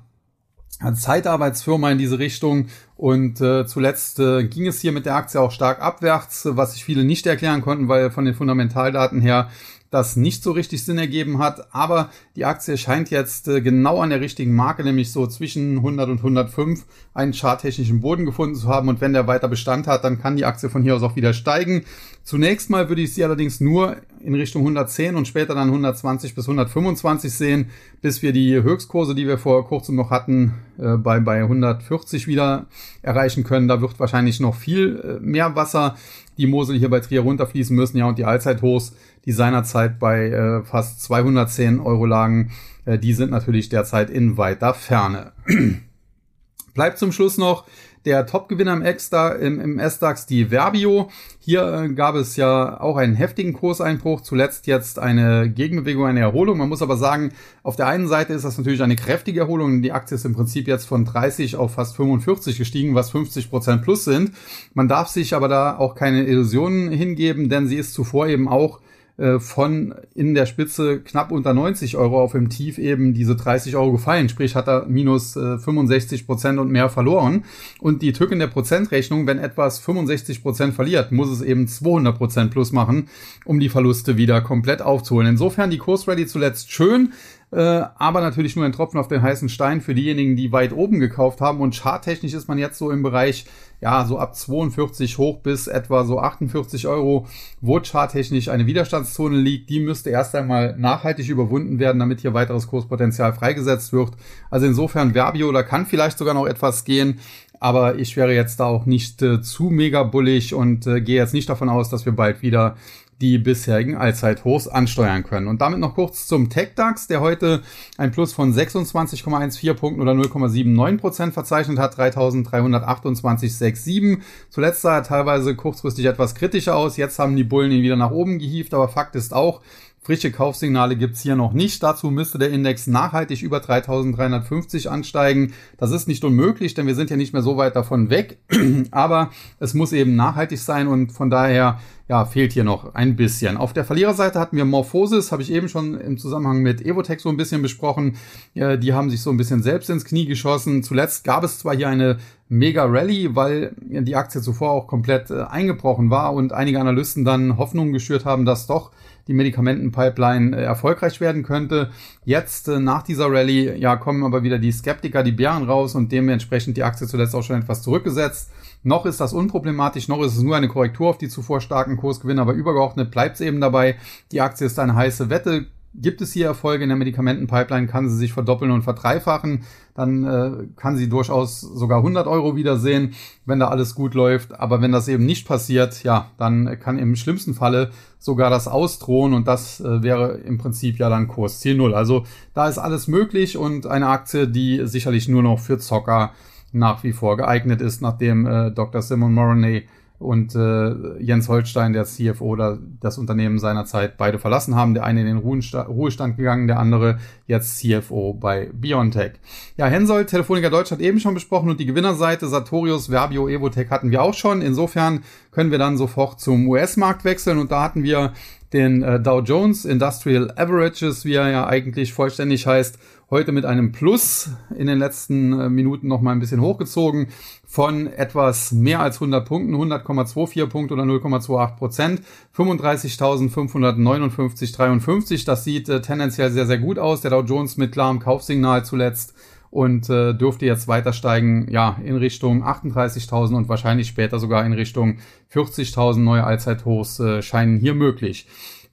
Zeitarbeitsfirma 0.93 1.91
in 1.91 1.97
diese 1.97 2.19
Richtung 2.19 2.67
und 2.95 3.41
äh, 3.41 3.65
zuletzt 3.65 4.21
äh, 4.21 4.45
ging 4.45 4.65
es 4.65 4.79
hier 4.79 4.93
mit 4.93 5.05
der 5.05 5.15
Aktie 5.15 5.41
auch 5.41 5.51
stark 5.51 5.81
abwärts, 5.81 6.47
was 6.51 6.71
sich 6.71 6.85
viele 6.85 7.03
nicht 7.03 7.27
erklären 7.27 7.61
konnten, 7.61 7.89
weil 7.89 8.11
von 8.11 8.23
den 8.23 8.33
Fundamentaldaten 8.33 9.19
her 9.19 9.49
das 9.89 10.15
nicht 10.15 10.43
so 10.43 10.51
richtig 10.51 10.83
Sinn 10.83 10.97
ergeben 10.97 11.39
hat. 11.39 11.73
Aber 11.73 12.09
die 12.35 12.45
Aktie 12.45 12.77
scheint 12.77 13.09
jetzt 13.09 13.47
äh, 13.47 13.61
genau 13.61 13.99
an 14.01 14.09
der 14.09 14.21
richtigen 14.21 14.53
Marke, 14.53 14.83
nämlich 14.83 15.11
so 15.11 15.25
zwischen 15.27 15.77
100 15.77 16.09
und 16.09 16.17
105, 16.17 16.85
einen 17.13 17.33
charttechnischen 17.33 18.01
Boden 18.01 18.25
gefunden 18.25 18.55
zu 18.55 18.67
haben. 18.67 18.89
Und 18.89 19.01
wenn 19.01 19.13
der 19.13 19.27
weiter 19.27 19.47
Bestand 19.47 19.87
hat, 19.87 20.03
dann 20.03 20.21
kann 20.21 20.35
die 20.35 20.45
Aktie 20.45 20.69
von 20.69 20.83
hier 20.83 20.95
aus 20.95 21.03
auch 21.03 21.15
wieder 21.15 21.33
steigen. 21.33 21.83
Zunächst 22.23 22.69
mal 22.69 22.89
würde 22.89 23.01
ich 23.01 23.13
sie 23.13 23.23
allerdings 23.23 23.59
nur 23.59 23.97
in 24.19 24.35
Richtung 24.35 24.61
110 24.61 25.15
und 25.15 25.27
später 25.27 25.55
dann 25.55 25.69
120 25.69 26.35
bis 26.35 26.45
125 26.45 27.33
sehen, 27.33 27.69
bis 28.01 28.21
wir 28.21 28.33
die 28.33 28.61
Höchstkurse, 28.61 29.15
die 29.15 29.25
wir 29.25 29.39
vor 29.39 29.67
kurzem 29.67 29.95
noch 29.95 30.11
hatten, 30.11 30.53
äh, 30.77 30.97
bei, 30.97 31.19
bei 31.19 31.41
140 31.41 32.27
wieder 32.27 32.67
erreichen 33.01 33.43
können. 33.43 33.67
Da 33.67 33.81
wird 33.81 33.99
wahrscheinlich 33.99 34.39
noch 34.39 34.53
viel 34.53 35.19
äh, 35.19 35.25
mehr 35.25 35.55
Wasser 35.55 35.95
die 36.39 36.47
Mosel 36.47 36.79
hier 36.79 36.89
bei 36.89 37.01
Trier 37.01 37.21
runterfließen 37.21 37.75
müssen. 37.75 37.97
Ja, 37.97 38.07
und 38.07 38.17
die 38.17 38.25
Allzeithochs, 38.25 38.93
die 39.29 39.33
seinerzeit 39.33 39.99
bei 39.99 40.31
äh, 40.31 40.63
fast 40.63 41.03
210 41.03 41.79
Euro 41.79 42.07
lagen, 42.07 42.49
äh, 42.85 42.97
die 42.97 43.13
sind 43.13 43.29
natürlich 43.29 43.69
derzeit 43.69 44.09
in 44.09 44.37
weiter 44.37 44.73
Ferne. 44.73 45.33
Bleibt 46.73 46.97
zum 46.97 47.11
Schluss 47.11 47.37
noch 47.37 47.65
der 48.05 48.25
Topgewinner 48.25 48.73
im, 48.73 48.81
Extra, 48.81 49.33
im, 49.33 49.59
im 49.59 49.77
S-DAX, 49.77 50.25
die 50.25 50.45
Verbio. 50.45 51.11
Hier 51.37 51.61
äh, 51.71 51.93
gab 51.93 52.15
es 52.15 52.37
ja 52.37 52.81
auch 52.81 52.97
einen 52.97 53.13
heftigen 53.13 53.53
Kurseinbruch, 53.53 54.21
zuletzt 54.21 54.65
jetzt 54.65 54.97
eine 54.97 55.47
Gegenbewegung, 55.47 56.07
eine 56.07 56.21
Erholung. 56.21 56.57
Man 56.57 56.69
muss 56.69 56.81
aber 56.81 56.97
sagen, 56.97 57.31
auf 57.61 57.75
der 57.75 57.85
einen 57.85 58.07
Seite 58.07 58.33
ist 58.33 58.45
das 58.45 58.57
natürlich 58.57 58.81
eine 58.81 58.95
kräftige 58.95 59.41
Erholung. 59.41 59.83
Die 59.83 59.91
Aktie 59.91 60.15
ist 60.15 60.25
im 60.25 60.33
Prinzip 60.33 60.67
jetzt 60.67 60.87
von 60.87 61.05
30 61.05 61.55
auf 61.55 61.75
fast 61.75 61.95
45 61.97 62.57
gestiegen, 62.57 62.95
was 62.95 63.11
50 63.11 63.51
Prozent 63.51 63.83
plus 63.83 64.05
sind. 64.05 64.31
Man 64.73 64.87
darf 64.87 65.09
sich 65.09 65.35
aber 65.35 65.49
da 65.49 65.77
auch 65.77 65.93
keine 65.93 66.23
Illusionen 66.23 66.89
hingeben, 66.89 67.47
denn 67.47 67.67
sie 67.67 67.77
ist 67.77 67.93
zuvor 67.93 68.25
eben 68.25 68.47
auch 68.47 68.79
äh, 69.19 69.39
von 69.39 69.93
in 70.15 70.33
der 70.33 70.45
Spitze 70.45 71.01
knapp 71.01 71.31
unter 71.31 71.53
90 71.53 71.97
Euro 71.97 72.21
auf 72.21 72.31
dem 72.31 72.49
Tief 72.49 72.77
eben 72.77 73.13
diese 73.13 73.35
30 73.35 73.75
Euro 73.75 73.91
gefallen. 73.91 74.29
Sprich, 74.29 74.55
hat 74.55 74.67
er 74.67 74.85
minus 74.85 75.35
äh, 75.35 75.57
65 75.59 76.25
Prozent 76.25 76.57
und 76.57 76.71
mehr 76.71 76.89
verloren. 76.89 77.43
Und 77.81 78.01
die 78.01 78.13
Tücken 78.13 78.39
der 78.39 78.47
Prozentrechnung, 78.47 79.27
wenn 79.27 79.37
etwas 79.37 79.79
65 79.79 80.41
Prozent 80.41 80.73
verliert, 80.73 81.11
muss 81.11 81.29
es 81.29 81.41
eben 81.41 81.67
200 81.67 82.17
Prozent 82.17 82.51
plus 82.51 82.71
machen, 82.71 83.09
um 83.43 83.59
die 83.59 83.69
Verluste 83.69 84.15
wieder 84.15 84.39
komplett 84.41 84.81
aufzuholen. 84.81 85.27
Insofern 85.27 85.69
die 85.69 85.79
Kursrally 85.79 86.25
zuletzt 86.25 86.71
schön. 86.71 87.11
Äh, 87.51 87.81
aber 87.95 88.21
natürlich 88.21 88.55
nur 88.55 88.65
ein 88.65 88.71
Tropfen 88.71 88.99
auf 88.99 89.07
den 89.07 89.23
heißen 89.23 89.49
Stein 89.49 89.81
für 89.81 89.95
diejenigen, 89.95 90.35
die 90.35 90.51
weit 90.51 90.71
oben 90.71 90.99
gekauft 90.99 91.41
haben. 91.41 91.61
Und 91.61 91.75
charttechnisch 91.75 92.33
ist 92.33 92.47
man 92.47 92.59
jetzt 92.59 92.77
so 92.77 92.91
im 92.91 93.01
Bereich, 93.01 93.45
ja, 93.81 94.05
so 94.05 94.19
ab 94.19 94.35
42 94.35 95.17
hoch 95.17 95.39
bis 95.39 95.67
etwa 95.67 96.03
so 96.03 96.19
48 96.19 96.87
Euro, 96.87 97.25
wo 97.59 97.79
charttechnisch 97.79 98.49
eine 98.49 98.67
Widerstandszone 98.67 99.37
liegt. 99.37 99.69
Die 99.71 99.79
müsste 99.79 100.11
erst 100.11 100.35
einmal 100.35 100.75
nachhaltig 100.77 101.27
überwunden 101.27 101.79
werden, 101.79 101.97
damit 101.97 102.21
hier 102.21 102.35
weiteres 102.35 102.67
Kurspotenzial 102.67 103.33
freigesetzt 103.33 103.93
wird. 103.93 104.11
Also 104.51 104.67
insofern 104.67 105.13
Verbio, 105.13 105.51
da 105.51 105.63
kann 105.63 105.87
vielleicht 105.87 106.19
sogar 106.19 106.35
noch 106.35 106.45
etwas 106.45 106.83
gehen. 106.83 107.19
Aber 107.59 107.97
ich 107.97 108.15
wäre 108.15 108.33
jetzt 108.33 108.59
da 108.59 108.65
auch 108.65 108.85
nicht 108.85 109.21
äh, 109.21 109.41
zu 109.41 109.65
mega 109.65 110.03
bullig 110.03 110.53
und 110.53 110.87
äh, 110.87 111.01
gehe 111.01 111.17
jetzt 111.17 111.33
nicht 111.33 111.49
davon 111.49 111.67
aus, 111.67 111.89
dass 111.89 112.05
wir 112.05 112.13
bald 112.13 112.41
wieder 112.41 112.77
die 113.21 113.37
bisherigen 113.37 113.95
Allzeithochs 113.97 114.67
ansteuern 114.67 115.23
können. 115.23 115.47
Und 115.47 115.61
damit 115.61 115.79
noch 115.79 115.95
kurz 115.95 116.27
zum 116.27 116.49
TechDAX, 116.49 117.07
der 117.07 117.21
heute 117.21 117.61
ein 117.97 118.11
Plus 118.11 118.33
von 118.33 118.53
26,14 118.53 119.73
Punkten 119.73 120.01
oder 120.01 120.11
0,79 120.13 120.97
Prozent 120.97 121.33
verzeichnet 121.33 121.79
hat, 121.79 121.97
3328,67. 121.99 124.19
Zuletzt 124.49 124.81
sah 124.81 124.97
er 124.97 125.03
teilweise 125.03 125.55
kurzfristig 125.55 126.05
etwas 126.05 126.35
kritischer 126.35 126.75
aus. 126.75 126.97
Jetzt 126.97 127.17
haben 127.19 127.35
die 127.35 127.43
Bullen 127.43 127.71
ihn 127.71 127.83
wieder 127.83 127.97
nach 127.97 128.11
oben 128.11 128.39
gehievt, 128.39 128.73
aber 128.73 128.87
Fakt 128.87 129.15
ist 129.15 129.33
auch, 129.33 129.61
Frische 130.01 130.31
Kaufsignale 130.31 130.95
gibt's 130.95 131.21
hier 131.21 131.35
noch 131.35 131.51
nicht. 131.51 131.83
Dazu 131.83 132.09
müsste 132.09 132.39
der 132.39 132.51
Index 132.51 132.87
nachhaltig 132.87 133.41
über 133.41 133.59
3350 133.59 134.89
ansteigen. 134.89 135.53
Das 135.77 135.91
ist 135.91 136.07
nicht 136.07 136.23
unmöglich, 136.23 136.73
denn 136.73 136.87
wir 136.87 136.95
sind 136.95 137.09
ja 137.09 137.17
nicht 137.17 137.33
mehr 137.33 137.41
so 137.41 137.57
weit 137.57 137.75
davon 137.75 138.09
weg. 138.09 138.39
Aber 138.91 139.29
es 139.59 139.73
muss 139.73 139.91
eben 139.91 140.15
nachhaltig 140.15 140.59
sein 140.59 140.87
und 140.87 141.11
von 141.11 141.29
daher 141.29 141.79
ja, 142.07 142.25
fehlt 142.25 142.53
hier 142.53 142.63
noch 142.63 142.95
ein 142.95 143.17
bisschen. 143.17 143.57
Auf 143.57 143.73
der 143.73 143.85
Verliererseite 143.85 144.39
hatten 144.39 144.57
wir 144.57 144.65
Morphosis, 144.65 145.31
habe 145.31 145.43
ich 145.43 145.51
eben 145.51 145.69
schon 145.69 145.99
im 145.99 146.17
Zusammenhang 146.17 146.63
mit 146.63 146.81
Evotech 146.81 147.19
so 147.19 147.29
ein 147.29 147.37
bisschen 147.37 147.61
besprochen. 147.61 148.15
Die 148.55 148.93
haben 148.93 149.11
sich 149.11 149.21
so 149.21 149.29
ein 149.29 149.37
bisschen 149.37 149.61
selbst 149.61 149.91
ins 149.91 150.05
Knie 150.05 150.25
geschossen. 150.25 150.81
Zuletzt 150.81 151.23
gab 151.23 151.43
es 151.43 151.59
zwar 151.59 151.75
hier 151.75 151.87
eine 151.87 152.17
mega 152.47 152.85
Rally, 152.85 153.35
weil 153.35 153.75
die 153.81 154.15
Aktie 154.15 154.41
zuvor 154.41 154.71
auch 154.71 154.87
komplett 154.87 155.29
äh, 155.29 155.43
eingebrochen 155.43 156.09
war 156.09 156.33
und 156.33 156.51
einige 156.51 156.79
Analysten 156.79 157.23
dann 157.23 157.57
Hoffnung 157.57 157.93
geschürt 157.93 158.25
haben, 158.25 158.43
dass 158.43 158.65
doch 158.65 158.89
die 159.29 159.35
Medikamentenpipeline 159.35 160.57
äh, 160.57 160.63
erfolgreich 160.63 161.21
werden 161.21 161.43
könnte. 161.43 161.91
Jetzt 162.25 162.67
äh, 162.67 162.79
nach 162.79 163.03
dieser 163.03 163.31
Rallye, 163.31 163.75
ja, 163.75 163.95
kommen 163.95 164.23
aber 164.23 164.41
wieder 164.41 164.57
die 164.57 164.71
Skeptiker, 164.71 165.21
die 165.21 165.31
Bären 165.31 165.63
raus 165.63 165.93
und 165.93 166.11
dementsprechend 166.11 166.77
die 166.77 166.83
Aktie 166.83 167.05
zuletzt 167.05 167.35
auch 167.35 167.43
schon 167.43 167.61
etwas 167.61 167.83
zurückgesetzt. 167.83 168.49
Noch 168.81 169.05
ist 169.05 169.21
das 169.21 169.33
unproblematisch, 169.33 170.07
noch 170.07 170.23
ist 170.23 170.35
es 170.35 170.41
nur 170.41 170.55
eine 170.55 170.67
Korrektur 170.67 171.09
auf 171.09 171.19
die 171.19 171.29
zuvor 171.29 171.61
starken 171.61 171.95
Kursgewinne, 171.95 172.41
aber 172.41 172.53
übergeordnet 172.53 173.11
bleibt 173.11 173.35
es 173.35 173.41
eben 173.41 173.61
dabei. 173.61 173.97
Die 174.31 174.41
Aktie 174.41 174.65
ist 174.65 174.79
eine 174.79 174.95
heiße 174.95 175.29
Wette 175.29 175.67
gibt 175.93 176.21
es 176.21 176.33
hier 176.33 176.45
Erfolge 176.45 176.83
in 176.83 176.89
der 176.89 176.97
Medikamentenpipeline, 176.97 177.87
kann 177.87 178.09
sie 178.09 178.15
sich 178.15 178.33
verdoppeln 178.33 178.71
und 178.71 178.83
verdreifachen, 178.83 179.63
dann 179.95 180.23
äh, 180.23 180.51
kann 180.75 180.97
sie 180.97 181.09
durchaus 181.09 181.61
sogar 181.61 181.99
100 181.99 182.27
Euro 182.27 182.55
wiedersehen, 182.55 183.13
wenn 183.45 183.59
da 183.59 183.67
alles 183.67 183.95
gut 183.95 184.13
läuft. 184.13 184.59
Aber 184.59 184.81
wenn 184.81 184.91
das 184.91 185.07
eben 185.07 185.25
nicht 185.25 185.47
passiert, 185.47 186.03
ja, 186.03 186.31
dann 186.37 186.79
kann 186.79 186.97
im 186.97 187.15
schlimmsten 187.15 187.53
Falle 187.53 187.91
sogar 188.17 188.49
das 188.49 188.67
ausdrohen 188.67 189.33
und 189.33 189.47
das 189.47 189.79
äh, 189.79 190.03
wäre 190.03 190.37
im 190.37 190.57
Prinzip 190.57 190.99
ja 190.99 191.09
dann 191.09 191.27
Kursziel 191.27 191.75
Null. 191.75 191.93
Also 191.93 192.23
da 192.53 192.67
ist 192.67 192.77
alles 192.77 193.07
möglich 193.07 193.57
und 193.57 193.87
eine 193.87 194.07
Aktie, 194.07 194.47
die 194.47 194.81
sicherlich 194.85 195.27
nur 195.27 195.43
noch 195.43 195.59
für 195.59 195.79
Zocker 195.79 196.31
nach 196.71 197.03
wie 197.03 197.13
vor 197.13 197.35
geeignet 197.35 197.81
ist, 197.81 198.01
nachdem 198.01 198.45
äh, 198.45 198.71
Dr. 198.71 199.01
Simon 199.01 199.33
Moroney 199.33 199.87
und 200.19 200.53
äh, 200.53 201.17
Jens 201.23 201.47
Holstein, 201.47 201.93
der 201.93 202.03
CFO 202.03 202.45
oder 202.45 202.77
das 202.99 203.17
Unternehmen 203.17 203.57
seinerzeit 203.57 204.17
beide 204.17 204.37
verlassen 204.37 204.75
haben. 204.75 204.93
Der 204.93 205.05
eine 205.05 205.21
in 205.21 205.27
den 205.27 205.37
Ruhestand 205.37 206.35
gegangen, 206.35 206.67
der 206.67 206.77
andere 206.77 207.19
jetzt 207.47 207.79
CFO 207.79 208.33
bei 208.33 208.69
Biontech. 208.73 209.33
Ja, 209.77 209.87
Hensoldt, 209.87 210.29
Telefoniker 210.29 210.69
Deutsch 210.69 210.91
hat 210.91 210.99
eben 210.99 211.21
schon 211.21 211.33
besprochen 211.33 211.69
und 211.69 211.79
die 211.79 211.85
Gewinnerseite 211.85 212.47
Sartorius, 212.47 213.09
Verbio, 213.09 213.47
Evotech 213.47 213.89
hatten 213.89 214.11
wir 214.11 214.21
auch 214.21 214.33
schon. 214.33 214.61
Insofern 214.61 215.21
können 215.51 215.71
wir 215.71 215.77
dann 215.77 215.97
sofort 215.97 216.41
zum 216.41 216.67
US-Markt 216.67 217.23
wechseln 217.23 217.57
und 217.57 217.71
da 217.71 217.81
hatten 217.81 218.03
wir 218.03 218.33
den 218.73 219.01
äh, 219.01 219.19
Dow 219.19 219.39
Jones 219.39 219.85
Industrial 219.85 220.51
Averages, 220.55 221.25
wie 221.25 221.33
er 221.33 221.49
ja 221.49 221.67
eigentlich 221.67 222.13
vollständig 222.13 222.67
heißt, 222.67 222.99
heute 223.31 223.51
mit 223.51 223.65
einem 223.65 223.91
Plus 223.91 224.51
in 224.75 224.87
den 224.87 224.97
letzten 224.97 225.59
äh, 225.59 225.69
Minuten 225.69 226.07
noch 226.07 226.21
mal 226.21 226.31
ein 226.31 226.39
bisschen 226.39 226.61
hochgezogen 226.61 227.27
von 227.65 228.07
etwas 228.07 228.71
mehr 228.71 229.01
als 229.01 229.17
100 229.17 229.47
Punkten, 229.47 229.75
100,24 229.75 230.65
Punkte 230.67 230.95
oder 230.95 231.03
0,28 231.03 231.75
Prozent, 231.75 232.23
35.559,53. 232.55 235.45
Das 235.45 235.63
sieht 235.63 235.87
äh, 235.89 236.01
tendenziell 236.01 236.49
sehr, 236.51 236.65
sehr 236.65 236.79
gut 236.79 236.97
aus. 236.97 237.21
Der 237.21 237.29
Dow 237.31 237.41
Jones 237.41 237.77
mit 237.77 237.91
klarem 237.91 238.17
Kaufsignal 238.19 238.83
zuletzt 238.83 239.35
und 239.69 240.09
äh, 240.09 240.33
dürfte 240.33 240.65
jetzt 240.65 240.87
weiter 240.87 241.13
steigen, 241.13 241.67
ja, 241.69 241.97
in 242.03 242.15
Richtung 242.15 242.63
38.000 242.63 243.55
und 243.55 243.69
wahrscheinlich 243.69 244.07
später 244.07 244.39
sogar 244.39 244.65
in 244.65 244.73
Richtung 244.73 245.19
40.000 245.53 246.17
neue 246.19 246.43
Allzeithochs 246.43 247.19
äh, 247.19 247.43
scheinen 247.43 247.79
hier 247.79 247.93
möglich. 247.93 248.47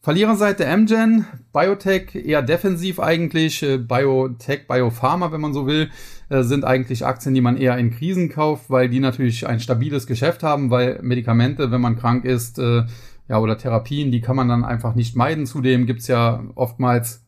Verliererseite 0.07 0.69
Amgen, 0.69 1.27
Biotech 1.53 2.15
eher 2.15 2.41
defensiv 2.41 3.01
eigentlich, 3.01 3.61
äh, 3.65 3.77
Biotech, 3.77 4.69
Biopharma, 4.69 5.33
wenn 5.33 5.41
man 5.41 5.53
so 5.53 5.67
will, 5.67 5.91
äh, 6.29 6.45
sind 6.45 6.65
eigentlich 6.65 7.05
Aktien, 7.05 7.35
die 7.35 7.41
man 7.41 7.57
eher 7.57 7.77
in 7.77 7.91
Krisen 7.91 8.29
kauft, 8.29 8.71
weil 8.71 8.89
die 8.89 9.01
natürlich 9.01 9.49
ein 9.49 9.59
stabiles 9.59 10.07
Geschäft 10.07 10.45
haben, 10.45 10.71
weil 10.71 11.01
Medikamente, 11.03 11.73
wenn 11.73 11.81
man 11.81 11.97
krank 11.97 12.25
ist, 12.25 12.61
äh, 12.61 12.85
ja, 13.29 13.41
oder 13.41 13.59
Therapien, 13.59 14.13
die 14.13 14.21
kann 14.21 14.37
man 14.37 14.47
dann 14.49 14.65
einfach 14.65 14.95
nicht 14.95 15.17
meiden. 15.17 15.45
Zudem 15.45 15.87
gibt's 15.87 16.07
ja 16.07 16.45
oftmals 16.55 17.25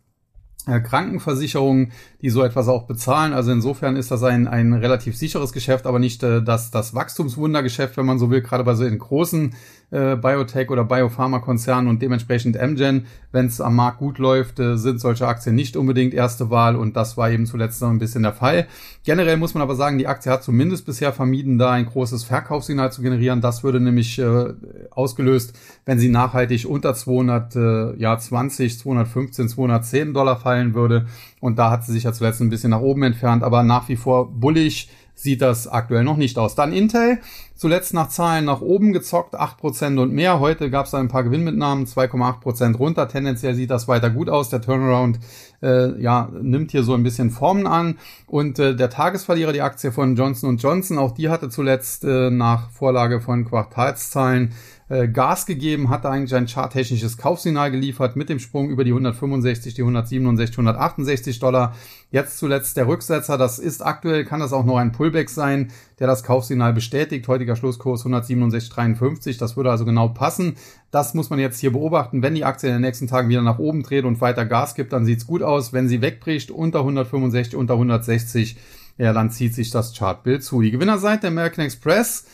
Krankenversicherungen, 0.67 1.93
die 2.21 2.31
so 2.31 2.45
etwas 2.45 2.69
auch 2.69 2.87
bezahlen. 2.87 3.33
Also 3.33 3.51
insofern 3.51 3.97
ist 3.97 4.11
das 4.11 4.23
ein, 4.23 4.47
ein 4.47 4.75
relativ 4.75 5.17
sicheres 5.17 5.53
Geschäft, 5.53 5.87
aber 5.87 5.99
nicht 5.99 6.23
das, 6.23 6.71
das 6.71 6.95
Wachstumswundergeschäft, 6.95 7.97
wenn 7.97 8.05
man 8.05 8.19
so 8.19 8.31
will, 8.31 8.43
gerade 8.43 8.65
bei 8.65 8.75
so 8.75 8.85
den 8.85 8.99
großen 8.99 9.55
äh, 9.91 10.17
Biotech- 10.17 10.71
oder 10.71 10.85
Biopharma-Konzernen 10.85 11.89
und 11.89 12.03
dementsprechend 12.03 12.59
Amgen, 12.59 13.07
wenn 13.33 13.47
es 13.47 13.61
am 13.61 13.77
Markt 13.77 13.99
gut 13.99 14.19
läuft, 14.19 14.61
äh, 14.61 14.77
sind 14.77 15.01
solche 15.01 15.27
Aktien 15.27 15.55
nicht 15.55 15.77
unbedingt 15.77 16.15
erste 16.15 16.51
Wahl 16.51 16.77
und 16.77 16.97
das 16.97 17.17
war 17.17 17.31
eben 17.31 17.47
zuletzt 17.47 17.81
noch 17.81 17.91
ein 17.91 17.99
bisschen 17.99 18.23
der 18.23 18.33
Fall. 18.33 18.67
Generell 19.05 19.37
muss 19.37 19.55
man 19.55 19.63
aber 19.63 19.75
sagen, 19.75 19.99
die 19.99 20.07
Aktie 20.07 20.31
hat 20.31 20.43
zumindest 20.43 20.87
bisher 20.87 21.13
vermieden, 21.13 21.59
da 21.59 21.73
ein 21.73 21.87
großes 21.87 22.25
Verkaufssignal 22.25 22.93
zu 22.93 23.03
generieren. 23.03 23.41
Das 23.41 23.65
würde 23.65 23.81
nämlich 23.81 24.19
äh, 24.19 24.53
ausgelöst, 24.91 25.59
wenn 25.87 25.99
sie 25.99 26.09
nachhaltig 26.09 26.67
unter 26.69 26.95
200, 26.95 27.57
äh, 27.57 27.97
ja 27.97 28.19
20, 28.19 28.79
215, 28.79 29.49
210 29.49 30.13
Dollar 30.13 30.37
fallen 30.37 30.75
würde 30.75 31.07
und 31.41 31.59
da 31.59 31.71
hat 31.71 31.85
sie 31.85 31.93
sich 31.93 32.05
ja 32.05 32.13
zuletzt 32.13 32.41
ein 32.41 32.51
bisschen 32.51 32.71
nach 32.71 32.81
oben 32.81 33.03
entfernt, 33.03 33.43
aber 33.43 33.63
nach 33.63 33.89
wie 33.89 33.97
vor 33.97 34.31
bullig 34.31 34.91
sieht 35.19 35.43
das 35.43 35.67
aktuell 35.67 36.05
noch 36.05 36.17
nicht 36.17 36.39
aus. 36.39 36.55
Dann 36.55 36.73
Intel, 36.73 37.19
zuletzt 37.57 37.93
nach 37.93 38.09
Zahlen 38.09 38.45
nach 38.45 38.61
oben 38.61 38.93
gezockt, 38.93 39.35
8% 39.35 40.01
und 40.01 40.13
mehr. 40.13 40.39
Heute 40.39 40.71
gab 40.71 40.87
es 40.87 40.95
ein 40.95 41.09
paar 41.09 41.25
Gewinnmitnahmen, 41.25 41.87
2,8% 41.87 42.77
runter. 42.77 43.09
Tendenziell 43.09 43.55
sieht 43.55 43.71
das 43.71 43.89
weiter 43.89 44.11
gut 44.11 44.31
aus. 44.31 44.49
Der 44.49 44.63
Turnaround 44.63 45.19
äh, 45.61 46.01
ja, 46.01 46.29
nimmt 46.41 46.71
hier 46.71 46.85
so 46.85 46.95
ein 46.95 47.03
bisschen 47.03 47.31
Formen 47.31 47.67
an. 47.67 47.99
Und 48.27 48.61
äh, 48.61 48.77
der 48.77 48.91
Tagesverlierer, 48.91 49.53
die 49.53 49.63
Aktie 49.63 49.91
von 49.91 50.15
Johnson 50.15 50.57
Johnson, 50.57 50.99
auch 50.99 51.11
die 51.11 51.29
hatte 51.29 51.49
zuletzt 51.49 52.05
äh, 52.05 52.31
nach 52.31 52.71
Vorlage 52.71 53.21
von 53.21 53.45
Quartalszahlen 53.45 54.53
äh, 54.89 55.07
Gas 55.09 55.47
gegeben, 55.47 55.91
hatte 55.91 56.09
eigentlich 56.09 56.35
ein 56.35 56.47
charttechnisches 56.47 57.19
Kaufsignal 57.19 57.71
geliefert 57.71 58.17
mit 58.17 58.29
dem 58.29 58.39
Sprung 58.39 58.71
über 58.71 58.85
die 58.85 58.91
165, 58.91 59.75
die 59.75 59.83
167, 59.83 60.57
168 60.57 61.39
Dollar. 61.39 61.75
Jetzt 62.11 62.39
zuletzt 62.39 62.77
der 62.77 62.89
Rücksetzer, 62.89 63.37
das 63.37 63.59
ist 63.59 63.85
aktuell, 63.85 64.25
kann 64.25 64.41
das 64.41 64.53
auch 64.53 64.65
noch 64.65 64.79
ein 64.79 64.93
Pullback 64.93 65.29
sein, 65.29 65.71
der 65.99 66.07
das 66.07 66.25
Kaufsignal 66.25 66.73
bestätigt. 66.73 67.29
Heutiger 67.29 67.55
Schlusskurs 67.55 68.07
167,53, 68.07 69.39
das 69.39 69.57
würde 69.57 69.71
also 69.71 69.85
genau 69.85 70.09
passen. 70.09 70.57
Das 70.91 71.13
muss 71.13 71.29
man 71.29 71.39
jetzt 71.39 71.61
hier 71.61 71.73
beobachten. 71.73 72.23
Wenn 72.23 72.35
die 72.35 72.45
Aktie 72.45 72.69
in 72.69 72.77
den 72.77 72.83
nächsten 72.83 73.09
Tagen 73.09 73.29
wieder 73.29 73.43
nach 73.43 73.59
oben 73.59 73.83
dreht 73.83 74.05
und 74.05 74.21
weiter 74.23 74.47
Gas 74.47 74.75
gibt, 74.75 74.95
dann 74.95 75.05
sieht's 75.05 75.27
gut 75.27 75.43
aus. 75.43 75.75
Wenn 75.75 75.89
sie 75.89 76.01
wegbricht 76.01 76.51
unter 76.51 76.79
165, 76.79 77.57
unter 77.57 77.75
160, 77.75 78.57
ja, 78.97 79.13
dann 79.13 79.31
zieht 79.31 79.55
sich 79.55 79.71
das 79.71 79.97
Chartbild 79.97 80.43
zu. 80.43 80.63
Die 80.63 80.71
Gewinnerseite 80.71 81.29
American 81.29 81.65
Express 81.65 82.25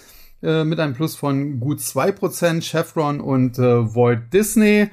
äh, 0.42 0.64
mit 0.64 0.80
einem 0.80 0.94
Plus 0.94 1.16
von 1.16 1.60
gut 1.60 1.80
zwei 1.80 2.12
Prozent 2.12 2.64
Chevron 2.64 3.20
und 3.20 3.58
äh, 3.58 3.62
Walt 3.62 4.32
Disney. 4.32 4.88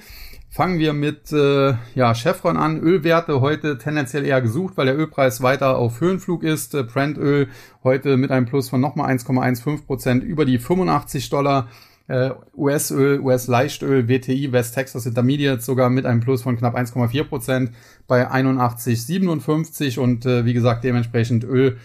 Fangen 0.53 0.79
wir 0.79 0.91
mit 0.91 1.31
äh, 1.31 1.75
ja, 1.95 2.13
Chevron 2.13 2.57
an. 2.57 2.81
Ölwerte 2.81 3.39
heute 3.39 3.77
tendenziell 3.77 4.25
eher 4.25 4.41
gesucht, 4.41 4.75
weil 4.75 4.85
der 4.85 4.97
Ölpreis 4.97 5.41
weiter 5.41 5.77
auf 5.77 6.01
Höhenflug 6.01 6.43
ist. 6.43 6.75
Äh, 6.75 6.83
Brent-Öl 6.83 7.47
heute 7.85 8.17
mit 8.17 8.31
einem 8.31 8.45
Plus 8.45 8.69
von 8.69 8.81
nochmal 8.81 9.09
1,15 9.13 9.85
Prozent 9.85 10.23
über 10.25 10.43
die 10.43 10.59
85 10.59 11.29
Dollar. 11.29 11.69
Äh, 12.07 12.31
US-Öl, 12.57 13.21
US-Leichtöl, 13.21 14.09
WTI, 14.09 14.51
West 14.51 14.75
Texas 14.75 15.05
Intermediate 15.05 15.61
sogar 15.61 15.89
mit 15.89 16.05
einem 16.05 16.19
Plus 16.19 16.41
von 16.41 16.57
knapp 16.57 16.75
1,4 16.75 17.23
Prozent 17.23 17.71
bei 18.05 18.29
81,57 18.29 19.97
und 19.97 20.25
äh, 20.25 20.43
wie 20.43 20.53
gesagt 20.53 20.83
dementsprechend 20.83 21.45
Öl 21.45 21.77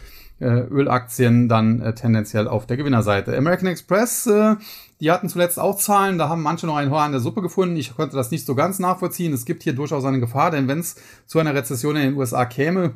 Ölaktien 0.44 1.48
dann 1.48 1.80
äh, 1.80 1.94
tendenziell 1.94 2.46
auf 2.46 2.66
der 2.66 2.76
Gewinnerseite. 2.76 3.36
American 3.36 3.68
Express, 3.68 4.26
äh, 4.26 4.56
die 5.00 5.10
hatten 5.10 5.28
zuletzt 5.28 5.58
auch 5.58 5.76
Zahlen, 5.76 6.18
da 6.18 6.28
haben 6.28 6.42
manche 6.42 6.66
noch 6.66 6.76
ein 6.76 6.90
Haar 6.90 7.04
an 7.04 7.12
der 7.12 7.20
Suppe 7.20 7.40
gefunden. 7.42 7.76
Ich 7.76 7.94
konnte 7.96 8.16
das 8.16 8.30
nicht 8.30 8.44
so 8.44 8.54
ganz 8.54 8.78
nachvollziehen. 8.78 9.32
Es 9.32 9.46
gibt 9.46 9.62
hier 9.62 9.74
durchaus 9.74 10.04
eine 10.04 10.20
Gefahr, 10.20 10.50
denn 10.50 10.68
wenn 10.68 10.80
es 10.80 10.96
zu 11.26 11.38
einer 11.38 11.54
Rezession 11.54 11.96
in 11.96 12.02
den 12.02 12.16
USA 12.16 12.44
käme, 12.44 12.94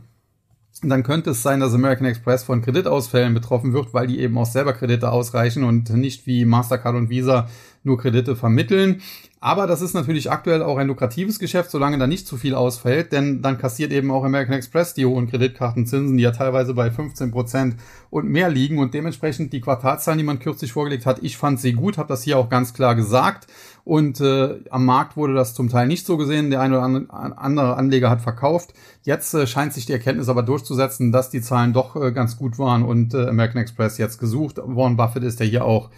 dann 0.83 1.03
könnte 1.03 1.31
es 1.31 1.42
sein, 1.42 1.61
dass 1.61 1.74
American 1.74 2.07
Express 2.07 2.42
von 2.42 2.62
Kreditausfällen 2.62 3.35
betroffen 3.35 3.72
wird, 3.72 3.92
weil 3.92 4.07
die 4.07 4.20
eben 4.20 4.38
auch 4.38 4.46
selber 4.46 4.72
Kredite 4.72 5.11
ausreichen 5.11 5.64
und 5.64 5.90
nicht 5.90 6.26
wie 6.26 6.44
Mastercard 6.44 6.96
und 6.96 7.11
Visa 7.11 7.48
nur 7.83 7.98
Kredite 7.98 8.37
vermitteln. 8.37 9.03
Aber 9.42 9.66
das 9.66 9.81
ist 9.81 9.94
natürlich 9.94 10.31
aktuell 10.31 10.62
auch 10.62 10.76
ein 10.76 10.87
lukratives 10.87 11.38
Geschäft, 11.38 11.70
solange 11.70 11.96
da 11.96 12.07
nicht 12.07 12.26
zu 12.26 12.37
viel 12.37 12.55
ausfällt, 12.55 13.11
denn 13.11 13.40
dann 13.40 13.57
kassiert 13.57 13.90
eben 13.90 14.11
auch 14.11 14.22
American 14.22 14.55
Express 14.55 14.92
die 14.92 15.07
hohen 15.07 15.31
Kreditkartenzinsen, 15.31 16.18
die 16.18 16.22
ja 16.22 16.31
teilweise 16.31 16.74
bei 16.74 16.90
15 16.90 17.31
Prozent 17.31 17.76
und 18.11 18.29
mehr 18.29 18.50
liegen 18.50 18.79
und 18.79 18.92
dementsprechend 18.92 19.55
die 19.55 19.62
Quartalzahlen, 19.62 20.18
die 20.18 20.24
man 20.24 20.40
kürzlich 20.40 20.72
vorgelegt 20.72 21.07
hat, 21.07 21.22
ich 21.22 21.38
fand 21.38 21.59
sie 21.59 21.72
gut, 21.72 21.96
habe 21.96 22.09
das 22.09 22.22
hier 22.22 22.37
auch 22.37 22.50
ganz 22.50 22.74
klar 22.74 22.94
gesagt 22.94 23.46
und 23.85 24.20
äh, 24.20 24.61
am 24.68 24.85
Markt 24.85 25.16
wurde 25.16 25.33
das 25.33 25.55
zum 25.55 25.70
Teil 25.70 25.87
nicht 25.87 26.05
so 26.05 26.18
gesehen, 26.18 26.50
der 26.50 26.61
eine 26.61 26.76
oder 26.76 27.07
andere 27.38 27.76
Anleger 27.76 28.11
hat 28.11 28.20
verkauft. 28.20 28.74
Jetzt 29.05 29.33
äh, 29.33 29.46
scheint 29.46 29.72
sich 29.72 29.87
die 29.87 29.92
Erkenntnis 29.92 30.29
aber 30.29 30.42
durchzusetzen, 30.42 31.12
dass 31.12 31.31
die 31.31 31.40
Zahlen 31.40 31.72
doch 31.72 31.96
äh, 31.96 32.12
ganz 32.12 32.37
gut 32.37 32.59
waren 32.59 32.83
und 32.83 33.14
äh, 33.14 33.29
American 33.29 33.62
Express 33.62 33.96
jetzt 33.96 34.18
gesucht. 34.18 34.59
Warren 34.62 34.98
Buffett 34.98 35.22
ist 35.22 35.40
ja 35.40 35.46
hier 35.46 35.64
auch 35.64 35.88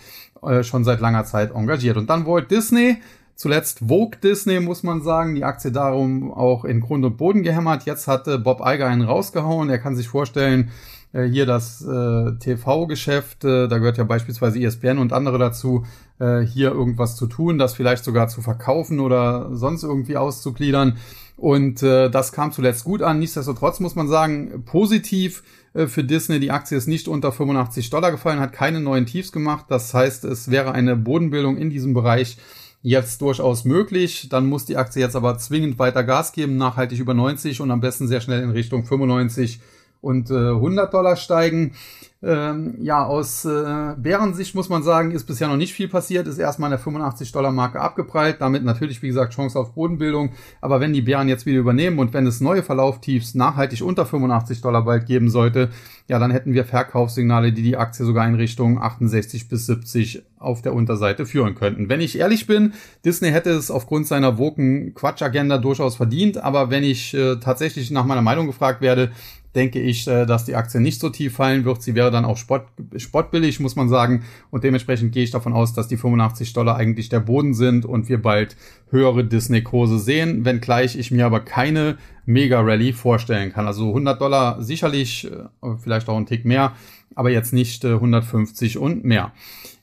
äh, 0.43 0.63
schon 0.63 0.85
seit 0.85 1.01
langer 1.01 1.25
Zeit 1.25 1.53
engagiert. 1.53 1.97
Und 1.97 2.11
dann 2.11 2.27
Walt 2.27 2.51
Disney, 2.51 2.99
zuletzt 3.35 3.81
Vogue 3.81 4.19
Disney, 4.23 4.61
muss 4.61 4.83
man 4.83 5.03
sagen, 5.03 5.35
die 5.35 5.45
Aktie 5.45 5.73
darum 5.73 6.33
auch 6.33 6.65
in 6.65 6.81
Grund 6.81 7.05
und 7.05 7.17
Boden 7.17 7.43
gehämmert. 7.43 7.85
Jetzt 7.85 8.09
hat 8.09 8.29
äh, 8.29 8.39
Bob 8.39 8.61
Iger 8.65 8.87
einen 8.87 9.03
rausgehauen. 9.03 9.71
Er 9.71 9.79
kann 9.79 9.97
sich 9.97 10.09
vorstellen, 10.09 10.71
äh, 11.13 11.25
hier 11.25 11.47
das 11.47 11.83
äh, 11.83 12.33
TV-Geschäft, 12.39 13.45
äh, 13.45 13.69
da 13.69 13.79
gehört 13.79 13.99
ja 13.99 14.05
beispielsweise 14.05 14.61
ESPN 14.61 14.99
und 14.99 15.13
andere 15.13 15.39
dazu, 15.39 15.85
hier 16.45 16.71
irgendwas 16.71 17.17
zu 17.17 17.27
tun, 17.27 17.59
das 17.59 17.75
vielleicht 17.75 18.05
sogar 18.05 18.29
zu 18.29 18.43
verkaufen 18.43 19.01
oder 19.01 19.57
sonst 19.57 19.83
irgendwie 19.83 20.17
auszugliedern. 20.17 20.99
Und 21.37 21.83
das 21.83 22.31
kam 22.31 22.53
zuletzt 22.53 22.85
gut 22.85 23.03
an. 23.03 23.19
Nichtsdestotrotz 23.19 23.81
muss 23.81 23.97
man 23.97 24.07
sagen, 24.07 24.63
positiv 24.65 25.43
für 25.75 26.05
Disney. 26.05 26.41
Die 26.41 26.51
Aktie 26.51 26.77
ist 26.77 26.87
nicht 26.87 27.09
unter 27.09 27.33
85 27.33 27.91
Dollar 27.91 28.11
gefallen, 28.11 28.41
hat 28.41 28.53
keine 28.53 28.81
neuen 28.81 29.07
Tiefs 29.07 29.33
gemacht. 29.33 29.67
Das 29.69 29.95
heißt, 29.95 30.25
es 30.25 30.51
wäre 30.51 30.73
eine 30.73 30.97
Bodenbildung 30.97 31.57
in 31.57 31.71
diesem 31.71 31.95
Bereich 31.95 32.37
jetzt 32.83 33.23
durchaus 33.23 33.65
möglich. 33.65 34.29
Dann 34.31 34.47
muss 34.47 34.67
die 34.67 34.77
Aktie 34.77 35.01
jetzt 35.01 35.17
aber 35.17 35.39
zwingend 35.39 35.79
weiter 35.79 36.05
Gas 36.05 36.33
geben, 36.33 36.57
nachhaltig 36.57 36.99
über 36.99 37.15
90 37.15 37.61
und 37.61 37.71
am 37.71 37.81
besten 37.81 38.09
sehr 38.09 38.21
schnell 38.21 38.43
in 38.43 38.51
Richtung 38.51 38.85
95 38.85 39.61
und 40.01 40.31
äh, 40.31 40.35
100 40.35 40.93
Dollar 40.93 41.17
steigen. 41.17 41.75
Ähm, 42.25 42.77
ja, 42.81 43.05
aus 43.05 43.45
äh, 43.45 43.95
Bärensicht 43.97 44.55
muss 44.55 44.69
man 44.69 44.85
sagen, 44.85 45.11
ist 45.11 45.25
bisher 45.25 45.49
noch 45.49 45.57
nicht 45.57 45.73
viel 45.73 45.89
passiert, 45.89 46.29
ist 46.29 46.39
erstmal 46.39 46.73
an 46.73 46.79
der 46.79 46.93
85-Dollar-Marke 46.93 47.81
abgeprallt, 47.81 48.37
damit 48.39 48.63
natürlich, 48.63 49.03
wie 49.03 49.09
gesagt, 49.09 49.35
Chance 49.35 49.59
auf 49.59 49.75
Bodenbildung. 49.75 50.31
Aber 50.61 50.79
wenn 50.79 50.93
die 50.93 51.03
Bären 51.03 51.29
jetzt 51.29 51.47
wieder 51.47 51.59
übernehmen 51.59 51.99
und 51.99 52.13
wenn 52.13 52.25
es 52.27 52.41
neue 52.41 52.63
Verlauftiefs 52.63 53.35
nachhaltig 53.35 53.83
unter 53.83 54.07
85 54.07 54.61
Dollar 54.61 54.85
bald 54.85 55.07
geben 55.07 55.31
sollte, 55.31 55.71
ja, 56.07 56.21
dann 56.21 56.31
hätten 56.31 56.55
wir 56.55 56.65
Verkaufssignale, 56.65 57.53
die 57.53 57.63
die 57.63 57.77
Aktie 57.77 58.05
sogar 58.05 58.29
in 58.29 58.37
Richtung 58.37 58.81
68 58.81 59.49
bis 59.49 59.67
70 59.67 60.23
auf 60.39 60.63
der 60.63 60.75
Unterseite 60.75 61.27
führen 61.27 61.57
könnten. 61.57 61.89
Wenn 61.89 62.01
ich 62.01 62.19
ehrlich 62.19 62.47
bin, 62.47 62.73
Disney 63.05 63.31
hätte 63.31 63.51
es 63.51 63.71
aufgrund 63.71 64.07
seiner 64.07 64.39
woken 64.39 64.95
Quatsch-Agenda 64.95 65.59
durchaus 65.59 65.97
verdient, 65.97 66.39
aber 66.39 66.71
wenn 66.71 66.85
ich 66.85 67.15
äh, 67.15 67.37
tatsächlich 67.37 67.91
nach 67.91 68.05
meiner 68.05 68.23
Meinung 68.23 68.47
gefragt 68.47 68.81
werde, 68.81 69.11
denke 69.55 69.81
ich, 69.81 70.07
äh, 70.09 70.27
dass 70.27 70.45
die 70.45 70.55
Aktie 70.55 70.81
nicht 70.81 71.01
so 71.01 71.11
tief 71.11 71.37
fallen 71.37 71.65
wird. 71.65 71.83
Sie 71.83 71.95
wäre 71.95 72.11
dann 72.11 72.25
auch 72.25 72.37
spott, 72.37 72.65
spottbillig, 72.97 73.61
muss 73.61 73.77
man 73.77 73.89
sagen. 73.89 74.25
Und 74.51 74.65
dementsprechend 74.65 75.13
gehe 75.13 75.25
ich 75.25 75.31
davon 75.31 75.53
aus, 75.53 75.73
dass 75.75 75.89
die 75.89 75.97
85 75.97 76.53
Dollar 76.53 76.77
eigentlich 76.77 77.09
der 77.09 77.21
Boden 77.21 77.55
sind 77.55 77.85
und 77.85 78.09
wir 78.09 78.21
bald 78.21 78.57
höhere 78.91 79.25
Disney-Kurse 79.25 79.99
sehen, 79.99 80.45
wenngleich 80.45 80.97
ich 80.97 81.11
mir 81.11 81.27
aber 81.27 81.41
keine 81.41 81.99
Mega-Rally 82.27 82.93
vorstellen 82.93 83.53
kann. 83.53 83.67
Also 83.67 83.89
100 83.89 84.21
Dollar 84.21 84.63
sicherlich, 84.63 85.31
äh, 85.31 85.77
vielleicht 85.79 86.09
auch 86.09 86.17
ein 86.17 86.27
Tick 86.27 86.45
mehr, 86.45 86.73
aber 87.15 87.31
jetzt 87.31 87.53
nicht 87.53 87.85
150 87.85 88.79
und 88.79 89.05
mehr. 89.05 89.33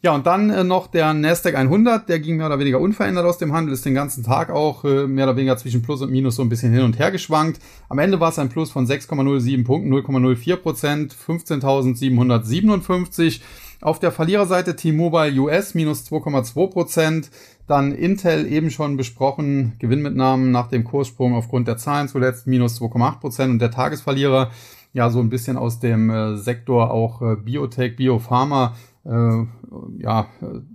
Ja, 0.01 0.15
und 0.15 0.25
dann 0.25 0.49
äh, 0.49 0.63
noch 0.63 0.87
der 0.87 1.13
Nasdaq 1.13 1.55
100, 1.55 2.07
der 2.07 2.21
ging 2.21 2.37
mehr 2.37 2.45
oder 2.45 2.57
weniger 2.57 2.79
unverändert 2.79 3.25
aus 3.25 3.37
dem 3.37 3.51
Handel, 3.51 3.73
ist 3.73 3.83
den 3.83 3.95
ganzen 3.95 4.23
Tag 4.23 4.49
auch 4.49 4.85
äh, 4.85 5.07
mehr 5.07 5.25
oder 5.25 5.35
weniger 5.35 5.57
zwischen 5.57 5.81
Plus 5.81 6.01
und 6.01 6.09
Minus 6.09 6.37
so 6.37 6.41
ein 6.41 6.47
bisschen 6.47 6.71
hin 6.71 6.83
und 6.83 6.97
her 6.97 7.11
geschwankt. 7.11 7.59
Am 7.89 7.99
Ende 7.99 8.21
war 8.21 8.29
es 8.29 8.39
ein 8.39 8.47
Plus 8.47 8.71
von 8.71 8.87
6,07 8.87 9.65
Punkten, 9.65 9.93
0,04 9.93 10.55
Prozent, 10.55 11.13
15.757. 11.13 13.41
Auf 13.81 13.99
der 13.99 14.13
Verliererseite 14.13 14.77
T-Mobile 14.77 15.37
US 15.41 15.73
minus 15.73 16.09
2,2 16.09 16.69
Prozent. 16.69 17.29
Dann 17.67 17.93
Intel 17.93 18.49
eben 18.49 18.71
schon 18.71 18.95
besprochen, 18.95 19.73
Gewinnmitnahmen 19.79 20.51
nach 20.51 20.67
dem 20.67 20.85
Kurssprung 20.85 21.35
aufgrund 21.35 21.67
der 21.67 21.75
Zahlen 21.75 22.07
zuletzt 22.07 22.47
minus 22.47 22.81
2,8 22.81 23.19
Prozent 23.19 23.51
und 23.51 23.59
der 23.59 23.71
Tagesverlierer 23.71 24.49
ja 24.93 25.09
so 25.09 25.19
ein 25.19 25.29
bisschen 25.29 25.57
aus 25.57 25.79
dem 25.79 26.09
äh, 26.09 26.37
Sektor 26.37 26.91
auch 26.91 27.21
äh, 27.21 27.35
Biotech, 27.35 27.95
Biopharma 27.95 28.75
ja, 29.09 30.27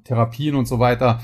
Therapien 0.05 0.57
und 0.57 0.67
so 0.67 0.79
weiter. 0.81 1.21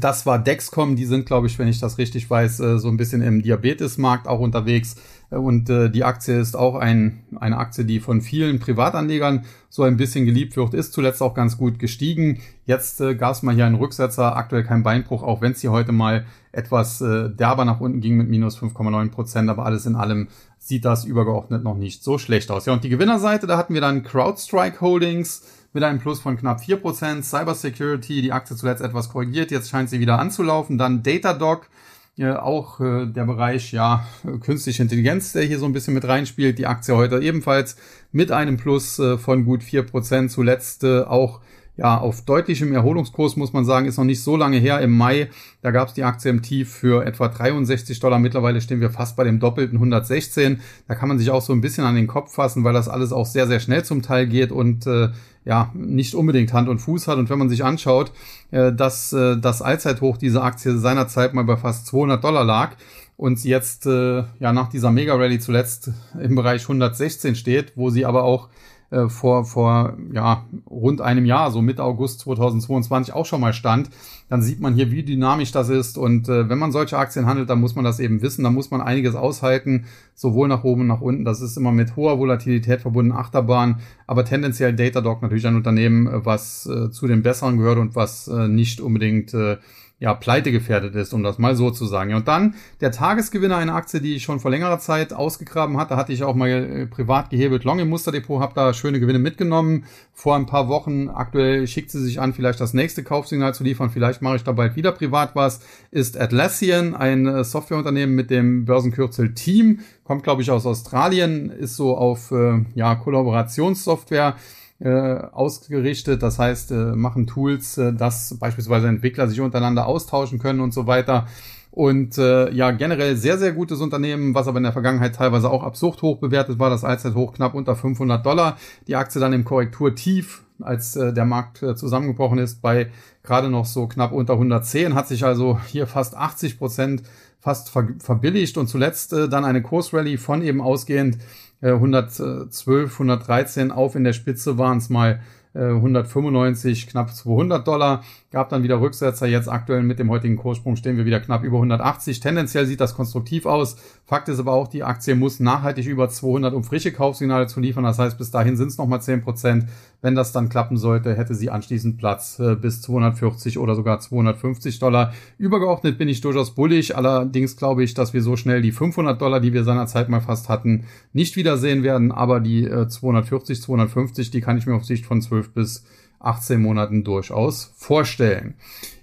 Das 0.00 0.24
war 0.24 0.38
Dexcom, 0.38 0.96
die 0.96 1.04
sind, 1.04 1.26
glaube 1.26 1.48
ich, 1.48 1.58
wenn 1.58 1.68
ich 1.68 1.80
das 1.80 1.98
richtig 1.98 2.30
weiß, 2.30 2.60
äh, 2.60 2.78
so 2.78 2.88
ein 2.88 2.96
bisschen 2.96 3.20
im 3.20 3.42
Diabetesmarkt 3.42 4.26
auch 4.26 4.40
unterwegs. 4.40 4.96
Und 5.28 5.68
äh, 5.68 5.90
die 5.90 6.04
Aktie 6.04 6.38
ist 6.38 6.56
auch 6.56 6.76
ein, 6.76 7.24
eine 7.36 7.58
Aktie, 7.58 7.84
die 7.84 8.00
von 8.00 8.20
vielen 8.20 8.58
Privatanlegern 8.58 9.44
so 9.68 9.82
ein 9.82 9.96
bisschen 9.96 10.24
geliebt 10.24 10.56
wird, 10.56 10.72
ist 10.72 10.92
zuletzt 10.92 11.20
auch 11.20 11.34
ganz 11.34 11.58
gut 11.58 11.78
gestiegen. 11.78 12.40
Jetzt 12.64 13.00
äh, 13.00 13.14
gab 13.14 13.32
es 13.32 13.42
mal 13.42 13.54
hier 13.54 13.66
einen 13.66 13.74
Rücksetzer, 13.74 14.36
aktuell 14.36 14.64
kein 14.64 14.82
Beinbruch, 14.82 15.22
auch 15.22 15.40
wenn 15.40 15.52
es 15.52 15.60
hier 15.60 15.72
heute 15.72 15.92
mal 15.92 16.24
etwas 16.52 17.00
äh, 17.00 17.28
derber 17.30 17.64
nach 17.64 17.80
unten 17.80 18.00
ging 18.00 18.16
mit 18.16 18.28
minus 18.28 18.58
5,9 18.58 19.10
Prozent, 19.10 19.50
aber 19.50 19.66
alles 19.66 19.84
in 19.84 19.96
allem 19.96 20.28
sieht 20.58 20.84
das 20.84 21.04
übergeordnet 21.04 21.64
noch 21.64 21.76
nicht 21.76 22.04
so 22.04 22.18
schlecht 22.18 22.50
aus. 22.50 22.66
Ja, 22.66 22.72
und 22.72 22.84
die 22.84 22.88
Gewinnerseite, 22.88 23.46
da 23.46 23.58
hatten 23.58 23.74
wir 23.74 23.80
dann 23.80 24.04
CrowdStrike 24.04 24.80
Holdings, 24.80 25.42
mit 25.72 25.82
einem 25.82 25.98
Plus 25.98 26.20
von 26.20 26.36
knapp 26.36 26.60
4%. 26.60 27.22
Cybersecurity, 27.22 28.22
die 28.22 28.32
Aktie 28.32 28.56
zuletzt 28.56 28.82
etwas 28.82 29.08
korrigiert, 29.08 29.50
jetzt 29.50 29.70
scheint 29.70 29.90
sie 29.90 30.00
wieder 30.00 30.18
anzulaufen. 30.18 30.78
Dann 30.78 31.02
Datadog, 31.02 31.68
ja, 32.16 32.42
auch 32.42 32.80
äh, 32.80 33.06
der 33.06 33.24
Bereich 33.24 33.72
ja 33.72 34.06
künstliche 34.40 34.82
Intelligenz, 34.82 35.32
der 35.32 35.44
hier 35.44 35.58
so 35.58 35.66
ein 35.66 35.72
bisschen 35.72 35.94
mit 35.94 36.06
reinspielt. 36.06 36.58
Die 36.58 36.66
Aktie 36.66 36.94
heute 36.94 37.20
ebenfalls 37.20 37.76
mit 38.12 38.30
einem 38.30 38.58
Plus 38.58 38.98
äh, 38.98 39.16
von 39.16 39.44
gut 39.44 39.62
4%. 39.62 40.28
Zuletzt 40.28 40.84
äh, 40.84 41.02
auch 41.02 41.40
ja, 41.78 41.96
auf 41.96 42.22
deutlichem 42.24 42.74
Erholungskurs 42.74 43.36
muss 43.36 43.54
man 43.54 43.64
sagen, 43.64 43.86
ist 43.86 43.96
noch 43.96 44.04
nicht 44.04 44.22
so 44.22 44.36
lange 44.36 44.58
her. 44.58 44.80
Im 44.80 44.90
Mai, 44.92 45.30
da 45.62 45.70
gab 45.70 45.88
es 45.88 45.94
die 45.94 46.04
Aktie 46.04 46.30
im 46.30 46.42
Tief 46.42 46.70
für 46.70 47.06
etwa 47.06 47.28
63 47.28 47.98
Dollar. 47.98 48.18
Mittlerweile 48.18 48.60
stehen 48.60 48.82
wir 48.82 48.90
fast 48.90 49.16
bei 49.16 49.24
dem 49.24 49.40
doppelten 49.40 49.78
116. 49.78 50.60
Da 50.86 50.94
kann 50.94 51.08
man 51.08 51.18
sich 51.18 51.30
auch 51.30 51.40
so 51.40 51.54
ein 51.54 51.62
bisschen 51.62 51.84
an 51.84 51.94
den 51.94 52.06
Kopf 52.06 52.34
fassen, 52.34 52.62
weil 52.62 52.74
das 52.74 52.90
alles 52.90 53.12
auch 53.12 53.24
sehr, 53.24 53.46
sehr 53.46 53.58
schnell 53.58 53.84
zum 53.84 54.02
Teil 54.02 54.26
geht 54.26 54.52
und 54.52 54.86
äh, 54.86 55.08
ja, 55.44 55.70
nicht 55.74 56.14
unbedingt 56.14 56.52
Hand 56.52 56.68
und 56.68 56.78
Fuß 56.78 57.08
hat. 57.08 57.18
Und 57.18 57.30
wenn 57.30 57.38
man 57.38 57.48
sich 57.48 57.64
anschaut, 57.64 58.12
äh, 58.50 58.72
dass 58.72 59.12
äh, 59.12 59.36
das 59.36 59.62
Allzeithoch 59.62 60.16
dieser 60.16 60.44
Aktie 60.44 60.78
seinerzeit 60.78 61.34
mal 61.34 61.44
bei 61.44 61.56
fast 61.56 61.86
200 61.86 62.22
Dollar 62.22 62.44
lag 62.44 62.76
und 63.16 63.42
jetzt 63.44 63.86
äh, 63.86 64.24
ja 64.38 64.52
nach 64.52 64.68
dieser 64.68 64.90
Mega 64.90 65.14
Rally 65.14 65.38
zuletzt 65.38 65.90
im 66.20 66.34
Bereich 66.34 66.62
116 66.62 67.34
steht, 67.34 67.72
wo 67.76 67.90
sie 67.90 68.06
aber 68.06 68.24
auch 68.24 68.48
äh, 68.92 69.08
vor, 69.08 69.44
vor 69.44 69.96
ja, 70.12 70.44
rund 70.70 71.00
einem 71.00 71.24
Jahr, 71.24 71.50
so 71.50 71.62
Mitte 71.62 71.82
August 71.82 72.20
2022 72.20 73.14
auch 73.14 73.26
schon 73.26 73.40
mal 73.40 73.54
stand, 73.54 73.90
dann 74.28 74.42
sieht 74.42 74.60
man 74.60 74.74
hier, 74.74 74.90
wie 74.90 75.02
dynamisch 75.02 75.50
das 75.50 75.70
ist. 75.70 75.96
Und 75.96 76.28
äh, 76.28 76.48
wenn 76.48 76.58
man 76.58 76.72
solche 76.72 76.98
Aktien 76.98 77.26
handelt, 77.26 77.48
dann 77.48 77.60
muss 77.60 77.74
man 77.74 77.84
das 77.84 78.00
eben 78.00 78.22
wissen. 78.22 78.44
Da 78.44 78.50
muss 78.50 78.70
man 78.70 78.80
einiges 78.82 79.14
aushalten, 79.14 79.86
sowohl 80.14 80.46
nach 80.46 80.62
oben 80.62 80.82
und 80.82 80.86
nach 80.88 81.00
unten. 81.00 81.24
Das 81.24 81.40
ist 81.40 81.56
immer 81.56 81.72
mit 81.72 81.96
hoher 81.96 82.18
Volatilität 82.18 82.82
verbunden, 82.82 83.12
Achterbahn, 83.12 83.80
aber 84.06 84.24
tendenziell 84.24 84.74
Datadog 84.74 85.22
natürlich 85.22 85.46
ein 85.46 85.56
Unternehmen, 85.56 86.08
was 86.24 86.66
äh, 86.66 86.90
zu 86.90 87.06
den 87.06 87.22
besseren 87.22 87.56
gehört 87.56 87.78
und 87.78 87.96
was 87.96 88.28
äh, 88.28 88.46
nicht 88.48 88.80
unbedingt 88.80 89.32
äh, 89.32 89.56
ja, 90.02 90.14
pleite 90.14 90.50
gefährdet 90.50 90.96
ist, 90.96 91.12
um 91.12 91.22
das 91.22 91.38
mal 91.38 91.54
so 91.54 91.70
zu 91.70 91.86
sagen. 91.86 92.14
Und 92.14 92.26
dann 92.26 92.56
der 92.80 92.90
Tagesgewinner, 92.90 93.56
eine 93.56 93.72
Aktie, 93.72 94.00
die 94.00 94.16
ich 94.16 94.24
schon 94.24 94.40
vor 94.40 94.50
längerer 94.50 94.80
Zeit 94.80 95.12
ausgegraben 95.12 95.76
hatte, 95.76 95.96
hatte 95.96 96.12
ich 96.12 96.24
auch 96.24 96.34
mal 96.34 96.48
äh, 96.48 96.86
privat 96.86 97.30
gehebelt. 97.30 97.62
Long 97.62 97.78
im 97.78 97.88
Musterdepot, 97.88 98.42
habe 98.42 98.52
da 98.52 98.74
schöne 98.74 98.98
Gewinne 98.98 99.20
mitgenommen. 99.20 99.84
Vor 100.12 100.34
ein 100.34 100.46
paar 100.46 100.66
Wochen, 100.66 101.08
aktuell 101.08 101.68
schickt 101.68 101.92
sie 101.92 102.00
sich 102.00 102.20
an, 102.20 102.34
vielleicht 102.34 102.58
das 102.58 102.74
nächste 102.74 103.04
Kaufsignal 103.04 103.54
zu 103.54 103.62
liefern, 103.62 103.90
vielleicht 103.90 104.22
mache 104.22 104.34
ich 104.34 104.42
da 104.42 104.50
bald 104.50 104.74
wieder 104.74 104.90
privat 104.90 105.36
was, 105.36 105.60
ist 105.92 106.20
Atlassian, 106.20 106.96
ein 106.96 107.28
äh, 107.28 107.44
Softwareunternehmen 107.44 108.16
mit 108.16 108.28
dem 108.30 108.64
Börsenkürzel 108.64 109.34
Team, 109.34 109.80
kommt 110.02 110.24
glaube 110.24 110.42
ich 110.42 110.50
aus 110.50 110.66
Australien, 110.66 111.48
ist 111.48 111.76
so 111.76 111.96
auf 111.96 112.32
äh, 112.32 112.64
ja, 112.74 112.96
Kollaborationssoftware 112.96 114.34
äh, 114.82 114.88
ausgerichtet. 115.32 116.22
Das 116.22 116.38
heißt, 116.38 116.72
äh, 116.72 116.74
machen 116.74 117.26
Tools, 117.26 117.78
äh, 117.78 117.92
dass 117.92 118.36
beispielsweise 118.38 118.88
Entwickler 118.88 119.28
sich 119.28 119.40
untereinander 119.40 119.86
austauschen 119.86 120.38
können 120.38 120.60
und 120.60 120.74
so 120.74 120.86
weiter. 120.86 121.26
Und 121.70 122.18
äh, 122.18 122.50
ja, 122.50 122.70
generell 122.70 123.16
sehr, 123.16 123.38
sehr 123.38 123.52
gutes 123.52 123.80
Unternehmen, 123.80 124.34
was 124.34 124.46
aber 124.46 124.58
in 124.58 124.64
der 124.64 124.72
Vergangenheit 124.72 125.14
teilweise 125.14 125.50
auch 125.50 125.62
absurd 125.62 126.02
hoch 126.02 126.18
bewertet 126.18 126.58
war. 126.58 126.68
Das 126.68 126.84
Allzeithoch 126.84 127.32
knapp 127.32 127.54
unter 127.54 127.76
500 127.76 128.24
Dollar. 128.26 128.58
Die 128.88 128.96
Aktie 128.96 129.20
dann 129.20 129.32
im 129.32 129.44
Korrekturtief, 129.44 130.42
als 130.60 130.96
äh, 130.96 131.14
der 131.14 131.24
Markt 131.24 131.62
äh, 131.62 131.74
zusammengebrochen 131.74 132.38
ist, 132.38 132.60
bei 132.60 132.90
gerade 133.22 133.48
noch 133.48 133.64
so 133.64 133.86
knapp 133.86 134.12
unter 134.12 134.34
110, 134.34 134.94
hat 134.94 135.08
sich 135.08 135.24
also 135.24 135.60
hier 135.66 135.86
fast 135.86 136.16
80 136.16 136.58
Prozent 136.58 137.02
fast 137.40 137.70
ver 137.70 137.88
verbilligt 137.98 138.58
und 138.58 138.66
zuletzt 138.66 139.12
äh, 139.12 139.28
dann 139.28 139.44
eine 139.44 139.62
Kursrallye 139.62 140.18
von 140.18 140.42
eben 140.42 140.60
ausgehend 140.60 141.18
112, 141.62 142.92
113 142.92 143.70
auf 143.70 143.94
in 143.94 144.04
der 144.04 144.12
Spitze 144.12 144.58
waren 144.58 144.78
es 144.78 144.88
mal 144.88 145.20
195, 145.54 146.86
äh, 146.86 146.90
knapp 146.90 147.14
200 147.14 147.66
Dollar. 147.66 148.02
Gab 148.30 148.48
dann 148.48 148.62
wieder 148.62 148.80
Rücksetzer. 148.80 149.26
Jetzt 149.26 149.48
aktuell 149.48 149.82
mit 149.82 149.98
dem 149.98 150.08
heutigen 150.08 150.36
Kurssprung 150.36 150.76
stehen 150.76 150.96
wir 150.96 151.04
wieder 151.04 151.20
knapp 151.20 151.44
über 151.44 151.58
180. 151.58 152.20
Tendenziell 152.20 152.64
sieht 152.64 152.80
das 152.80 152.94
konstruktiv 152.94 153.44
aus. 153.44 153.76
Fakt 154.06 154.28
ist 154.30 154.38
aber 154.38 154.52
auch, 154.52 154.68
die 154.68 154.82
Aktie 154.82 155.14
muss 155.14 155.40
nachhaltig 155.40 155.86
über 155.86 156.08
200, 156.08 156.54
um 156.54 156.64
frische 156.64 156.92
Kaufsignale 156.92 157.46
zu 157.46 157.60
liefern. 157.60 157.84
Das 157.84 157.98
heißt, 157.98 158.16
bis 158.16 158.30
dahin 158.30 158.56
sind 158.56 158.68
es 158.68 158.78
nochmal 158.78 159.02
10 159.02 159.22
Prozent. 159.22 159.66
Wenn 160.00 160.14
das 160.14 160.32
dann 160.32 160.48
klappen 160.48 160.78
sollte, 160.78 161.14
hätte 161.14 161.34
sie 161.34 161.50
anschließend 161.50 161.98
Platz 161.98 162.38
äh, 162.38 162.56
bis 162.56 162.80
240 162.80 163.58
oder 163.58 163.74
sogar 163.74 164.00
250 164.00 164.78
Dollar. 164.78 165.12
Übergeordnet 165.36 165.98
bin 165.98 166.08
ich 166.08 166.22
durchaus 166.22 166.54
bullig. 166.54 166.96
Allerdings 166.96 167.56
glaube 167.56 167.84
ich, 167.84 167.92
dass 167.92 168.14
wir 168.14 168.22
so 168.22 168.36
schnell 168.36 168.62
die 168.62 168.72
500 168.72 169.20
Dollar, 169.20 169.40
die 169.40 169.52
wir 169.52 169.64
seinerzeit 169.64 170.08
mal 170.08 170.20
fast 170.20 170.48
hatten, 170.48 170.84
nicht 171.12 171.36
wiedersehen 171.36 171.82
werden. 171.82 172.10
Aber 172.10 172.40
die 172.40 172.64
äh, 172.64 172.88
240, 172.88 173.60
250, 173.60 174.30
die 174.30 174.40
kann 174.40 174.56
ich 174.56 174.66
mir 174.66 174.74
auf 174.74 174.84
Sicht 174.84 175.04
von 175.04 175.20
12 175.20 175.41
bis 175.50 175.84
18 176.20 176.60
Monaten 176.60 177.04
durchaus 177.04 177.72
vorstellen. 177.76 178.54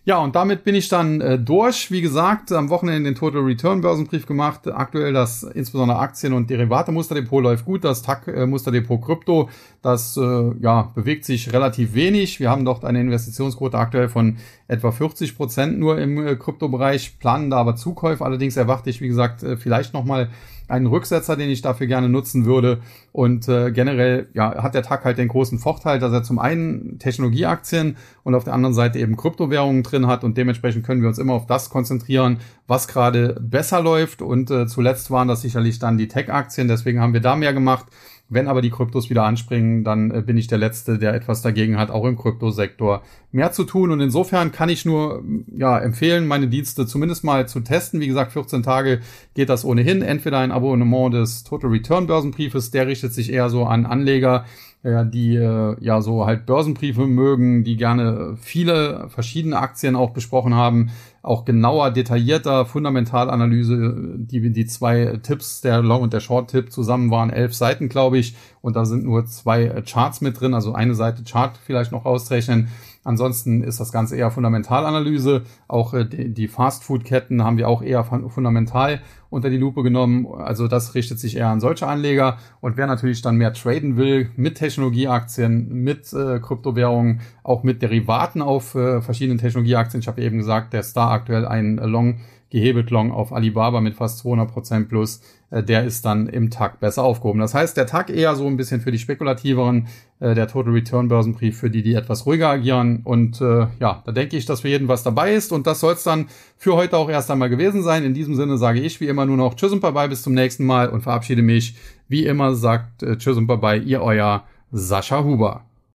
Ja, 0.06 0.18
und 0.18 0.36
damit 0.36 0.64
bin 0.64 0.74
ich 0.74 0.88
dann 0.90 1.22
äh, 1.22 1.38
durch. 1.38 1.92
Wie 1.92 2.02
gesagt, 2.02 2.52
am 2.52 2.70
Wochenende 2.70 3.10
den 3.10 3.16
Total 3.16 3.42
Return 3.42 3.82
Börsenbrief 3.82 4.26
gemacht. 4.26 4.68
Aktuell 4.68 5.14
das 5.14 5.44
insbesondere 5.44 6.00
Aktien- 6.00 6.34
und 6.34 6.50
Derivate 6.50 6.92
Musterdepot 6.92 7.44
läuft 7.44 7.66
gut. 7.66 7.84
Das 7.84 8.02
TAC 8.02 8.28
äh, 8.28 8.98
Krypto, 8.98 9.50
das 9.84 10.18
äh, 10.18 10.52
ja 10.62 10.92
bewegt 10.96 11.26
sich 11.26 11.54
relativ 11.54 11.94
wenig. 11.94 12.40
Wir 12.40 12.50
haben 12.50 12.66
dort 12.66 12.86
eine 12.86 13.02
Investitionsquote 13.02 13.78
aktuell 13.78 14.10
von 14.10 14.38
etwa 14.68 14.92
40 14.92 15.38
Prozent 15.38 15.78
nur 15.78 16.00
im 16.00 16.26
äh, 16.26 16.36
Kryptobereich, 16.38 17.20
planen 17.20 17.52
da 17.52 17.58
aber 17.58 17.76
Zukäufe. 17.76 18.26
Allerdings 18.26 18.58
erwarte 18.58 18.90
ich, 18.90 19.02
wie 19.02 19.10
gesagt, 19.10 19.44
äh, 19.44 19.58
vielleicht 19.58 19.94
nochmal 19.94 20.30
einen 20.70 20.88
Rücksetzer, 20.88 21.36
den 21.36 21.49
ich 21.49 21.61
dafür 21.61 21.88
gerne 21.88 22.09
nutzen 22.09 22.45
würde. 22.45 22.80
Und 23.11 23.47
äh, 23.47 23.72
generell 23.72 24.28
ja, 24.34 24.61
hat 24.61 24.76
der 24.76 24.84
Tag 24.84 25.05
halt 25.05 25.17
den 25.17 25.28
großen 25.28 25.59
Vorteil, 25.59 25.99
dass 25.99 26.13
er 26.13 26.24
zum 26.24 26.39
einen 26.39 26.99
Technologieaktien 26.99 27.97
und 28.24 28.36
auf 28.36 28.43
der 28.43 28.53
anderen 28.53 28.74
Seite 28.74 28.99
eben 28.99 29.17
Kryptowährungen 29.17 29.84
drin 29.84 30.07
hat 30.07 30.24
und 30.24 30.38
dementsprechend 30.38 30.86
können 30.86 31.01
wir 31.01 31.09
uns 31.09 31.17
immer 31.17 31.34
auf 31.34 31.47
das 31.47 31.70
konzentrieren, 31.70 32.38
was 32.67 32.88
gerade 32.88 33.36
besser 33.41 33.82
läuft. 33.82 34.22
Und 34.22 34.51
äh, 34.51 34.67
zuletzt 34.67 35.11
waren 35.11 35.28
das 35.28 35.41
sicherlich 35.41 35.80
dann 35.80 35.97
die 35.97 36.07
Tech-Aktien, 36.07 36.67
deswegen 36.67 36.99
haben 36.99 37.13
wir 37.13 37.22
da 37.22 37.36
mehr 37.36 37.53
gemacht. 37.53 37.86
Wenn 38.30 38.47
aber 38.47 38.61
die 38.61 38.69
Kryptos 38.69 39.09
wieder 39.09 39.23
anspringen, 39.23 39.84
dann 39.84 40.11
äh, 40.11 40.21
bin 40.21 40.38
ich 40.38 40.47
der 40.47 40.59
Letzte, 40.59 40.99
der 40.99 41.15
etwas 41.15 41.41
dagegen 41.41 41.77
hat, 41.77 41.89
auch 41.89 42.05
im 42.05 42.15
Kryptosektor 42.15 43.01
mehr 43.32 43.51
zu 43.51 43.63
tun. 43.63 43.89
Und 43.89 43.99
insofern 43.99 44.51
kann 44.51 44.69
ich 44.69 44.86
nur 44.86 45.23
ja, 45.55 45.80
empfehlen, 45.80 46.27
meine 46.27 46.47
Dienste 46.47 46.86
zumindest 46.86 47.23
mal 47.23 47.47
zu 47.47 47.61
testen. 47.61 47.99
Wie 47.99 48.07
gesagt, 48.07 48.32
14 48.32 48.61
Tage 48.61 48.99
geht 49.34 49.49
das 49.49 49.65
ohnehin. 49.65 50.03
Entweder 50.03 50.39
ein 50.39 50.51
Abonnement 50.51 51.13
des 51.13 51.43
Total 51.43 51.71
Return 51.71 52.05
Börsenbriefes, 52.05 52.69
der 52.69 52.88
richtet 52.88 53.13
sich 53.13 53.34
eher 53.34 53.49
so 53.49 53.65
an 53.65 53.86
Anleger, 53.88 54.45
ja, 54.84 55.03
die 55.03 55.36
äh, 55.36 55.75
ja 55.82 56.01
so 56.01 56.25
halt 56.25 56.45
Börsenbriefe 56.45 57.05
mögen, 57.05 57.63
die 57.63 57.75
gerne 57.75 58.38
viele 58.39 59.09
verschiedene 59.09 59.57
Aktien 59.57 59.95
auch 59.95 60.11
besprochen 60.11 60.55
haben, 60.55 60.91
auch 61.21 61.43
genauer, 61.43 61.91
detaillierter 61.91 62.65
Fundamentalanalyse, 62.65 64.15
die 64.17 64.51
die 64.53 64.65
zwei 64.65 65.19
Tipps, 65.21 65.59
der 65.59 65.82
Long- 65.82 66.03
und 66.03 66.13
der 66.13 66.21
Short-Tipp 66.21 66.71
zusammen 66.71 67.11
waren, 67.11 67.30
elf 67.30 67.53
Seiten, 67.53 67.89
glaube 67.89 68.17
ich, 68.17 68.36
und 68.61 68.77
da 68.77 68.86
sind 68.86 69.03
nur 69.03 69.25
zwei 69.25 69.82
Charts 69.86 70.21
mit 70.21 70.39
drin, 70.39 70.53
also 70.53 70.73
eine 70.73 70.95
Seite 70.95 71.23
Chart 71.23 71.57
vielleicht 71.65 71.91
noch 71.91 72.05
ausrechnen 72.05 72.69
Ansonsten 73.10 73.64
ist 73.64 73.80
das 73.80 73.91
Ganze 73.91 74.16
eher 74.18 74.30
Fundamentalanalyse. 74.30 75.41
Auch 75.68 75.95
äh, 75.95 76.05
die 76.05 76.47
Fastfood-Ketten 76.47 77.43
haben 77.43 77.57
wir 77.57 77.68
auch 77.68 77.82
eher 77.82 78.03
fundamental 78.03 79.01
unter 79.32 79.49
die 79.49 79.57
Lupe 79.57 79.82
genommen. 79.82 80.28
Also 80.28 80.68
das 80.68 80.93
richtet 80.93 81.18
sich 81.18 81.36
eher 81.36 81.47
an 81.47 81.60
solche 81.60 81.88
Anleger. 81.88 82.38
Und 82.62 82.78
wer 82.78 82.86
natürlich 82.86 83.24
dann 83.24 83.38
mehr 83.38 83.51
traden 83.51 83.97
will 83.97 84.30
mit 84.36 84.60
Technologieaktien, 84.60 85.70
mit 85.70 86.14
äh, 86.14 86.39
Kryptowährungen, 86.39 87.22
auch 87.41 87.64
mit 87.64 87.82
Derivaten 87.82 88.43
auf 88.43 88.76
äh, 88.76 89.01
verschiedenen 89.01 89.39
Technologieaktien. 89.39 90.01
Ich 90.01 90.07
habe 90.07 90.22
eben 90.22 90.38
gesagt, 90.38 90.74
der 90.74 90.84
Star 90.84 91.10
aktuell 91.10 91.47
ein 91.47 91.78
Long 91.78 92.20
gehebelt 92.50 92.89
Long 92.89 93.12
auf 93.12 93.32
Alibaba 93.32 93.82
mit 93.82 93.95
fast 93.95 94.20
200 94.20 94.52
Prozent 94.52 94.89
plus, 94.89 95.22
äh, 95.52 95.64
der 95.64 95.86
ist 95.86 96.06
dann 96.06 96.28
im 96.28 96.50
Tag 96.50 96.80
besser 96.80 97.04
aufgehoben. 97.04 97.39
Das 97.39 97.54
heißt, 97.54 97.78
der 97.78 97.86
Tag 97.86 98.10
eher 98.10 98.36
so 98.36 98.47
ein 98.47 98.58
bisschen 98.58 98.82
für 98.82 98.91
die 98.91 99.00
spekulativeren, 99.00 99.88
äh, 100.20 100.34
der 100.34 100.47
Total 100.47 100.74
Return 100.74 101.08
Börsenbrief 101.08 101.58
für 101.58 101.70
die, 101.70 101.84
die 101.84 101.93
etwas 101.93 102.26
ruhiger 102.26 102.50
agieren. 102.50 103.02
Und 103.04 103.41
äh, 103.41 103.68
ja, 103.80 104.02
da 104.06 104.12
denke 104.12 104.38
ich, 104.38 104.45
dass 104.45 104.62
für 104.62 104.70
jeden 104.70 104.88
was 104.88 105.04
dabei 105.04 105.34
ist. 105.34 105.52
Und 105.52 105.68
das 105.68 105.80
soll 105.80 105.93
es 105.93 106.04
dann 106.04 106.28
für 106.58 106.76
heute 106.76 106.97
auch 106.97 107.10
erst 107.10 107.30
einmal 107.32 107.50
gewesen 107.50 107.84
sein. 107.84 108.04
In 108.04 108.14
diesem 108.14 108.36
Sinne 108.36 108.58
sage 108.58 108.80
ich 108.80 109.00
wie 109.00 109.08
immer 109.08 109.26
nur 109.26 109.38
noch 109.38 109.54
Tschüss 109.54 109.72
und 109.72 109.82
Bye-bye, 109.82 110.10
bis 110.10 110.24
zum 110.24 110.34
nächsten 110.34 110.66
Mal 110.66 110.89
und 110.89 111.02
verabschiede 111.02 111.41
mich. 111.41 111.76
Wie 112.08 112.26
immer 112.26 112.56
sagt 112.56 113.04
äh, 113.04 113.18
Tschüss 113.18 113.38
und 113.38 113.47
Bye-bye, 113.47 113.82
ihr 113.82 114.02
euer 114.02 114.43
Sascha 114.72 115.24
Huber. 115.24 115.68